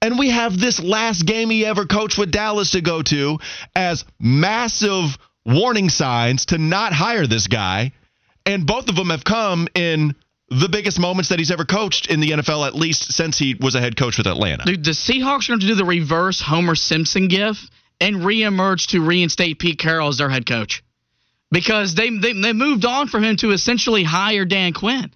And 0.00 0.18
we 0.18 0.30
have 0.30 0.58
this 0.58 0.80
last 0.80 1.24
game 1.24 1.50
he 1.50 1.64
ever 1.64 1.86
coached 1.86 2.18
with 2.18 2.30
Dallas 2.30 2.72
to 2.72 2.82
go 2.82 3.02
to 3.02 3.38
as 3.74 4.04
massive 4.20 5.16
warning 5.46 5.88
signs 5.88 6.46
to 6.46 6.58
not 6.58 6.92
hire 6.92 7.26
this 7.26 7.46
guy. 7.46 7.92
And 8.46 8.66
both 8.66 8.88
of 8.88 8.96
them 8.96 9.10
have 9.10 9.24
come 9.24 9.66
in 9.74 10.14
the 10.50 10.68
biggest 10.68 10.98
moments 10.98 11.30
that 11.30 11.38
he's 11.38 11.50
ever 11.50 11.64
coached 11.64 12.06
in 12.06 12.20
the 12.20 12.32
NFL, 12.32 12.66
at 12.66 12.74
least 12.74 13.12
since 13.12 13.38
he 13.38 13.54
was 13.54 13.74
a 13.74 13.80
head 13.80 13.96
coach 13.96 14.18
with 14.18 14.26
Atlanta. 14.26 14.64
Dude, 14.64 14.84
the 14.84 14.90
Seahawks 14.90 15.48
are 15.48 15.52
going 15.52 15.60
to 15.60 15.66
do 15.66 15.74
the 15.74 15.86
reverse 15.86 16.40
Homer 16.40 16.74
Simpson 16.74 17.28
gif 17.28 17.56
and 18.00 18.16
reemerge 18.16 18.88
to 18.88 19.00
reinstate 19.00 19.58
Pete 19.58 19.78
Carroll 19.78 20.08
as 20.08 20.18
their 20.18 20.28
head 20.28 20.46
coach 20.46 20.83
because 21.54 21.94
they, 21.94 22.10
they 22.10 22.32
they 22.32 22.52
moved 22.52 22.84
on 22.84 23.06
from 23.06 23.24
him 23.24 23.36
to 23.36 23.52
essentially 23.52 24.02
hire 24.02 24.44
Dan 24.44 24.72
Quinn. 24.72 25.10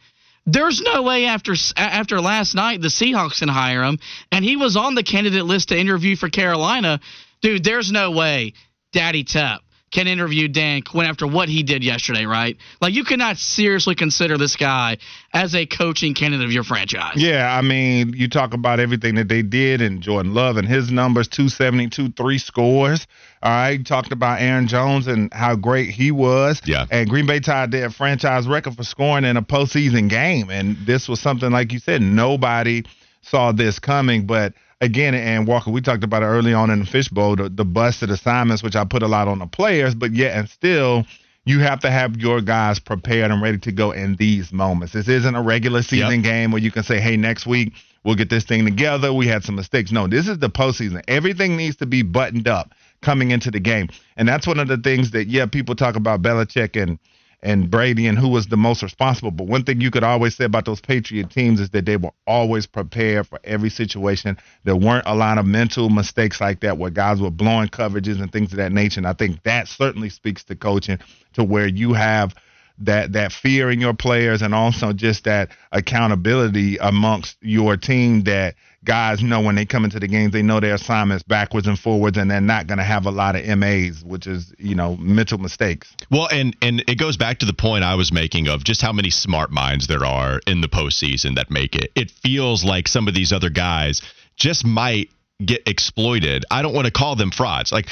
There's 0.46 0.80
no 0.80 1.02
way 1.02 1.26
after 1.26 1.54
after 1.76 2.20
last 2.20 2.54
night 2.54 2.80
the 2.80 2.88
Seahawks 2.88 3.40
can 3.40 3.48
hire 3.48 3.82
him, 3.82 3.98
and 4.32 4.44
he 4.44 4.56
was 4.56 4.76
on 4.76 4.94
the 4.94 5.02
candidate 5.02 5.44
list 5.44 5.68
to 5.68 5.78
interview 5.78 6.16
for 6.16 6.30
Carolina. 6.30 7.00
Dude, 7.42 7.64
there's 7.64 7.92
no 7.92 8.12
way 8.12 8.54
Daddy 8.92 9.24
Tep 9.24 9.60
can 9.90 10.06
interview 10.06 10.48
Dan 10.48 10.82
Quinn 10.82 11.06
after 11.06 11.26
what 11.26 11.48
he 11.48 11.62
did 11.62 11.82
yesterday, 11.82 12.26
right? 12.26 12.56
Like 12.80 12.94
you 12.94 13.04
cannot 13.04 13.38
seriously 13.38 13.94
consider 13.94 14.36
this 14.36 14.56
guy 14.56 14.98
as 15.32 15.54
a 15.54 15.66
coaching 15.66 16.14
candidate 16.14 16.44
of 16.44 16.52
your 16.52 16.64
franchise. 16.64 17.14
Yeah, 17.16 17.56
I 17.56 17.62
mean, 17.62 18.12
you 18.14 18.28
talk 18.28 18.54
about 18.54 18.80
everything 18.80 19.14
that 19.16 19.28
they 19.28 19.42
did 19.42 19.80
and 19.80 20.02
Jordan 20.02 20.34
Love 20.34 20.56
and 20.56 20.68
his 20.68 20.90
numbers 20.90 21.28
272, 21.28 22.10
three 22.12 22.38
scores. 22.38 23.06
All 23.42 23.50
right, 23.50 23.84
talked 23.84 24.12
about 24.12 24.40
Aaron 24.40 24.66
Jones 24.66 25.06
and 25.06 25.32
how 25.32 25.54
great 25.56 25.90
he 25.90 26.10
was. 26.10 26.60
Yeah. 26.64 26.86
And 26.90 27.08
Green 27.08 27.26
Bay 27.26 27.40
tied 27.40 27.70
their 27.70 27.90
franchise 27.90 28.48
record 28.48 28.76
for 28.76 28.84
scoring 28.84 29.24
in 29.24 29.36
a 29.36 29.42
postseason 29.42 30.10
game. 30.10 30.50
And 30.50 30.76
this 30.86 31.08
was 31.08 31.20
something, 31.20 31.50
like 31.50 31.72
you 31.72 31.78
said, 31.78 32.02
nobody 32.02 32.82
saw 33.22 33.52
this 33.52 33.78
coming, 33.78 34.26
but– 34.26 34.54
again, 34.80 35.14
and 35.14 35.46
Walker, 35.46 35.70
we 35.70 35.80
talked 35.80 36.04
about 36.04 36.22
it 36.22 36.26
early 36.26 36.54
on 36.54 36.70
in 36.70 36.80
the 36.80 36.86
fishbowl, 36.86 37.36
the, 37.36 37.48
the 37.48 37.64
busted 37.64 38.10
assignments, 38.10 38.62
which 38.62 38.76
I 38.76 38.84
put 38.84 39.02
a 39.02 39.08
lot 39.08 39.28
on 39.28 39.38
the 39.38 39.46
players, 39.46 39.94
but 39.94 40.12
yet 40.12 40.36
and 40.36 40.48
still, 40.48 41.04
you 41.44 41.60
have 41.60 41.80
to 41.80 41.90
have 41.90 42.16
your 42.16 42.40
guys 42.40 42.78
prepared 42.78 43.30
and 43.30 43.42
ready 43.42 43.58
to 43.58 43.72
go 43.72 43.90
in 43.92 44.16
these 44.16 44.52
moments. 44.52 44.92
This 44.92 45.08
isn't 45.08 45.34
a 45.34 45.42
regular 45.42 45.82
season 45.82 46.16
yep. 46.16 46.24
game 46.24 46.52
where 46.52 46.62
you 46.62 46.70
can 46.70 46.82
say, 46.82 47.00
hey, 47.00 47.16
next 47.16 47.46
week 47.46 47.72
we'll 48.04 48.16
get 48.16 48.30
this 48.30 48.44
thing 48.44 48.64
together. 48.64 49.12
We 49.12 49.26
had 49.26 49.44
some 49.44 49.54
mistakes. 49.54 49.90
No, 49.90 50.06
this 50.06 50.28
is 50.28 50.38
the 50.38 50.50
postseason. 50.50 51.02
Everything 51.08 51.56
needs 51.56 51.76
to 51.76 51.86
be 51.86 52.02
buttoned 52.02 52.48
up 52.48 52.74
coming 53.00 53.30
into 53.30 53.50
the 53.50 53.60
game. 53.60 53.88
And 54.16 54.28
that's 54.28 54.46
one 54.46 54.58
of 54.58 54.68
the 54.68 54.76
things 54.76 55.12
that, 55.12 55.28
yeah, 55.28 55.46
people 55.46 55.74
talk 55.74 55.96
about 55.96 56.22
Belichick 56.22 56.80
and– 56.80 56.98
and 57.42 57.70
Brady 57.70 58.06
and 58.06 58.18
who 58.18 58.28
was 58.28 58.48
the 58.48 58.56
most 58.56 58.82
responsible. 58.82 59.30
But 59.30 59.46
one 59.46 59.64
thing 59.64 59.80
you 59.80 59.90
could 59.90 60.02
always 60.02 60.36
say 60.36 60.44
about 60.44 60.64
those 60.64 60.80
Patriot 60.80 61.30
teams 61.30 61.60
is 61.60 61.70
that 61.70 61.86
they 61.86 61.96
were 61.96 62.12
always 62.26 62.66
prepared 62.66 63.26
for 63.26 63.38
every 63.44 63.70
situation. 63.70 64.36
There 64.64 64.76
weren't 64.76 65.06
a 65.06 65.14
lot 65.14 65.38
of 65.38 65.46
mental 65.46 65.88
mistakes 65.88 66.40
like 66.40 66.60
that 66.60 66.78
where 66.78 66.90
guys 66.90 67.20
were 67.20 67.30
blowing 67.30 67.68
coverages 67.68 68.20
and 68.20 68.32
things 68.32 68.52
of 68.52 68.58
that 68.58 68.72
nature. 68.72 69.00
And 69.00 69.06
I 69.06 69.12
think 69.12 69.42
that 69.44 69.68
certainly 69.68 70.10
speaks 70.10 70.44
to 70.44 70.56
coaching 70.56 70.98
to 71.34 71.44
where 71.44 71.66
you 71.66 71.92
have 71.92 72.34
that 72.80 73.12
that 73.12 73.32
fear 73.32 73.70
in 73.70 73.80
your 73.80 73.94
players 73.94 74.42
and 74.42 74.54
also 74.54 74.92
just 74.92 75.24
that 75.24 75.50
accountability 75.72 76.76
amongst 76.78 77.36
your 77.40 77.76
team 77.76 78.22
that 78.22 78.54
guys 78.88 79.22
know 79.22 79.42
when 79.42 79.54
they 79.54 79.66
come 79.66 79.84
into 79.84 80.00
the 80.00 80.08
games, 80.08 80.32
they 80.32 80.42
know 80.42 80.60
their 80.60 80.74
assignments 80.74 81.22
backwards 81.22 81.66
and 81.66 81.78
forwards, 81.78 82.16
and 82.16 82.30
they're 82.30 82.40
not 82.40 82.66
going 82.66 82.78
to 82.78 82.84
have 82.84 83.04
a 83.04 83.10
lot 83.10 83.36
of 83.36 83.46
MAs, 83.58 84.02
which 84.02 84.26
is 84.26 84.52
you 84.58 84.74
know 84.74 84.96
mental 84.96 85.38
mistakes. 85.38 85.94
Well, 86.10 86.28
and 86.32 86.56
and 86.62 86.82
it 86.88 86.98
goes 86.98 87.16
back 87.16 87.38
to 87.40 87.46
the 87.46 87.52
point 87.52 87.84
I 87.84 87.94
was 87.94 88.10
making 88.10 88.48
of 88.48 88.64
just 88.64 88.80
how 88.80 88.92
many 88.92 89.10
smart 89.10 89.52
minds 89.52 89.86
there 89.86 90.04
are 90.04 90.40
in 90.46 90.62
the 90.62 90.68
postseason 90.68 91.36
that 91.36 91.50
make 91.50 91.76
it. 91.76 91.92
It 91.94 92.10
feels 92.10 92.64
like 92.64 92.88
some 92.88 93.06
of 93.06 93.14
these 93.14 93.32
other 93.32 93.50
guys 93.50 94.00
just 94.36 94.64
might 94.64 95.10
get 95.44 95.68
exploited. 95.68 96.46
I 96.50 96.62
don't 96.62 96.74
want 96.74 96.86
to 96.86 96.92
call 96.92 97.14
them 97.14 97.30
frauds. 97.30 97.70
Like 97.70 97.86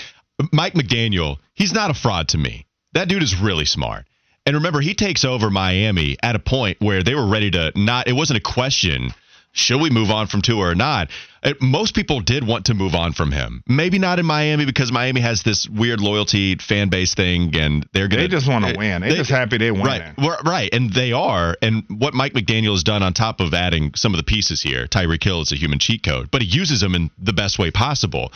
Mike 0.51 0.73
McDaniel, 0.73 1.37
he's 1.53 1.75
not 1.75 1.91
a 1.91 1.95
fraud 1.95 2.29
to 2.29 2.39
me. 2.39 2.67
That 2.95 3.09
dude 3.09 3.23
is 3.23 3.39
really 3.39 3.67
smart. 3.67 4.07
And 4.47 4.57
remember, 4.57 4.81
he 4.81 4.95
takes 4.95 5.25
over 5.25 5.51
Miami 5.51 6.17
at 6.23 6.37
a 6.37 6.39
point 6.39 6.81
where 6.81 7.03
they 7.03 7.15
were 7.15 7.27
ready 7.27 7.51
to 7.51 7.73
not. 7.75 8.09
It 8.09 8.15
wasn't 8.15 8.39
a 8.39 8.43
question 8.43 9.13
should 9.57 9.81
we 9.81 9.91
move 9.91 10.11
on 10.11 10.27
from 10.27 10.43
Tua 10.43 10.71
or 10.71 10.75
not? 10.75 11.11
It, 11.43 11.63
most 11.63 11.95
people 11.95 12.21
did 12.21 12.47
want 12.47 12.67
to 12.67 12.75
move 12.75 12.95
on 12.95 13.13
from 13.13 13.33
him. 13.33 13.63
Maybe 13.67 13.99
not 13.99 14.19
in 14.19 14.27
Miami 14.27 14.67
because 14.67 14.93
Miami 14.93 15.21
has 15.23 15.43
this 15.43 15.69
weird 15.69 16.01
loyalty 16.01 16.57
fan 16.57 16.91
base 16.91 17.15
thing, 17.15 17.57
and 17.57 17.89
they're 17.93 18.09
gonna. 18.09 18.23
They 18.23 18.29
just 18.29 18.49
want 18.49 18.67
to 18.67 18.77
win. 18.77 19.01
They're 19.01 19.11
they, 19.11 19.17
just 19.17 19.31
happy 19.31 19.57
they 19.57 19.71
win. 19.71 19.83
Right, 19.83 20.43
right, 20.45 20.69
and 20.73 20.93
they 20.93 21.13
are. 21.13 21.57
And 21.63 21.85
what 21.89 22.13
Mike 22.15 22.35
McDaniel 22.35 22.73
has 22.73 22.85
done 22.85 23.03
on 23.03 23.15
top 23.15 23.41
of 23.41 23.55
adding 23.55 23.93
some 23.95 24.13
of 24.13 24.19
the 24.19 24.25
pieces 24.25 24.61
here, 24.61 24.87
Tyreek 24.87 25.25
Hill 25.25 25.41
is 25.41 25.53
a 25.53 25.57
human 25.57 25.79
cheat 25.79 26.03
code, 26.03 26.31
but 26.31 26.43
he 26.43 26.49
uses 26.49 26.81
them 26.81 26.95
in 26.95 27.11
the 27.19 27.33
best 27.33 27.59
way 27.59 27.71
possible. 27.71 28.33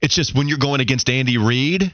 It's 0.00 0.14
just 0.14 0.36
when 0.36 0.48
you're 0.48 0.58
going 0.58 0.80
against 0.80 1.10
Andy 1.10 1.36
Reid. 1.36 1.92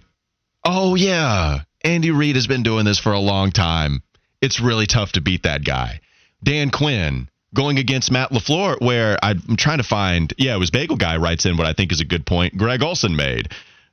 Oh 0.65 0.97
yeah, 0.97 1.61
Andy 1.83 2.11
Reid 2.11 2.37
has 2.37 2.47
been 2.47 2.62
doing 2.62 2.85
this 2.85 2.99
for 2.99 3.12
a 3.12 3.21
long 3.21 3.53
time. 3.53 4.03
It's 4.43 4.61
really 4.61 4.87
tough 4.87 5.12
to 5.12 5.23
beat 5.23 5.45
that 5.45 5.65
guy. 5.65 6.01
Dan 6.43 6.71
Quinn 6.71 7.29
going 7.57 7.79
against 7.79 8.12
Matt 8.12 8.31
LaFleur, 8.31 8.81
where 8.81 9.19
I'm 9.23 9.57
trying 9.57 9.79
to 9.79 9.85
find, 9.85 10.33
yeah, 10.38 10.55
it 10.55 10.59
was 10.59 10.71
Bagel 10.71 10.96
Guy 10.96 11.17
writes 11.17 11.46
in 11.46 11.57
what 11.57 11.67
I 11.67 11.73
think 11.73 11.90
is 11.90 12.00
a 12.00 12.04
good 12.04 12.25
point 12.25 12.57
Greg 12.57 12.83
Olsen 12.83 13.17
made. 13.17 13.48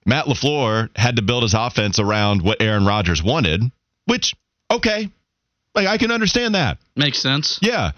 Matt 0.05 0.25
LaFleur 0.25 0.95
had 0.95 1.15
to 1.15 1.21
build 1.21 1.43
his 1.43 1.53
offense 1.53 1.97
around 1.97 2.41
what 2.41 2.61
Aaron 2.61 2.85
Rodgers 2.85 3.23
wanted, 3.23 3.63
which, 4.05 4.35
okay, 4.69 5.09
like 5.73 5.87
I 5.87 5.97
can 5.97 6.11
understand 6.11 6.55
that. 6.55 6.77
Makes 6.95 7.21
sense. 7.21 7.57
Yeah. 7.61 7.93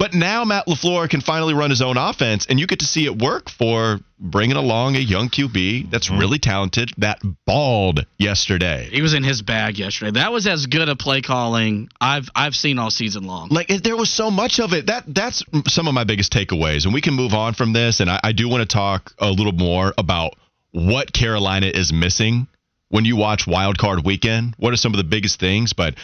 But 0.00 0.14
now 0.14 0.46
Matt 0.46 0.66
LaFleur 0.66 1.10
can 1.10 1.20
finally 1.20 1.52
run 1.52 1.68
his 1.68 1.82
own 1.82 1.98
offense, 1.98 2.46
and 2.48 2.58
you 2.58 2.66
get 2.66 2.78
to 2.78 2.86
see 2.86 3.04
it 3.04 3.20
work 3.20 3.50
for 3.50 4.00
bringing 4.18 4.56
along 4.56 4.96
a 4.96 4.98
young 4.98 5.28
QB 5.28 5.90
that's 5.90 6.08
mm-hmm. 6.08 6.18
really 6.18 6.38
talented 6.38 6.90
that 6.96 7.20
balled 7.44 8.06
yesterday. 8.18 8.88
He 8.90 9.02
was 9.02 9.12
in 9.12 9.22
his 9.22 9.42
bag 9.42 9.78
yesterday. 9.78 10.12
That 10.12 10.32
was 10.32 10.46
as 10.46 10.64
good 10.64 10.88
a 10.88 10.96
play 10.96 11.20
calling 11.20 11.90
I've 12.00 12.30
I've 12.34 12.54
seen 12.54 12.78
all 12.78 12.90
season 12.90 13.24
long. 13.24 13.50
Like 13.50 13.68
there 13.68 13.94
was 13.94 14.08
so 14.08 14.30
much 14.30 14.58
of 14.58 14.72
it. 14.72 14.86
That 14.86 15.04
that's 15.06 15.44
some 15.68 15.86
of 15.86 15.92
my 15.92 16.04
biggest 16.04 16.32
takeaways, 16.32 16.86
and 16.86 16.94
we 16.94 17.02
can 17.02 17.12
move 17.12 17.34
on 17.34 17.52
from 17.52 17.74
this. 17.74 18.00
And 18.00 18.08
I, 18.08 18.20
I 18.24 18.32
do 18.32 18.48
want 18.48 18.62
to 18.62 18.74
talk 18.74 19.12
a 19.18 19.30
little 19.30 19.52
more 19.52 19.92
about 19.98 20.32
what 20.70 21.12
Carolina 21.12 21.66
is 21.66 21.92
missing 21.92 22.48
when 22.88 23.04
you 23.04 23.16
watch 23.16 23.46
Wild 23.46 23.76
Card 23.76 24.02
Weekend? 24.02 24.54
What 24.56 24.72
are 24.72 24.78
some 24.78 24.94
of 24.94 24.98
the 24.98 25.04
biggest 25.04 25.38
things? 25.38 25.74
But 25.74 25.96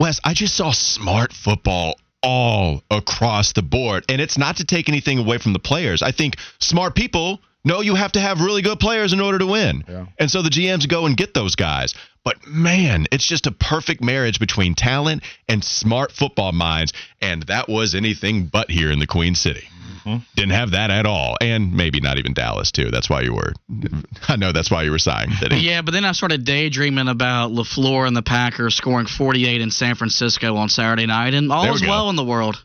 Wes, 0.00 0.20
I 0.24 0.34
just 0.34 0.56
saw 0.56 0.72
smart 0.72 1.32
football 1.32 1.94
all 2.22 2.82
across 2.90 3.52
the 3.52 3.62
board. 3.62 4.04
And 4.08 4.20
it's 4.20 4.38
not 4.38 4.56
to 4.56 4.64
take 4.64 4.88
anything 4.88 5.18
away 5.18 5.38
from 5.38 5.52
the 5.52 5.58
players. 5.58 6.02
I 6.02 6.12
think 6.12 6.36
smart 6.60 6.94
people 6.94 7.40
know 7.64 7.80
you 7.80 7.94
have 7.94 8.12
to 8.12 8.20
have 8.20 8.40
really 8.40 8.62
good 8.62 8.80
players 8.80 9.12
in 9.12 9.20
order 9.20 9.38
to 9.38 9.46
win. 9.46 9.84
Yeah. 9.88 10.06
And 10.18 10.30
so 10.30 10.42
the 10.42 10.50
GMs 10.50 10.88
go 10.88 11.06
and 11.06 11.16
get 11.16 11.34
those 11.34 11.54
guys. 11.54 11.94
But 12.28 12.46
man, 12.46 13.06
it's 13.10 13.26
just 13.26 13.46
a 13.46 13.50
perfect 13.50 14.02
marriage 14.02 14.38
between 14.38 14.74
talent 14.74 15.22
and 15.48 15.64
smart 15.64 16.12
football 16.12 16.52
minds. 16.52 16.92
And 17.22 17.44
that 17.44 17.70
was 17.70 17.94
anything 17.94 18.48
but 18.48 18.70
here 18.70 18.90
in 18.90 18.98
the 18.98 19.06
Queen 19.06 19.34
City. 19.34 19.66
Mm-hmm. 20.04 20.16
Didn't 20.36 20.50
have 20.50 20.72
that 20.72 20.90
at 20.90 21.06
all. 21.06 21.38
And 21.40 21.72
maybe 21.72 22.00
not 22.00 22.18
even 22.18 22.34
Dallas, 22.34 22.70
too. 22.70 22.90
That's 22.90 23.08
why 23.08 23.22
you 23.22 23.34
were, 23.34 23.54
I 24.28 24.36
know 24.36 24.52
that's 24.52 24.70
why 24.70 24.82
you 24.82 24.90
were 24.90 24.98
sighing. 24.98 25.30
Yeah, 25.52 25.80
but 25.80 25.92
then 25.92 26.04
I 26.04 26.12
started 26.12 26.44
daydreaming 26.44 27.08
about 27.08 27.50
LaFleur 27.50 28.06
and 28.06 28.14
the 28.14 28.20
Packers 28.20 28.74
scoring 28.74 29.06
48 29.06 29.62
in 29.62 29.70
San 29.70 29.94
Francisco 29.94 30.56
on 30.56 30.68
Saturday 30.68 31.06
night, 31.06 31.32
and 31.32 31.50
all 31.50 31.62
There 31.62 31.72
is 31.72 31.80
well 31.80 32.10
in 32.10 32.16
the 32.16 32.24
world. 32.24 32.62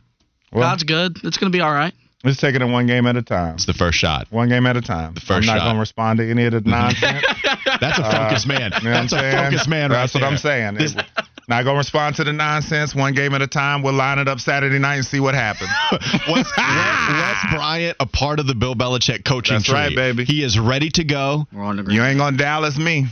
Well, 0.52 0.62
God's 0.62 0.84
good. 0.84 1.16
It's 1.24 1.38
going 1.38 1.50
to 1.50 1.56
be 1.56 1.62
all 1.62 1.72
right. 1.72 1.94
Let's 2.24 2.40
take 2.40 2.54
it 2.54 2.62
in 2.62 2.72
one 2.72 2.86
game 2.86 3.06
at 3.06 3.16
a 3.16 3.22
time. 3.22 3.54
It's 3.54 3.66
the 3.66 3.74
first 3.74 3.98
shot. 3.98 4.26
One 4.30 4.48
game 4.48 4.66
at 4.66 4.76
a 4.76 4.80
time. 4.80 5.14
The 5.14 5.20
first 5.20 5.48
I'm 5.48 5.54
not 5.54 5.58
shot. 5.58 5.64
going 5.64 5.76
to 5.76 5.80
respond 5.80 6.18
to 6.18 6.30
any 6.30 6.44
of 6.44 6.52
the 6.52 6.60
nonsense. 6.62 7.24
That's 7.80 7.98
a 7.98 8.02
focused 8.02 8.46
uh, 8.46 8.48
man. 8.48 8.72
You 8.82 8.90
know 8.90 8.90
what 8.90 9.00
I'm 9.00 9.06
That's 9.06 9.12
a 9.12 9.32
focused 9.44 9.68
man 9.68 9.90
right 9.90 9.96
That's 9.98 10.14
what 10.14 10.22
I'm 10.24 10.38
saying. 10.38 10.74
This- 10.74 10.96
not 11.48 11.64
going 11.64 11.74
to 11.74 11.78
respond 11.78 12.16
to 12.16 12.24
the 12.24 12.32
nonsense. 12.32 12.94
One 12.94 13.14
game 13.14 13.34
at 13.34 13.42
a 13.42 13.46
time. 13.46 13.82
We'll 13.82 13.92
line 13.94 14.18
it 14.18 14.28
up 14.28 14.40
Saturday 14.40 14.78
night 14.78 14.96
and 14.96 15.04
see 15.04 15.20
what 15.20 15.34
happens. 15.34 15.70
Wes, 15.92 16.28
Wes, 16.28 16.48
Wes 16.56 17.54
Bryant, 17.54 17.96
a 18.00 18.06
part 18.06 18.40
of 18.40 18.46
the 18.46 18.54
Bill 18.54 18.74
Belichick 18.74 19.24
coaching 19.24 19.56
That's 19.56 19.66
tree. 19.66 19.74
right, 19.74 19.94
baby. 19.94 20.24
He 20.24 20.42
is 20.42 20.58
ready 20.58 20.88
to 20.90 21.04
go. 21.04 21.46
We're 21.52 21.64
on 21.64 21.76
the 21.76 21.82
green. 21.82 21.96
you 21.96 22.02
ain't 22.02 22.18
going 22.18 22.34
to 22.34 22.38
Dallas 22.42 22.78
me. 22.78 23.06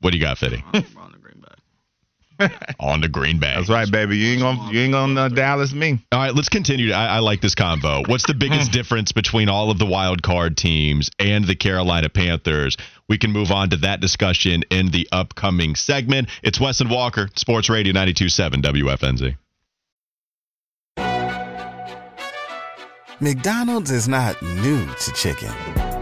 What 0.00 0.10
do 0.12 0.18
you 0.18 0.22
got, 0.22 0.38
Fitty? 0.38 0.62
We're 2.38 2.46
on 2.46 2.50
the 2.50 2.58
green 2.58 2.58
bag. 2.58 2.76
On 2.80 3.00
the 3.00 3.08
Green 3.08 3.38
Bay. 3.38 3.54
That's 3.56 3.68
right, 3.68 3.90
baby. 3.90 4.16
You 4.16 4.32
ain't 4.32 4.40
going 4.40 4.74
you 4.74 4.80
ain't 4.80 4.92
going 4.92 5.14
to 5.14 5.22
uh, 5.22 5.28
Dallas 5.28 5.72
me. 5.72 6.04
All 6.12 6.18
right, 6.18 6.34
let's 6.34 6.48
continue. 6.48 6.92
I, 6.92 7.16
I 7.16 7.18
like 7.20 7.40
this 7.40 7.54
convo. 7.54 8.06
What's 8.08 8.26
the 8.26 8.34
biggest 8.34 8.72
difference 8.78 9.12
between 9.12 9.48
all 9.48 9.70
of 9.70 9.78
the 9.78 9.86
wild 9.86 10.22
card 10.22 10.56
teams 10.56 11.10
and 11.18 11.44
the 11.44 11.54
Carolina 11.54 12.08
Panthers? 12.08 12.76
We 13.08 13.18
can 13.18 13.32
move 13.32 13.50
on 13.50 13.70
to 13.70 13.76
that 13.78 14.00
discussion 14.00 14.64
in 14.70 14.90
the 14.90 15.08
upcoming 15.12 15.74
segment. 15.74 16.28
It's 16.42 16.60
Wes 16.60 16.80
and 16.80 16.90
Walker, 16.90 17.28
Sports 17.36 17.68
Radio 17.68 17.92
927 17.92 18.62
WFNZ. 18.62 19.36
McDonald's 23.20 23.90
is 23.90 24.08
not 24.08 24.40
new 24.42 24.86
to 24.86 25.12
chicken. 25.12 25.83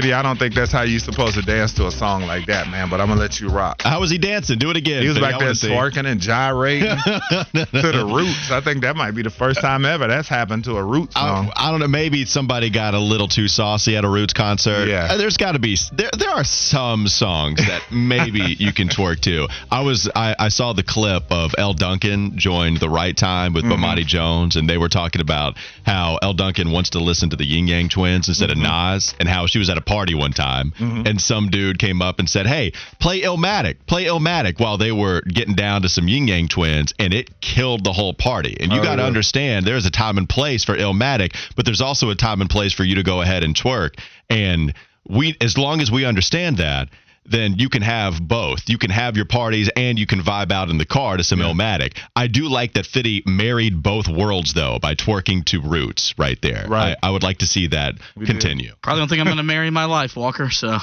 Fitty, 0.00 0.12
I 0.14 0.22
don't 0.22 0.38
think 0.38 0.54
that's 0.54 0.72
how 0.72 0.82
you're 0.82 0.98
supposed 1.00 1.34
to 1.34 1.42
dance 1.42 1.74
to 1.74 1.86
a 1.86 1.90
song 1.90 2.22
like 2.22 2.46
that, 2.46 2.68
man. 2.68 2.88
But 2.88 3.00
I'm 3.00 3.08
gonna 3.08 3.20
let 3.20 3.38
you 3.40 3.48
rock. 3.48 3.82
How 3.82 4.00
was 4.00 4.10
he 4.10 4.16
dancing? 4.18 4.58
Do 4.58 4.70
it 4.70 4.76
again. 4.76 5.02
He 5.02 5.08
was 5.08 5.18
back 5.18 5.38
there 5.38 5.52
twerking 5.52 6.06
and 6.06 6.20
gyrating 6.20 6.88
to 7.04 7.46
the 7.72 8.10
roots. 8.10 8.50
I 8.50 8.60
think 8.62 8.82
that 8.82 8.96
might 8.96 9.10
be 9.12 9.22
the 9.22 9.30
first 9.30 9.60
time 9.60 9.84
ever 9.84 10.06
that's 10.06 10.28
happened 10.28 10.64
to 10.64 10.76
a 10.76 10.82
roots 10.82 11.14
song. 11.14 11.50
I, 11.54 11.68
I 11.68 11.70
don't 11.70 11.80
know. 11.80 11.88
Maybe 11.88 12.24
somebody 12.24 12.70
got 12.70 12.94
a 12.94 12.98
little 12.98 13.28
too 13.28 13.48
saucy 13.48 13.96
at 13.96 14.04
a 14.04 14.08
Roots 14.08 14.32
concert. 14.32 14.88
Yeah. 14.88 15.08
Uh, 15.10 15.16
there's 15.18 15.36
got 15.36 15.52
to 15.52 15.58
be. 15.58 15.76
There, 15.92 16.10
there 16.18 16.30
are 16.30 16.44
some 16.44 17.06
songs 17.06 17.58
that 17.58 17.82
maybe 17.92 18.40
you 18.58 18.72
can 18.72 18.88
twerk 18.88 19.20
to. 19.22 19.48
I 19.70 19.82
was. 19.82 20.08
I, 20.14 20.34
I 20.38 20.48
saw 20.48 20.72
the 20.72 20.82
clip 20.82 21.24
of 21.30 21.54
Elle 21.58 21.74
Duncan 21.74 22.38
joined 22.38 22.78
the 22.80 22.88
right 22.88 23.16
time 23.16 23.52
with 23.52 23.64
Mm-hmm. 23.64 23.84
Bomani 23.84 24.06
Jones, 24.06 24.56
and 24.56 24.68
they 24.68 24.78
were 24.78 24.88
talking 24.88 25.20
about 25.20 25.56
how 25.84 26.18
Elle 26.22 26.32
Duncan 26.34 26.70
wants 26.72 26.90
to 26.90 26.98
listen 27.00 27.30
to 27.30 27.36
the 27.36 27.44
Ying 27.44 27.68
Yang 27.68 27.90
Twins 27.90 28.28
instead 28.28 28.48
Mm-hmm. 28.50 28.62
of 28.64 28.92
Nas, 28.94 29.14
and 29.20 29.28
how 29.28 29.46
she 29.46 29.58
was 29.58 29.68
at 29.70 29.76
a 29.76 29.80
party 29.90 30.14
one 30.14 30.32
time, 30.32 30.70
mm-hmm. 30.78 31.04
and 31.04 31.20
some 31.20 31.48
dude 31.48 31.80
came 31.80 32.00
up 32.00 32.20
and 32.20 32.30
said, 32.30 32.46
"Hey, 32.46 32.72
play 33.00 33.22
Illmatic, 33.22 33.76
play 33.88 34.04
Illmatic," 34.04 34.60
while 34.60 34.78
they 34.78 34.92
were 34.92 35.20
getting 35.22 35.54
down 35.56 35.82
to 35.82 35.88
some 35.88 36.06
Ying 36.06 36.28
Yang 36.28 36.48
Twins, 36.48 36.94
and 37.00 37.12
it 37.12 37.40
killed 37.40 37.82
the 37.82 37.92
whole 37.92 38.14
party. 38.14 38.56
And 38.60 38.72
you 38.72 38.78
Oh, 38.78 38.84
got 38.84 38.96
to 38.96 39.02
yeah. 39.02 39.08
understand 39.08 39.66
there's 39.66 39.86
a 39.86 39.90
time 39.90 40.16
and 40.16 40.28
place 40.28 40.62
for 40.64 40.76
Illmatic, 40.76 41.34
but 41.56 41.64
there's 41.64 41.80
also 41.80 42.10
a 42.10 42.14
time 42.14 42.40
and 42.40 42.48
place 42.48 42.72
for 42.72 42.84
you 42.84 42.94
to 42.94 43.02
go 43.02 43.20
ahead 43.20 43.42
and 43.42 43.52
twerk. 43.54 43.98
And 44.28 44.74
we, 45.08 45.36
as 45.40 45.58
long 45.58 45.80
as 45.80 45.90
we 45.90 46.04
understand 46.04 46.58
that, 46.58 46.88
then 47.30 47.54
you 47.58 47.68
can 47.68 47.82
have 47.82 48.20
both. 48.20 48.68
You 48.68 48.78
can 48.78 48.90
have 48.90 49.16
your 49.16 49.24
parties 49.24 49.70
and 49.76 49.98
you 49.98 50.06
can 50.06 50.20
vibe 50.20 50.50
out 50.50 50.68
in 50.68 50.78
the 50.78 50.86
car 50.86 51.16
to 51.16 51.24
some 51.24 51.38
Illmatic. 51.38 51.96
I 52.14 52.26
do 52.26 52.48
like 52.48 52.74
that 52.74 52.86
Fitty 52.86 53.22
married 53.26 53.82
both 53.82 54.08
worlds 54.08 54.52
though 54.54 54.78
by 54.80 54.94
twerking 54.94 55.44
to 55.46 55.60
Roots 55.60 56.14
right 56.18 56.38
there. 56.42 56.66
Right. 56.68 56.96
I, 57.02 57.08
I 57.08 57.10
would 57.10 57.22
like 57.22 57.38
to 57.38 57.46
see 57.46 57.68
that 57.68 57.94
did. 58.18 58.26
continue. 58.26 58.72
Probably 58.82 59.00
don't 59.00 59.08
think 59.08 59.20
I'm 59.20 59.26
going 59.26 59.36
to 59.36 59.42
marry 59.42 59.70
my 59.70 59.84
life, 59.84 60.16
Walker. 60.16 60.50
So 60.50 60.78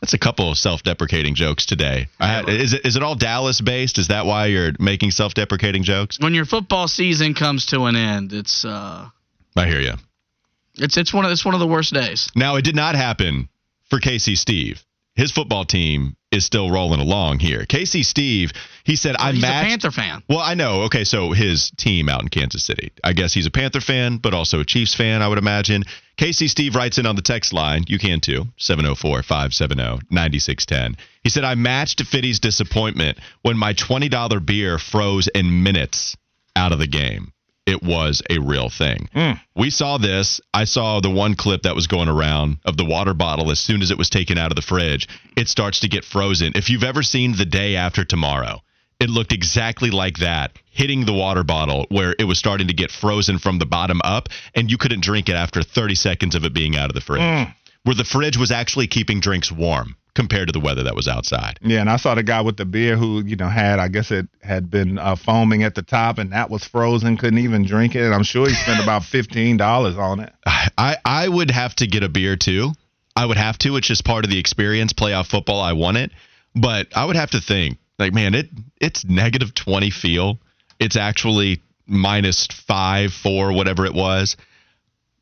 That's 0.00 0.14
a 0.14 0.18
couple 0.18 0.50
of 0.50 0.58
self-deprecating 0.58 1.34
jokes 1.34 1.66
today. 1.66 2.08
I 2.18 2.26
had, 2.26 2.48
is 2.48 2.72
it 2.72 2.86
is 2.86 2.96
it 2.96 3.02
all 3.02 3.14
Dallas 3.14 3.60
based? 3.60 3.98
Is 3.98 4.08
that 4.08 4.26
why 4.26 4.46
you're 4.46 4.72
making 4.78 5.10
self-deprecating 5.10 5.82
jokes? 5.82 6.18
when 6.20 6.34
your 6.34 6.46
football 6.46 6.88
season 6.88 7.34
comes 7.34 7.66
to 7.66 7.84
an 7.84 7.96
end, 7.96 8.32
it's 8.32 8.64
uh, 8.64 9.08
I 9.56 9.66
hear 9.66 9.80
you. 9.80 9.94
it's 10.76 10.96
it's 10.96 11.12
one 11.12 11.24
of 11.24 11.30
it's 11.30 11.44
one 11.44 11.54
of 11.54 11.60
the 11.60 11.66
worst 11.66 11.92
days. 11.92 12.30
Now, 12.34 12.56
it 12.56 12.64
did 12.64 12.76
not 12.76 12.94
happen 12.94 13.48
for 13.90 13.98
KC 13.98 14.36
Steve. 14.36 14.82
His 15.20 15.32
football 15.32 15.66
team 15.66 16.16
is 16.32 16.46
still 16.46 16.70
rolling 16.70 16.98
along 16.98 17.40
here. 17.40 17.66
KC 17.66 18.06
Steve, 18.06 18.52
he 18.84 18.96
said, 18.96 19.16
I 19.18 19.32
He's 19.32 19.42
matched. 19.42 19.66
a 19.66 19.68
Panther 19.68 19.90
fan. 19.90 20.22
Well, 20.30 20.38
I 20.38 20.54
know. 20.54 20.84
Okay, 20.84 21.04
so 21.04 21.32
his 21.32 21.70
team 21.76 22.08
out 22.08 22.22
in 22.22 22.28
Kansas 22.28 22.64
City. 22.64 22.90
I 23.04 23.12
guess 23.12 23.34
he's 23.34 23.44
a 23.44 23.50
Panther 23.50 23.82
fan, 23.82 24.16
but 24.16 24.32
also 24.32 24.60
a 24.60 24.64
Chiefs 24.64 24.94
fan, 24.94 25.20
I 25.20 25.28
would 25.28 25.36
imagine. 25.36 25.84
KC 26.16 26.48
Steve 26.48 26.74
writes 26.74 26.96
in 26.96 27.04
on 27.04 27.16
the 27.16 27.22
text 27.22 27.52
line. 27.52 27.84
You 27.86 27.98
can 27.98 28.20
too. 28.20 28.46
704 28.56 29.22
570 29.22 30.06
9610. 30.08 30.96
He 31.22 31.28
said, 31.28 31.44
I 31.44 31.54
matched 31.54 32.02
Fitty's 32.02 32.40
disappointment 32.40 33.18
when 33.42 33.58
my 33.58 33.74
$20 33.74 34.46
beer 34.46 34.78
froze 34.78 35.28
in 35.28 35.62
minutes 35.62 36.16
out 36.56 36.72
of 36.72 36.78
the 36.78 36.86
game. 36.86 37.34
It 37.70 37.84
was 37.84 38.20
a 38.28 38.38
real 38.38 38.68
thing. 38.68 39.08
Hmm. 39.12 39.32
We 39.54 39.70
saw 39.70 39.96
this. 39.96 40.40
I 40.52 40.64
saw 40.64 40.98
the 40.98 41.08
one 41.08 41.36
clip 41.36 41.62
that 41.62 41.76
was 41.76 41.86
going 41.86 42.08
around 42.08 42.58
of 42.64 42.76
the 42.76 42.84
water 42.84 43.14
bottle 43.14 43.50
as 43.52 43.60
soon 43.60 43.80
as 43.80 43.92
it 43.92 43.98
was 43.98 44.10
taken 44.10 44.38
out 44.38 44.50
of 44.50 44.56
the 44.56 44.62
fridge, 44.62 45.06
it 45.36 45.48
starts 45.48 45.80
to 45.80 45.88
get 45.88 46.04
frozen. 46.04 46.52
If 46.56 46.68
you've 46.68 46.82
ever 46.82 47.04
seen 47.04 47.36
The 47.36 47.46
Day 47.46 47.76
After 47.76 48.04
Tomorrow, 48.04 48.62
it 48.98 49.08
looked 49.08 49.32
exactly 49.32 49.90
like 49.90 50.18
that, 50.18 50.58
hitting 50.70 51.06
the 51.06 51.12
water 51.12 51.44
bottle 51.44 51.86
where 51.90 52.14
it 52.18 52.24
was 52.24 52.38
starting 52.38 52.66
to 52.66 52.74
get 52.74 52.90
frozen 52.90 53.38
from 53.38 53.58
the 53.58 53.66
bottom 53.66 54.00
up, 54.04 54.28
and 54.54 54.70
you 54.70 54.76
couldn't 54.76 55.02
drink 55.02 55.28
it 55.28 55.36
after 55.36 55.62
30 55.62 55.94
seconds 55.94 56.34
of 56.34 56.44
it 56.44 56.52
being 56.52 56.76
out 56.76 56.90
of 56.90 56.94
the 56.94 57.00
fridge. 57.00 57.22
Hmm. 57.22 57.52
Where 57.84 57.94
the 57.94 58.04
fridge 58.04 58.36
was 58.36 58.50
actually 58.50 58.86
keeping 58.86 59.20
drinks 59.20 59.50
warm 59.50 59.96
compared 60.14 60.48
to 60.48 60.52
the 60.52 60.60
weather 60.60 60.82
that 60.82 60.94
was 60.94 61.08
outside. 61.08 61.58
Yeah, 61.62 61.80
and 61.80 61.88
I 61.88 61.96
saw 61.96 62.14
the 62.14 62.22
guy 62.22 62.42
with 62.42 62.56
the 62.56 62.64
beer 62.64 62.96
who, 62.96 63.22
you 63.24 63.36
know, 63.36 63.48
had 63.48 63.78
I 63.78 63.88
guess 63.88 64.10
it 64.10 64.28
had 64.42 64.70
been 64.70 64.98
uh, 64.98 65.16
foaming 65.16 65.62
at 65.62 65.74
the 65.74 65.82
top, 65.82 66.18
and 66.18 66.32
that 66.32 66.50
was 66.50 66.64
frozen, 66.64 67.16
couldn't 67.16 67.38
even 67.38 67.64
drink 67.64 67.94
it. 67.94 68.02
And 68.02 68.14
I'm 68.14 68.22
sure 68.22 68.48
he 68.48 68.54
spent 68.54 68.80
about 68.82 69.04
fifteen 69.04 69.56
dollars 69.56 69.96
on 69.96 70.20
it. 70.20 70.32
I, 70.46 70.96
I 71.04 71.28
would 71.28 71.50
have 71.50 71.74
to 71.76 71.86
get 71.86 72.02
a 72.02 72.08
beer 72.08 72.36
too. 72.36 72.72
I 73.16 73.26
would 73.26 73.36
have 73.36 73.58
to. 73.58 73.76
It's 73.76 73.86
just 73.86 74.04
part 74.04 74.24
of 74.24 74.30
the 74.30 74.38
experience. 74.38 74.92
Playoff 74.92 75.26
football, 75.26 75.60
I 75.60 75.72
want 75.72 75.96
it. 75.96 76.10
But 76.54 76.88
I 76.96 77.04
would 77.04 77.16
have 77.16 77.30
to 77.30 77.40
think, 77.40 77.78
like, 77.98 78.12
man, 78.12 78.34
it 78.34 78.48
it's 78.80 79.04
negative 79.04 79.54
20 79.54 79.90
feel. 79.90 80.38
It's 80.78 80.96
actually 80.96 81.62
minus 81.86 82.46
five, 82.46 83.12
four, 83.12 83.52
whatever 83.52 83.84
it 83.84 83.94
was. 83.94 84.36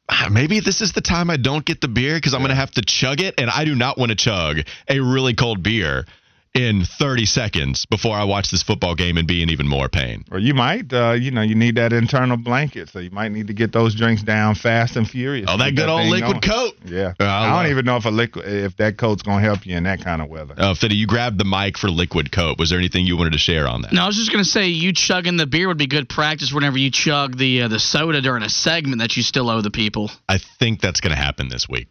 maybe 0.31 0.61
this 0.61 0.81
is 0.81 0.93
the 0.93 1.01
time 1.01 1.31
I 1.31 1.37
don't 1.37 1.65
get 1.65 1.81
the 1.81 1.89
beer 1.89 2.17
because 2.17 2.35
I'm 2.35 2.41
going 2.41 2.51
to 2.51 2.55
have 2.55 2.73
to 2.73 2.83
chug 2.83 3.21
it, 3.21 3.35
and 3.39 3.51
I 3.51 3.65
do 3.65 3.75
not 3.75 3.99
want 3.99 4.11
to 4.11 4.17
chug 4.17 4.61
a 4.89 5.01
really 5.01 5.35
cold 5.35 5.63
beer 5.63 6.07
in 6.55 6.85
30 6.85 7.27
seconds 7.27 7.87
before 7.87 8.17
I 8.17 8.25
watch 8.25 8.51
this 8.51 8.63
football 8.63 8.95
game 8.95 9.17
and 9.17 9.29
be 9.29 9.43
in 9.43 9.51
even 9.51 9.69
more 9.69 9.89
pain. 9.89 10.25
Or 10.31 10.39
you 10.39 10.55
might, 10.55 10.93
uh, 10.93 11.13
you 11.13 11.31
know, 11.31 11.43
you 11.43 11.55
need 11.55 11.77
that 11.77 11.93
internal 11.93 12.37
blanket, 12.37 12.89
so 12.89 12.99
you 12.99 13.11
might 13.11 13.33
need 13.33 13.47
to 13.49 13.53
get 13.53 13.73
those 13.73 13.95
drinks 13.95 14.23
down 14.23 14.55
fast 14.55 14.97
and 14.97 15.09
furious. 15.09 15.47
Oh, 15.49 15.57
that 15.59 15.67
Keep 15.69 15.77
good 15.77 15.89
old 15.89 16.07
liquid 16.09 16.41
going. 16.43 16.71
coat. 16.71 16.75
Yeah, 16.87 17.15
Uh, 17.21 17.25
I 17.25 17.49
I, 17.59 17.63
don't 17.63 17.71
even 17.71 17.85
know 17.85 17.97
if 17.97 18.05
a 18.05 18.11
liquid, 18.11 18.47
if 18.47 18.77
that 18.79 18.97
coat's 18.99 19.23
gonna 19.23 19.41
help 19.43 19.67
you 19.67 19.77
in 19.77 19.85
that 19.85 20.03
kind 20.03 20.21
of 20.23 20.29
weather. 20.29 20.55
Uh, 20.57 20.75
Fitty, 20.75 20.97
you 20.97 21.07
grabbed 21.07 21.39
the 21.39 21.45
mic 21.45 21.79
for 21.79 21.91
liquid 21.91 22.33
coat. 22.33 22.59
Was 22.59 22.71
there 22.71 22.79
anything 22.79 23.07
you 23.07 23.17
wanted 23.17 23.33
to 23.35 23.39
share 23.39 23.69
on 23.69 23.83
that? 23.83 23.93
No, 23.93 24.03
I 24.03 24.07
was 24.07 24.17
just 24.17 24.33
gonna 24.33 24.45
say 24.45 24.69
you 24.69 24.93
chugging 24.93 25.37
the 25.37 25.47
beer 25.47 25.69
would 25.69 25.79
be 25.79 25.87
good 25.87 26.09
practice 26.09 26.53
whenever 26.53 26.79
you 26.79 26.91
chug 26.91 27.37
the 27.37 27.63
uh, 27.63 27.69
the 27.69 27.79
soda 27.79 28.21
during 28.21 28.43
a 28.43 28.49
segment 28.51 29.01
that 29.01 29.17
you 29.17 29.23
still 29.23 29.49
owe 29.51 29.61
the 29.63 29.71
people. 29.71 30.11
I 30.29 30.39
think 30.39 30.81
that's 30.81 31.01
going 31.01 31.15
to 31.15 31.23
happen 31.23 31.49
this 31.49 31.69
week. 31.69 31.89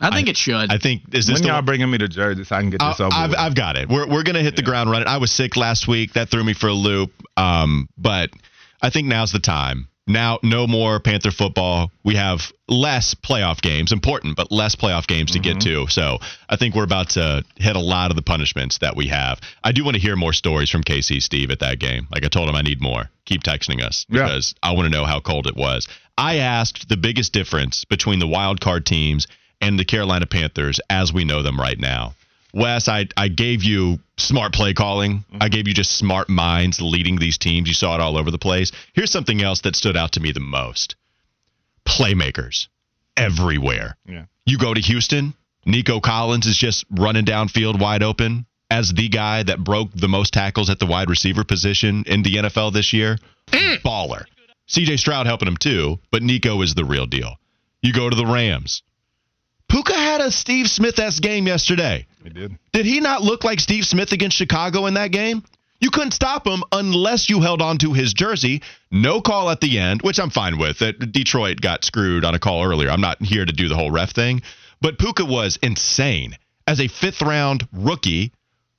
I 0.00 0.10
think 0.14 0.28
I- 0.28 0.30
it 0.30 0.36
should. 0.36 0.70
I 0.72 0.78
think 0.78 1.02
is 1.14 1.26
this 1.26 1.40
When 1.40 1.48
y'all 1.48 1.62
bringing 1.62 1.90
me 1.90 1.98
to 1.98 2.08
Jersey 2.08 2.44
so 2.44 2.56
I 2.56 2.60
can 2.60 2.70
get 2.70 2.80
this 2.80 3.00
over 3.00 3.10
I've. 3.14 3.34
I've 3.36 3.54
got 3.54 3.76
it. 3.76 3.88
We're, 3.88 4.06
we're 4.08 4.22
going 4.22 4.36
to 4.36 4.42
hit 4.42 4.56
the 4.56 4.62
ground 4.62 4.90
running. 4.90 5.08
I 5.08 5.18
was 5.18 5.30
sick 5.32 5.56
last 5.56 5.86
week. 5.88 6.14
That 6.14 6.28
threw 6.30 6.42
me 6.44 6.54
for 6.54 6.68
a 6.68 6.72
loop. 6.74 7.12
Um, 7.36 7.88
but 7.98 8.30
I 8.82 8.90
think 8.90 9.06
now's 9.08 9.32
the 9.32 9.40
time. 9.40 9.88
Now, 10.06 10.40
no 10.42 10.66
more 10.66 10.98
Panther 10.98 11.30
football. 11.30 11.92
We 12.04 12.16
have 12.16 12.50
less 12.66 13.14
playoff 13.14 13.60
games, 13.60 13.92
important, 13.92 14.34
but 14.36 14.50
less 14.50 14.74
playoff 14.74 15.06
games 15.06 15.32
to 15.32 15.38
get 15.38 15.60
to. 15.60 15.86
So 15.86 16.18
I 16.48 16.56
think 16.56 16.74
we're 16.74 16.84
about 16.84 17.10
to 17.10 17.44
hit 17.56 17.76
a 17.76 17.80
lot 17.80 18.10
of 18.10 18.16
the 18.16 18.22
punishments 18.22 18.78
that 18.78 18.96
we 18.96 19.06
have. 19.08 19.40
I 19.62 19.70
do 19.70 19.84
want 19.84 19.94
to 19.94 20.00
hear 20.00 20.16
more 20.16 20.32
stories 20.32 20.68
from 20.68 20.82
KC 20.82 21.22
Steve 21.22 21.50
at 21.52 21.60
that 21.60 21.78
game. 21.78 22.08
Like 22.10 22.24
I 22.24 22.28
told 22.28 22.48
him, 22.48 22.56
I 22.56 22.62
need 22.62 22.80
more. 22.80 23.08
Keep 23.24 23.44
texting 23.44 23.82
us 23.84 24.04
Yeah. 24.08 24.24
because 24.24 24.52
I 24.64 24.72
want 24.72 24.86
to 24.86 24.90
know 24.90 25.04
how 25.04 25.20
cold 25.20 25.46
it 25.46 25.54
was. 25.54 25.86
I 26.18 26.38
asked 26.38 26.88
the 26.88 26.96
biggest 26.96 27.32
difference 27.32 27.84
between 27.84 28.18
the 28.18 28.26
wild 28.26 28.60
card 28.60 28.84
teams 28.86 29.28
and 29.60 29.78
the 29.78 29.84
Carolina 29.84 30.26
Panthers 30.26 30.80
as 30.88 31.12
we 31.12 31.24
know 31.24 31.42
them 31.42 31.60
right 31.60 31.78
now. 31.78 32.14
Wes, 32.52 32.88
I, 32.88 33.06
I 33.16 33.28
gave 33.28 33.62
you 33.62 34.00
smart 34.16 34.52
play 34.52 34.74
calling. 34.74 35.18
Mm-hmm. 35.18 35.38
I 35.40 35.48
gave 35.48 35.68
you 35.68 35.74
just 35.74 35.92
smart 35.92 36.28
minds 36.28 36.80
leading 36.80 37.16
these 37.16 37.38
teams. 37.38 37.68
You 37.68 37.74
saw 37.74 37.94
it 37.94 38.00
all 38.00 38.16
over 38.16 38.30
the 38.30 38.38
place. 38.38 38.72
Here's 38.92 39.10
something 39.10 39.40
else 39.40 39.60
that 39.62 39.76
stood 39.76 39.96
out 39.96 40.12
to 40.12 40.20
me 40.20 40.32
the 40.32 40.40
most 40.40 40.96
playmakers 41.86 42.68
everywhere. 43.16 43.96
Yeah. 44.06 44.24
You 44.46 44.58
go 44.58 44.74
to 44.74 44.80
Houston, 44.80 45.34
Nico 45.64 46.00
Collins 46.00 46.46
is 46.46 46.56
just 46.56 46.84
running 46.90 47.24
downfield 47.24 47.78
wide 47.78 48.02
open 48.02 48.46
as 48.70 48.92
the 48.92 49.08
guy 49.08 49.42
that 49.42 49.62
broke 49.62 49.90
the 49.94 50.08
most 50.08 50.32
tackles 50.32 50.70
at 50.70 50.78
the 50.78 50.86
wide 50.86 51.10
receiver 51.10 51.44
position 51.44 52.04
in 52.06 52.22
the 52.22 52.36
NFL 52.36 52.72
this 52.72 52.92
year. 52.92 53.18
Mm. 53.48 53.80
Baller. 53.82 54.24
CJ 54.68 54.98
Stroud 54.98 55.26
helping 55.26 55.48
him 55.48 55.56
too, 55.56 55.98
but 56.10 56.22
Nico 56.22 56.62
is 56.62 56.74
the 56.74 56.84
real 56.84 57.06
deal. 57.06 57.36
You 57.82 57.92
go 57.92 58.08
to 58.08 58.16
the 58.16 58.26
Rams. 58.26 58.82
Puka 59.70 59.94
had 59.94 60.20
a 60.20 60.32
Steve 60.32 60.68
Smith 60.68 60.98
S 60.98 61.20
game 61.20 61.46
yesterday. 61.46 62.06
It 62.24 62.34
did. 62.34 62.58
Did 62.72 62.86
he 62.86 63.00
not 63.00 63.22
look 63.22 63.44
like 63.44 63.60
Steve 63.60 63.86
Smith 63.86 64.12
against 64.12 64.36
Chicago 64.36 64.86
in 64.86 64.94
that 64.94 65.12
game? 65.12 65.44
You 65.80 65.90
couldn't 65.90 66.10
stop 66.10 66.46
him 66.46 66.62
unless 66.72 67.30
you 67.30 67.40
held 67.40 67.62
on 67.62 67.78
to 67.78 67.92
his 67.92 68.12
jersey. 68.12 68.62
No 68.90 69.20
call 69.22 69.48
at 69.48 69.60
the 69.60 69.78
end, 69.78 70.02
which 70.02 70.18
I'm 70.18 70.28
fine 70.28 70.58
with. 70.58 70.78
Detroit 71.12 71.60
got 71.60 71.84
screwed 71.84 72.24
on 72.24 72.34
a 72.34 72.38
call 72.38 72.64
earlier. 72.64 72.90
I'm 72.90 73.00
not 73.00 73.22
here 73.22 73.46
to 73.46 73.52
do 73.52 73.68
the 73.68 73.76
whole 73.76 73.90
ref 73.90 74.10
thing, 74.10 74.42
but 74.80 74.98
Puka 74.98 75.24
was 75.24 75.58
insane 75.62 76.36
as 76.66 76.80
a 76.80 76.88
fifth 76.88 77.22
round 77.22 77.66
rookie 77.72 78.32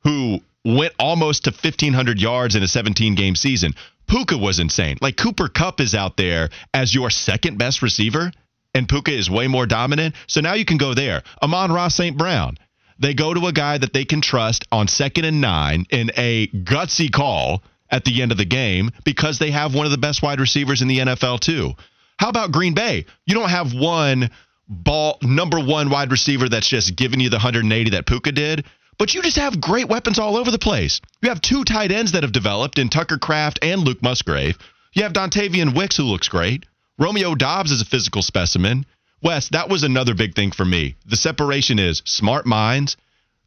who 0.04 0.42
went 0.64 0.94
almost 1.00 1.46
to 1.46 1.52
1500 1.52 2.20
yards 2.20 2.56
in 2.56 2.64
a 2.64 2.68
17 2.68 3.16
game 3.16 3.36
season. 3.36 3.74
Puka 4.08 4.38
was 4.38 4.60
insane. 4.60 4.98
Like 5.02 5.16
Cooper 5.16 5.48
Kupp 5.48 5.80
is 5.80 5.96
out 5.96 6.18
there 6.18 6.50
as 6.74 6.94
your 6.94 7.10
second 7.10 7.58
best 7.58 7.82
receiver, 7.82 8.32
and 8.74 8.88
Puka 8.88 9.12
is 9.12 9.30
way 9.30 9.48
more 9.48 9.66
dominant. 9.66 10.16
So 10.28 10.42
now 10.42 10.54
you 10.54 10.66
can 10.66 10.78
go 10.78 10.94
there. 10.94 11.24
Amon-Ra 11.42 11.90
St. 11.90 12.18
Brown. 12.18 12.58
They 13.00 13.14
go 13.14 13.34
to 13.34 13.48
a 13.48 13.54
guy 13.54 13.78
that 13.78 13.94
they 13.94 14.06
can 14.06 14.22
trust 14.22 14.66
on 14.72 14.88
second 14.88 15.26
and 15.26 15.42
nine 15.42 15.86
in 15.90 16.12
a 16.16 16.48
gutsy 16.48 17.12
call 17.12 17.64
at 17.90 18.06
the 18.06 18.22
end 18.22 18.32
of 18.32 18.38
the 18.38 18.46
game 18.46 18.92
because 19.04 19.40
they 19.40 19.52
have 19.52 19.74
one 19.74 19.86
of 19.86 19.92
the 19.92 19.98
best 19.98 20.22
wide 20.22 20.40
receivers 20.40 20.82
in 20.82 20.88
the 20.88 21.00
NFL, 21.00 21.40
too. 21.40 21.74
How 22.18 22.30
about 22.30 22.52
Green 22.52 22.76
Bay? 22.76 23.06
You 23.26 23.34
don't 23.34 23.50
have 23.50 23.74
one 23.74 24.30
ball 24.68 25.18
number 25.22 25.60
one 25.60 25.90
wide 25.90 26.12
receiver 26.12 26.48
that's 26.48 26.70
just 26.70 26.96
giving 26.96 27.20
you 27.20 27.30
the 27.30 27.38
180 27.38 27.90
that 27.90 28.06
Puka 28.06 28.32
did, 28.32 28.66
but 28.98 29.14
you 29.14 29.22
just 29.22 29.38
have 29.38 29.60
great 29.60 29.90
weapons 29.90 30.20
all 30.20 30.38
over 30.38 30.52
the 30.52 30.60
place. 30.60 31.02
You 31.22 31.30
have 31.30 31.42
two 31.42 31.64
tight 31.64 31.92
ends 31.92 32.12
that 32.12 32.24
have 32.24 32.32
developed 32.32 32.78
in 32.78 32.90
Tucker 32.90 33.18
Kraft 33.18 33.60
and 33.64 33.82
Luke 33.82 34.02
Musgrave. 34.02 34.58
You 34.94 35.04
have 35.04 35.14
Dontayvion 35.14 35.76
Wicks 35.76 35.98
who 35.98 36.04
looks 36.04 36.30
great. 36.30 36.66
Romeo 37.02 37.34
Doubs 37.34 37.72
is 37.72 37.82
a 37.82 37.86
physical 37.86 38.22
specimen. 38.22 38.86
Wes, 39.24 39.50
that 39.50 39.70
was 39.70 39.82
another 39.82 40.14
big 40.14 40.36
thing 40.36 40.52
for 40.52 40.64
me. 40.64 40.96
The 41.08 41.16
separation 41.16 41.80
is 41.80 42.04
smart 42.06 42.46
minds, 42.46 42.96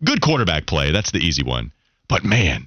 good 0.03 0.21
quarterback 0.21 0.67
play. 0.67 0.91
That's 0.91 1.13
the 1.13 1.21
easy 1.21 1.45
one. 1.45 1.71
But 2.09 2.25
man, 2.25 2.67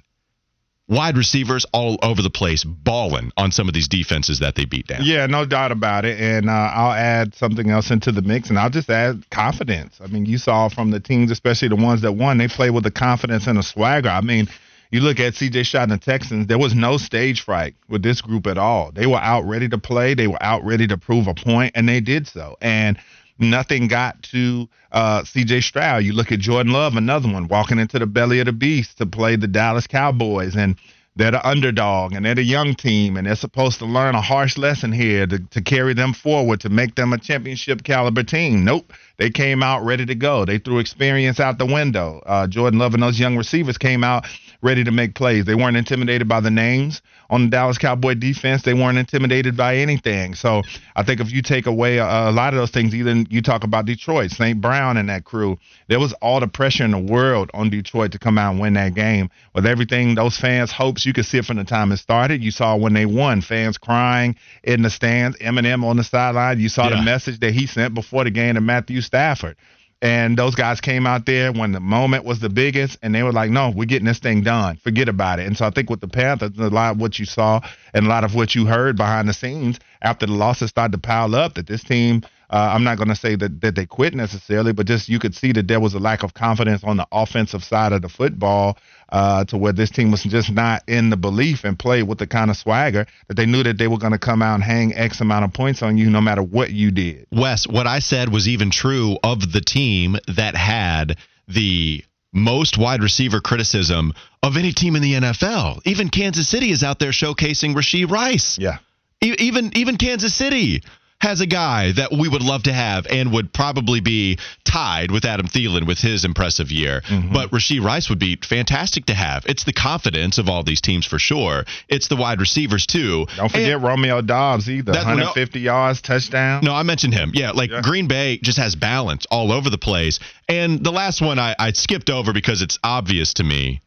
wide 0.88 1.18
receivers 1.18 1.66
all 1.74 1.98
over 2.02 2.22
the 2.22 2.30
place, 2.30 2.64
balling 2.64 3.32
on 3.36 3.52
some 3.52 3.68
of 3.68 3.74
these 3.74 3.86
defenses 3.86 4.38
that 4.38 4.54
they 4.54 4.64
beat 4.64 4.86
down. 4.86 5.02
Yeah, 5.04 5.26
no 5.26 5.44
doubt 5.44 5.72
about 5.72 6.06
it. 6.06 6.18
And 6.18 6.48
uh, 6.48 6.52
I'll 6.52 6.92
add 6.92 7.34
something 7.34 7.68
else 7.68 7.90
into 7.90 8.10
the 8.10 8.22
mix, 8.22 8.48
and 8.48 8.58
I'll 8.58 8.70
just 8.70 8.88
add 8.88 9.28
confidence. 9.28 9.98
I 10.02 10.06
mean, 10.06 10.24
you 10.24 10.38
saw 10.38 10.70
from 10.70 10.90
the 10.90 11.00
teams, 11.00 11.30
especially 11.30 11.68
the 11.68 11.76
ones 11.76 12.00
that 12.00 12.12
won, 12.12 12.38
they 12.38 12.48
play 12.48 12.70
with 12.70 12.84
the 12.84 12.90
confidence 12.90 13.46
and 13.46 13.58
the 13.58 13.62
swagger. 13.62 14.08
I 14.08 14.22
mean, 14.22 14.48
you 14.90 15.00
look 15.00 15.20
at 15.20 15.34
CJ 15.34 15.66
Stroud 15.66 15.90
and 15.90 16.00
the 16.00 16.04
Texans, 16.04 16.46
there 16.46 16.58
was 16.58 16.74
no 16.74 16.96
stage 16.96 17.42
fright 17.42 17.74
with 17.88 18.02
this 18.02 18.20
group 18.20 18.46
at 18.46 18.58
all. 18.58 18.90
They 18.92 19.06
were 19.06 19.18
out 19.18 19.44
ready 19.44 19.68
to 19.68 19.78
play, 19.78 20.14
they 20.14 20.28
were 20.28 20.42
out 20.42 20.64
ready 20.64 20.86
to 20.86 20.96
prove 20.96 21.26
a 21.26 21.34
point, 21.34 21.72
and 21.74 21.88
they 21.88 22.00
did 22.00 22.26
so. 22.26 22.56
And 22.60 22.98
nothing 23.38 23.88
got 23.88 24.22
to 24.24 24.68
uh, 24.92 25.22
CJ 25.22 25.62
Stroud. 25.62 26.04
You 26.04 26.12
look 26.12 26.32
at 26.32 26.38
Jordan 26.38 26.72
Love, 26.72 26.96
another 26.96 27.30
one, 27.30 27.48
walking 27.48 27.78
into 27.78 27.98
the 27.98 28.06
belly 28.06 28.40
of 28.40 28.46
the 28.46 28.52
beast 28.52 28.98
to 28.98 29.06
play 29.06 29.36
the 29.36 29.48
Dallas 29.48 29.86
Cowboys. 29.86 30.56
And 30.56 30.76
they're 31.18 31.32
the 31.32 31.46
underdog 31.46 32.12
and 32.12 32.24
they're 32.24 32.36
the 32.36 32.44
young 32.44 32.76
team 32.76 33.16
and 33.16 33.26
they're 33.26 33.34
supposed 33.34 33.80
to 33.80 33.86
learn 33.86 34.14
a 34.14 34.20
harsh 34.20 34.56
lesson 34.56 34.92
here 34.92 35.26
to, 35.26 35.40
to 35.50 35.60
carry 35.60 35.92
them 35.92 36.12
forward 36.12 36.60
to 36.60 36.68
make 36.68 36.94
them 36.94 37.12
a 37.12 37.18
championship 37.18 37.82
caliber 37.82 38.22
team. 38.22 38.64
Nope. 38.64 38.92
They 39.16 39.28
came 39.28 39.60
out 39.60 39.84
ready 39.84 40.06
to 40.06 40.14
go. 40.14 40.44
They 40.44 40.58
threw 40.58 40.78
experience 40.78 41.40
out 41.40 41.58
the 41.58 41.66
window. 41.66 42.22
Uh, 42.24 42.46
Jordan 42.46 42.78
Love 42.78 42.94
and 42.94 43.02
those 43.02 43.18
young 43.18 43.36
receivers 43.36 43.78
came 43.78 44.04
out 44.04 44.26
ready 44.60 44.82
to 44.84 44.90
make 44.90 45.14
plays. 45.14 45.44
They 45.44 45.54
weren't 45.54 45.76
intimidated 45.76 46.28
by 46.28 46.40
the 46.40 46.50
names 46.50 47.00
on 47.30 47.44
the 47.44 47.50
Dallas 47.50 47.78
Cowboy 47.78 48.14
defense. 48.14 48.62
They 48.62 48.74
weren't 48.74 48.98
intimidated 48.98 49.56
by 49.56 49.76
anything. 49.76 50.34
So 50.34 50.62
I 50.96 51.02
think 51.04 51.20
if 51.20 51.30
you 51.32 51.42
take 51.42 51.66
away 51.66 51.98
a, 51.98 52.04
a 52.04 52.32
lot 52.32 52.54
of 52.54 52.58
those 52.58 52.70
things, 52.70 52.94
even 52.94 53.26
you 53.30 53.40
talk 53.42 53.62
about 53.64 53.84
Detroit, 53.86 54.30
St. 54.30 54.60
Brown 54.60 54.96
and 54.96 55.08
that 55.08 55.24
crew, 55.24 55.58
there 55.86 56.00
was 56.00 56.12
all 56.14 56.40
the 56.40 56.48
pressure 56.48 56.84
in 56.84 56.90
the 56.90 56.98
world 56.98 57.50
on 57.54 57.70
Detroit 57.70 58.12
to 58.12 58.18
come 58.18 58.36
out 58.38 58.52
and 58.52 58.60
win 58.60 58.74
that 58.74 58.94
game. 58.94 59.30
With 59.54 59.66
everything 59.66 60.14
those 60.14 60.36
fans 60.36 60.72
hopes, 60.72 61.06
you 61.06 61.12
could 61.12 61.26
see 61.26 61.38
it 61.38 61.44
from 61.44 61.56
the 61.58 61.64
time 61.64 61.92
it 61.92 61.98
started. 61.98 62.42
You 62.42 62.50
saw 62.50 62.76
when 62.76 62.94
they 62.94 63.06
won, 63.06 63.40
fans 63.42 63.78
crying 63.78 64.34
in 64.64 64.82
the 64.82 64.90
stands, 64.90 65.36
Eminem 65.38 65.84
on 65.84 65.96
the 65.96 66.04
sideline. 66.04 66.58
You 66.58 66.68
saw 66.68 66.88
Yeah. 66.88 66.96
the 66.96 67.02
message 67.02 67.38
that 67.40 67.52
he 67.52 67.66
sent 67.66 67.94
before 67.94 68.24
the 68.24 68.30
game 68.30 68.54
to 68.56 68.60
Matthew 68.60 69.00
Stafford. 69.02 69.56
And 70.00 70.38
those 70.38 70.54
guys 70.54 70.80
came 70.80 71.08
out 71.08 71.26
there 71.26 71.50
when 71.52 71.72
the 71.72 71.80
moment 71.80 72.24
was 72.24 72.38
the 72.38 72.48
biggest, 72.48 72.98
and 73.02 73.12
they 73.12 73.24
were 73.24 73.32
like, 73.32 73.50
"No, 73.50 73.70
we're 73.70 73.84
getting 73.84 74.06
this 74.06 74.20
thing 74.20 74.42
done. 74.42 74.76
Forget 74.76 75.08
about 75.08 75.40
it." 75.40 75.46
And 75.46 75.56
so 75.56 75.66
I 75.66 75.70
think 75.70 75.90
with 75.90 76.00
the 76.00 76.06
Panthers, 76.08 76.52
a 76.56 76.70
lot 76.70 76.92
of 76.92 77.00
what 77.00 77.18
you 77.18 77.24
saw 77.24 77.60
and 77.92 78.06
a 78.06 78.08
lot 78.08 78.22
of 78.22 78.34
what 78.34 78.54
you 78.54 78.66
heard 78.66 78.96
behind 78.96 79.28
the 79.28 79.34
scenes 79.34 79.80
after 80.00 80.26
the 80.26 80.32
losses 80.32 80.70
started 80.70 80.92
to 80.92 80.98
pile 80.98 81.34
up, 81.34 81.54
that 81.54 81.66
this 81.66 81.82
team, 81.82 82.22
uh, 82.50 82.70
I'm 82.74 82.84
not 82.84 82.96
going 82.96 83.08
to 83.08 83.16
say 83.16 83.36
that 83.36 83.60
that 83.60 83.74
they 83.74 83.86
quit 83.86 84.14
necessarily, 84.14 84.72
but 84.72 84.86
just 84.86 85.08
you 85.08 85.18
could 85.18 85.34
see 85.34 85.52
that 85.52 85.68
there 85.68 85.80
was 85.80 85.94
a 85.94 85.98
lack 85.98 86.22
of 86.22 86.34
confidence 86.34 86.82
on 86.82 86.96
the 86.96 87.06
offensive 87.12 87.62
side 87.62 87.92
of 87.92 88.02
the 88.02 88.08
football, 88.08 88.78
uh, 89.10 89.44
to 89.46 89.56
where 89.56 89.72
this 89.72 89.90
team 89.90 90.10
was 90.10 90.22
just 90.22 90.50
not 90.50 90.82
in 90.88 91.10
the 91.10 91.16
belief 91.16 91.64
and 91.64 91.78
play 91.78 92.02
with 92.02 92.18
the 92.18 92.26
kind 92.26 92.50
of 92.50 92.56
swagger 92.56 93.06
that 93.28 93.34
they 93.34 93.46
knew 93.46 93.62
that 93.62 93.78
they 93.78 93.88
were 93.88 93.98
going 93.98 94.12
to 94.12 94.18
come 94.18 94.42
out 94.42 94.54
and 94.54 94.64
hang 94.64 94.94
X 94.94 95.20
amount 95.20 95.44
of 95.44 95.52
points 95.52 95.82
on 95.82 95.98
you 95.98 96.10
no 96.10 96.20
matter 96.20 96.42
what 96.42 96.70
you 96.70 96.90
did. 96.90 97.26
Wes, 97.30 97.66
what 97.66 97.86
I 97.86 97.98
said 97.98 98.32
was 98.32 98.48
even 98.48 98.70
true 98.70 99.18
of 99.22 99.52
the 99.52 99.60
team 99.60 100.16
that 100.28 100.56
had 100.56 101.18
the 101.48 102.04
most 102.32 102.78
wide 102.78 103.02
receiver 103.02 103.40
criticism 103.40 104.12
of 104.42 104.56
any 104.56 104.72
team 104.72 104.96
in 104.96 105.02
the 105.02 105.14
NFL. 105.14 105.80
Even 105.84 106.08
Kansas 106.08 106.48
City 106.48 106.70
is 106.70 106.82
out 106.82 106.98
there 106.98 107.10
showcasing 107.10 107.74
Rashee 107.74 108.08
Rice. 108.08 108.58
Yeah. 108.58 108.78
E- 109.22 109.34
even 109.38 109.76
even 109.76 109.96
Kansas 109.96 110.34
City 110.34 110.82
has 111.20 111.40
a 111.40 111.46
guy 111.46 111.90
that 111.92 112.12
we 112.12 112.28
would 112.28 112.42
love 112.42 112.62
to 112.62 112.72
have 112.72 113.04
and 113.08 113.32
would 113.32 113.52
probably 113.52 113.98
be 114.00 114.38
tied 114.64 115.10
with 115.10 115.24
Adam 115.24 115.48
Thielen 115.48 115.84
with 115.84 115.98
his 115.98 116.24
impressive 116.24 116.70
year. 116.70 117.02
But 117.32 117.50
Rashee 117.50 117.82
Rice 117.82 118.08
would 118.08 118.20
be 118.20 118.36
fantastic 118.36 119.06
to 119.06 119.14
have. 119.14 119.44
It's 119.46 119.64
the 119.64 119.72
confidence 119.72 120.38
of 120.38 120.48
all 120.48 120.62
these 120.62 120.80
teams 120.80 121.04
for 121.06 121.18
sure. 121.18 121.64
It's 121.88 122.06
the 122.06 122.14
wide 122.14 122.40
receivers 122.40 122.86
too. 122.86 123.26
Don't 123.36 123.50
forget 123.50 123.72
And- 123.72 123.82
Romeo 123.82 124.20
Doubs 124.20 124.70
either. 124.70 124.92
That- 124.92 125.06
no- 125.06 125.14
150 125.14 125.58
yards, 125.60 126.00
touchdown. 126.02 126.60
no, 126.62 126.72
I 126.72 126.84
mentioned 126.84 127.14
him. 127.14 127.32
Yeah, 127.34 127.50
like 127.50 127.70
Yeah. 127.70 127.80
Green 127.82 128.06
Bay 128.06 128.38
just 128.40 128.58
has 128.58 128.76
balance 128.76 129.26
all 129.28 129.50
over 129.50 129.70
the 129.70 129.78
place. 129.78 130.20
And 130.48 130.84
the 130.84 130.92
last 130.92 131.20
one 131.20 131.38
I, 131.40 131.56
I 131.58 131.72
skipped 131.72 132.10
over 132.10 132.32
because 132.32 132.62
it's 132.62 132.78
obvious 132.84 133.34
to 133.34 133.44
me, 133.44 133.80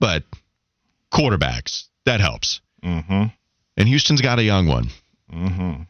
but 0.00 0.24
quarterbacks, 1.12 1.84
that 2.06 2.20
helps. 2.20 2.60
Mm-hmm. 2.82 3.24
And 3.76 3.88
Houston's 3.88 4.20
got 4.22 4.38
a 4.38 4.42
young 4.42 4.66
one. 4.66 4.88
Mm-hmm. 5.32 5.82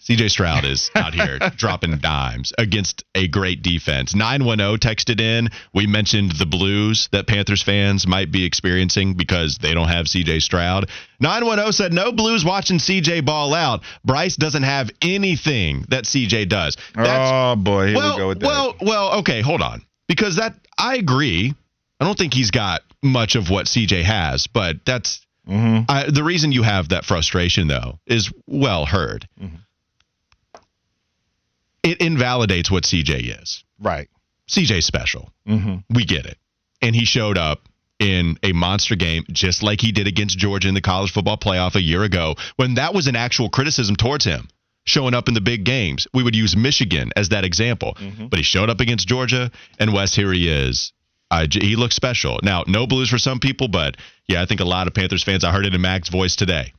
CJ 0.00 0.30
Stroud 0.30 0.64
is 0.64 0.90
out 0.94 1.12
here 1.12 1.38
dropping 1.56 1.98
dimes 1.98 2.54
against 2.56 3.04
a 3.14 3.28
great 3.28 3.60
defense. 3.60 4.14
910 4.14 4.78
texted 4.78 5.20
in. 5.20 5.50
We 5.74 5.86
mentioned 5.86 6.32
the 6.32 6.46
blues 6.46 7.10
that 7.12 7.26
Panthers 7.26 7.62
fans 7.62 8.06
might 8.06 8.32
be 8.32 8.44
experiencing 8.44 9.14
because 9.14 9.58
they 9.58 9.74
don't 9.74 9.88
have 9.88 10.06
CJ 10.06 10.40
Stroud. 10.40 10.88
910 11.20 11.72
said, 11.72 11.92
No 11.92 12.12
blues 12.12 12.46
watching 12.46 12.78
CJ 12.78 13.26
ball 13.26 13.52
out. 13.52 13.82
Bryce 14.02 14.36
doesn't 14.36 14.62
have 14.62 14.90
anything 15.02 15.84
that 15.90 16.04
CJ 16.04 16.48
does. 16.48 16.78
That's, 16.94 17.30
oh, 17.32 17.56
boy. 17.56 17.88
Here 17.88 17.96
well, 17.96 18.14
we 18.14 18.18
go 18.22 18.28
with 18.28 18.40
that. 18.40 18.46
Well, 18.46 18.76
well, 18.80 19.18
okay, 19.18 19.42
hold 19.42 19.60
on. 19.60 19.82
Because 20.08 20.36
that, 20.36 20.54
I 20.78 20.96
agree. 20.96 21.54
I 22.00 22.04
don't 22.06 22.16
think 22.16 22.32
he's 22.32 22.50
got 22.50 22.80
much 23.02 23.36
of 23.36 23.50
what 23.50 23.66
CJ 23.66 24.02
has, 24.02 24.46
but 24.46 24.76
that's. 24.86 25.26
Mm-hmm. 25.46 25.90
I, 25.90 26.10
the 26.10 26.22
reason 26.22 26.52
you 26.52 26.62
have 26.62 26.90
that 26.90 27.04
frustration, 27.04 27.66
though, 27.66 27.98
is 28.06 28.32
well 28.46 28.86
heard. 28.86 29.28
Mm-hmm 29.38 29.56
it 31.82 32.00
invalidates 32.00 32.70
what 32.70 32.84
CJ 32.84 33.42
is. 33.42 33.64
Right. 33.78 34.08
CJ's 34.48 34.86
special. 34.86 35.32
Mm-hmm. 35.46 35.94
We 35.94 36.04
get 36.04 36.26
it. 36.26 36.38
And 36.82 36.94
he 36.94 37.04
showed 37.04 37.38
up 37.38 37.68
in 37.98 38.38
a 38.42 38.52
monster 38.52 38.96
game 38.96 39.24
just 39.30 39.62
like 39.62 39.80
he 39.80 39.92
did 39.92 40.06
against 40.06 40.38
Georgia 40.38 40.68
in 40.68 40.74
the 40.74 40.80
college 40.80 41.12
football 41.12 41.36
playoff 41.36 41.74
a 41.74 41.82
year 41.82 42.02
ago 42.02 42.34
when 42.56 42.74
that 42.74 42.94
was 42.94 43.06
an 43.06 43.16
actual 43.16 43.50
criticism 43.50 43.94
towards 43.94 44.24
him 44.24 44.48
showing 44.84 45.14
up 45.14 45.28
in 45.28 45.34
the 45.34 45.40
big 45.40 45.64
games. 45.64 46.06
We 46.14 46.22
would 46.22 46.34
use 46.34 46.56
Michigan 46.56 47.12
as 47.14 47.28
that 47.28 47.44
example. 47.44 47.94
Mm-hmm. 47.94 48.28
But 48.28 48.38
he 48.38 48.42
showed 48.42 48.70
up 48.70 48.80
against 48.80 49.06
Georgia 49.06 49.50
and 49.78 49.92
West 49.92 50.16
here 50.16 50.32
he 50.32 50.48
is. 50.48 50.92
Uh, 51.30 51.46
he 51.50 51.76
looks 51.76 51.94
special. 51.94 52.40
Now, 52.42 52.64
no 52.66 52.88
blues 52.88 53.08
for 53.08 53.18
some 53.18 53.38
people, 53.38 53.68
but 53.68 53.96
yeah, 54.26 54.42
I 54.42 54.46
think 54.46 54.60
a 54.60 54.64
lot 54.64 54.88
of 54.88 54.94
Panthers 54.94 55.22
fans, 55.22 55.44
I 55.44 55.52
heard 55.52 55.64
it 55.64 55.74
in 55.74 55.80
Mac's 55.80 56.08
voice 56.08 56.34
today 56.34 56.72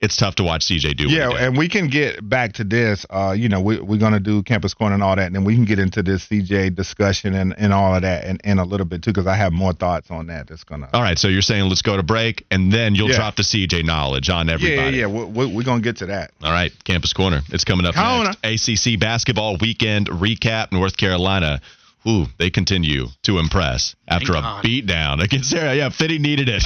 it's 0.00 0.16
tough 0.16 0.36
to 0.36 0.44
watch 0.44 0.62
CJ 0.62 0.96
do. 0.96 1.10
Yeah, 1.10 1.30
and 1.30 1.58
we 1.58 1.68
can 1.68 1.88
get 1.88 2.26
back 2.26 2.54
to 2.54 2.64
this. 2.64 3.04
Uh, 3.10 3.34
you 3.36 3.50
know, 3.50 3.60
we, 3.60 3.78
we're 3.80 3.98
going 3.98 4.14
to 4.14 4.20
do 4.20 4.42
campus 4.42 4.72
corner 4.72 4.94
and 4.94 5.02
all 5.02 5.14
that, 5.14 5.26
and 5.26 5.34
then 5.34 5.44
we 5.44 5.54
can 5.54 5.66
get 5.66 5.78
into 5.78 6.02
this 6.02 6.26
CJ 6.26 6.74
discussion 6.74 7.34
and, 7.34 7.54
and 7.58 7.74
all 7.74 7.94
of 7.94 8.02
that 8.02 8.24
in, 8.24 8.38
in 8.42 8.58
a 8.58 8.64
little 8.64 8.86
bit 8.86 9.02
too, 9.02 9.10
because 9.10 9.26
I 9.26 9.36
have 9.36 9.52
more 9.52 9.74
thoughts 9.74 10.10
on 10.10 10.28
that. 10.28 10.48
That's 10.48 10.64
gonna. 10.64 10.88
All 10.94 11.02
right, 11.02 11.18
so 11.18 11.28
you're 11.28 11.42
saying 11.42 11.68
let's 11.68 11.82
go 11.82 11.98
to 11.98 12.02
break, 12.02 12.46
and 12.50 12.72
then 12.72 12.94
you'll 12.94 13.10
yeah. 13.10 13.16
drop 13.16 13.36
the 13.36 13.42
CJ 13.42 13.84
knowledge 13.84 14.30
on 14.30 14.48
everybody. 14.48 14.96
Yeah, 14.96 15.06
yeah, 15.06 15.14
yeah. 15.14 15.24
We're, 15.24 15.48
we're 15.48 15.64
going 15.64 15.80
to 15.80 15.84
get 15.84 15.98
to 15.98 16.06
that. 16.06 16.32
All 16.42 16.52
right, 16.52 16.72
campus 16.84 17.12
corner. 17.12 17.42
It's 17.50 17.64
coming 17.64 17.84
up 17.84 17.94
Corner. 17.94 18.32
next. 18.42 18.68
ACC 18.68 18.98
basketball 18.98 19.58
weekend 19.60 20.06
recap. 20.06 20.72
North 20.72 20.96
Carolina 20.96 21.60
ooh, 22.06 22.26
they 22.38 22.50
continue 22.50 23.06
to 23.22 23.38
impress 23.38 23.94
after 24.08 24.32
Thank 24.32 24.38
a 24.38 24.48
God. 24.48 24.64
beatdown 24.64 25.22
against 25.22 25.50
Sarah. 25.50 25.74
Yeah, 25.74 25.90
Fitty 25.90 26.18
needed 26.18 26.48
it. 26.48 26.62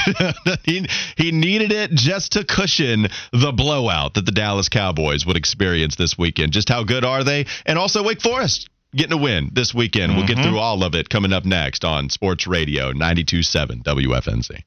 he, 0.65 0.87
he 1.17 1.33
needed 1.33 1.73
it 1.73 1.91
just 1.91 2.33
to 2.33 2.45
cushion 2.45 3.09
the 3.33 3.53
blowout 3.53 4.15
that 4.15 4.27
the 4.27 4.33
Dallas 4.33 4.69
Cowboys 4.69 5.27
would 5.27 5.37
experience 5.37 5.97
this 5.97 6.17
weekend. 6.19 6.53
Just 6.53 6.69
how 6.69 6.85
good 6.85 7.05
are 7.05 7.25
they? 7.25 7.47
And 7.67 7.79
also 7.79 8.03
Wake 8.03 8.21
Forest 8.21 8.69
getting 8.95 9.13
a 9.13 9.21
win 9.21 9.51
this 9.53 9.75
weekend. 9.75 10.11
Mm-hmm. 10.11 10.19
We'll 10.19 10.27
get 10.27 10.37
mm-hmm. 10.39 10.51
through 10.51 10.59
all 10.59 10.85
of 10.85 10.95
it 10.95 11.09
coming 11.09 11.33
up 11.33 11.45
next 11.45 11.85
on 11.85 12.09
Sports 12.11 12.47
Radio 12.47 12.93
92.7 12.93 13.83
WFNZ. 13.83 14.63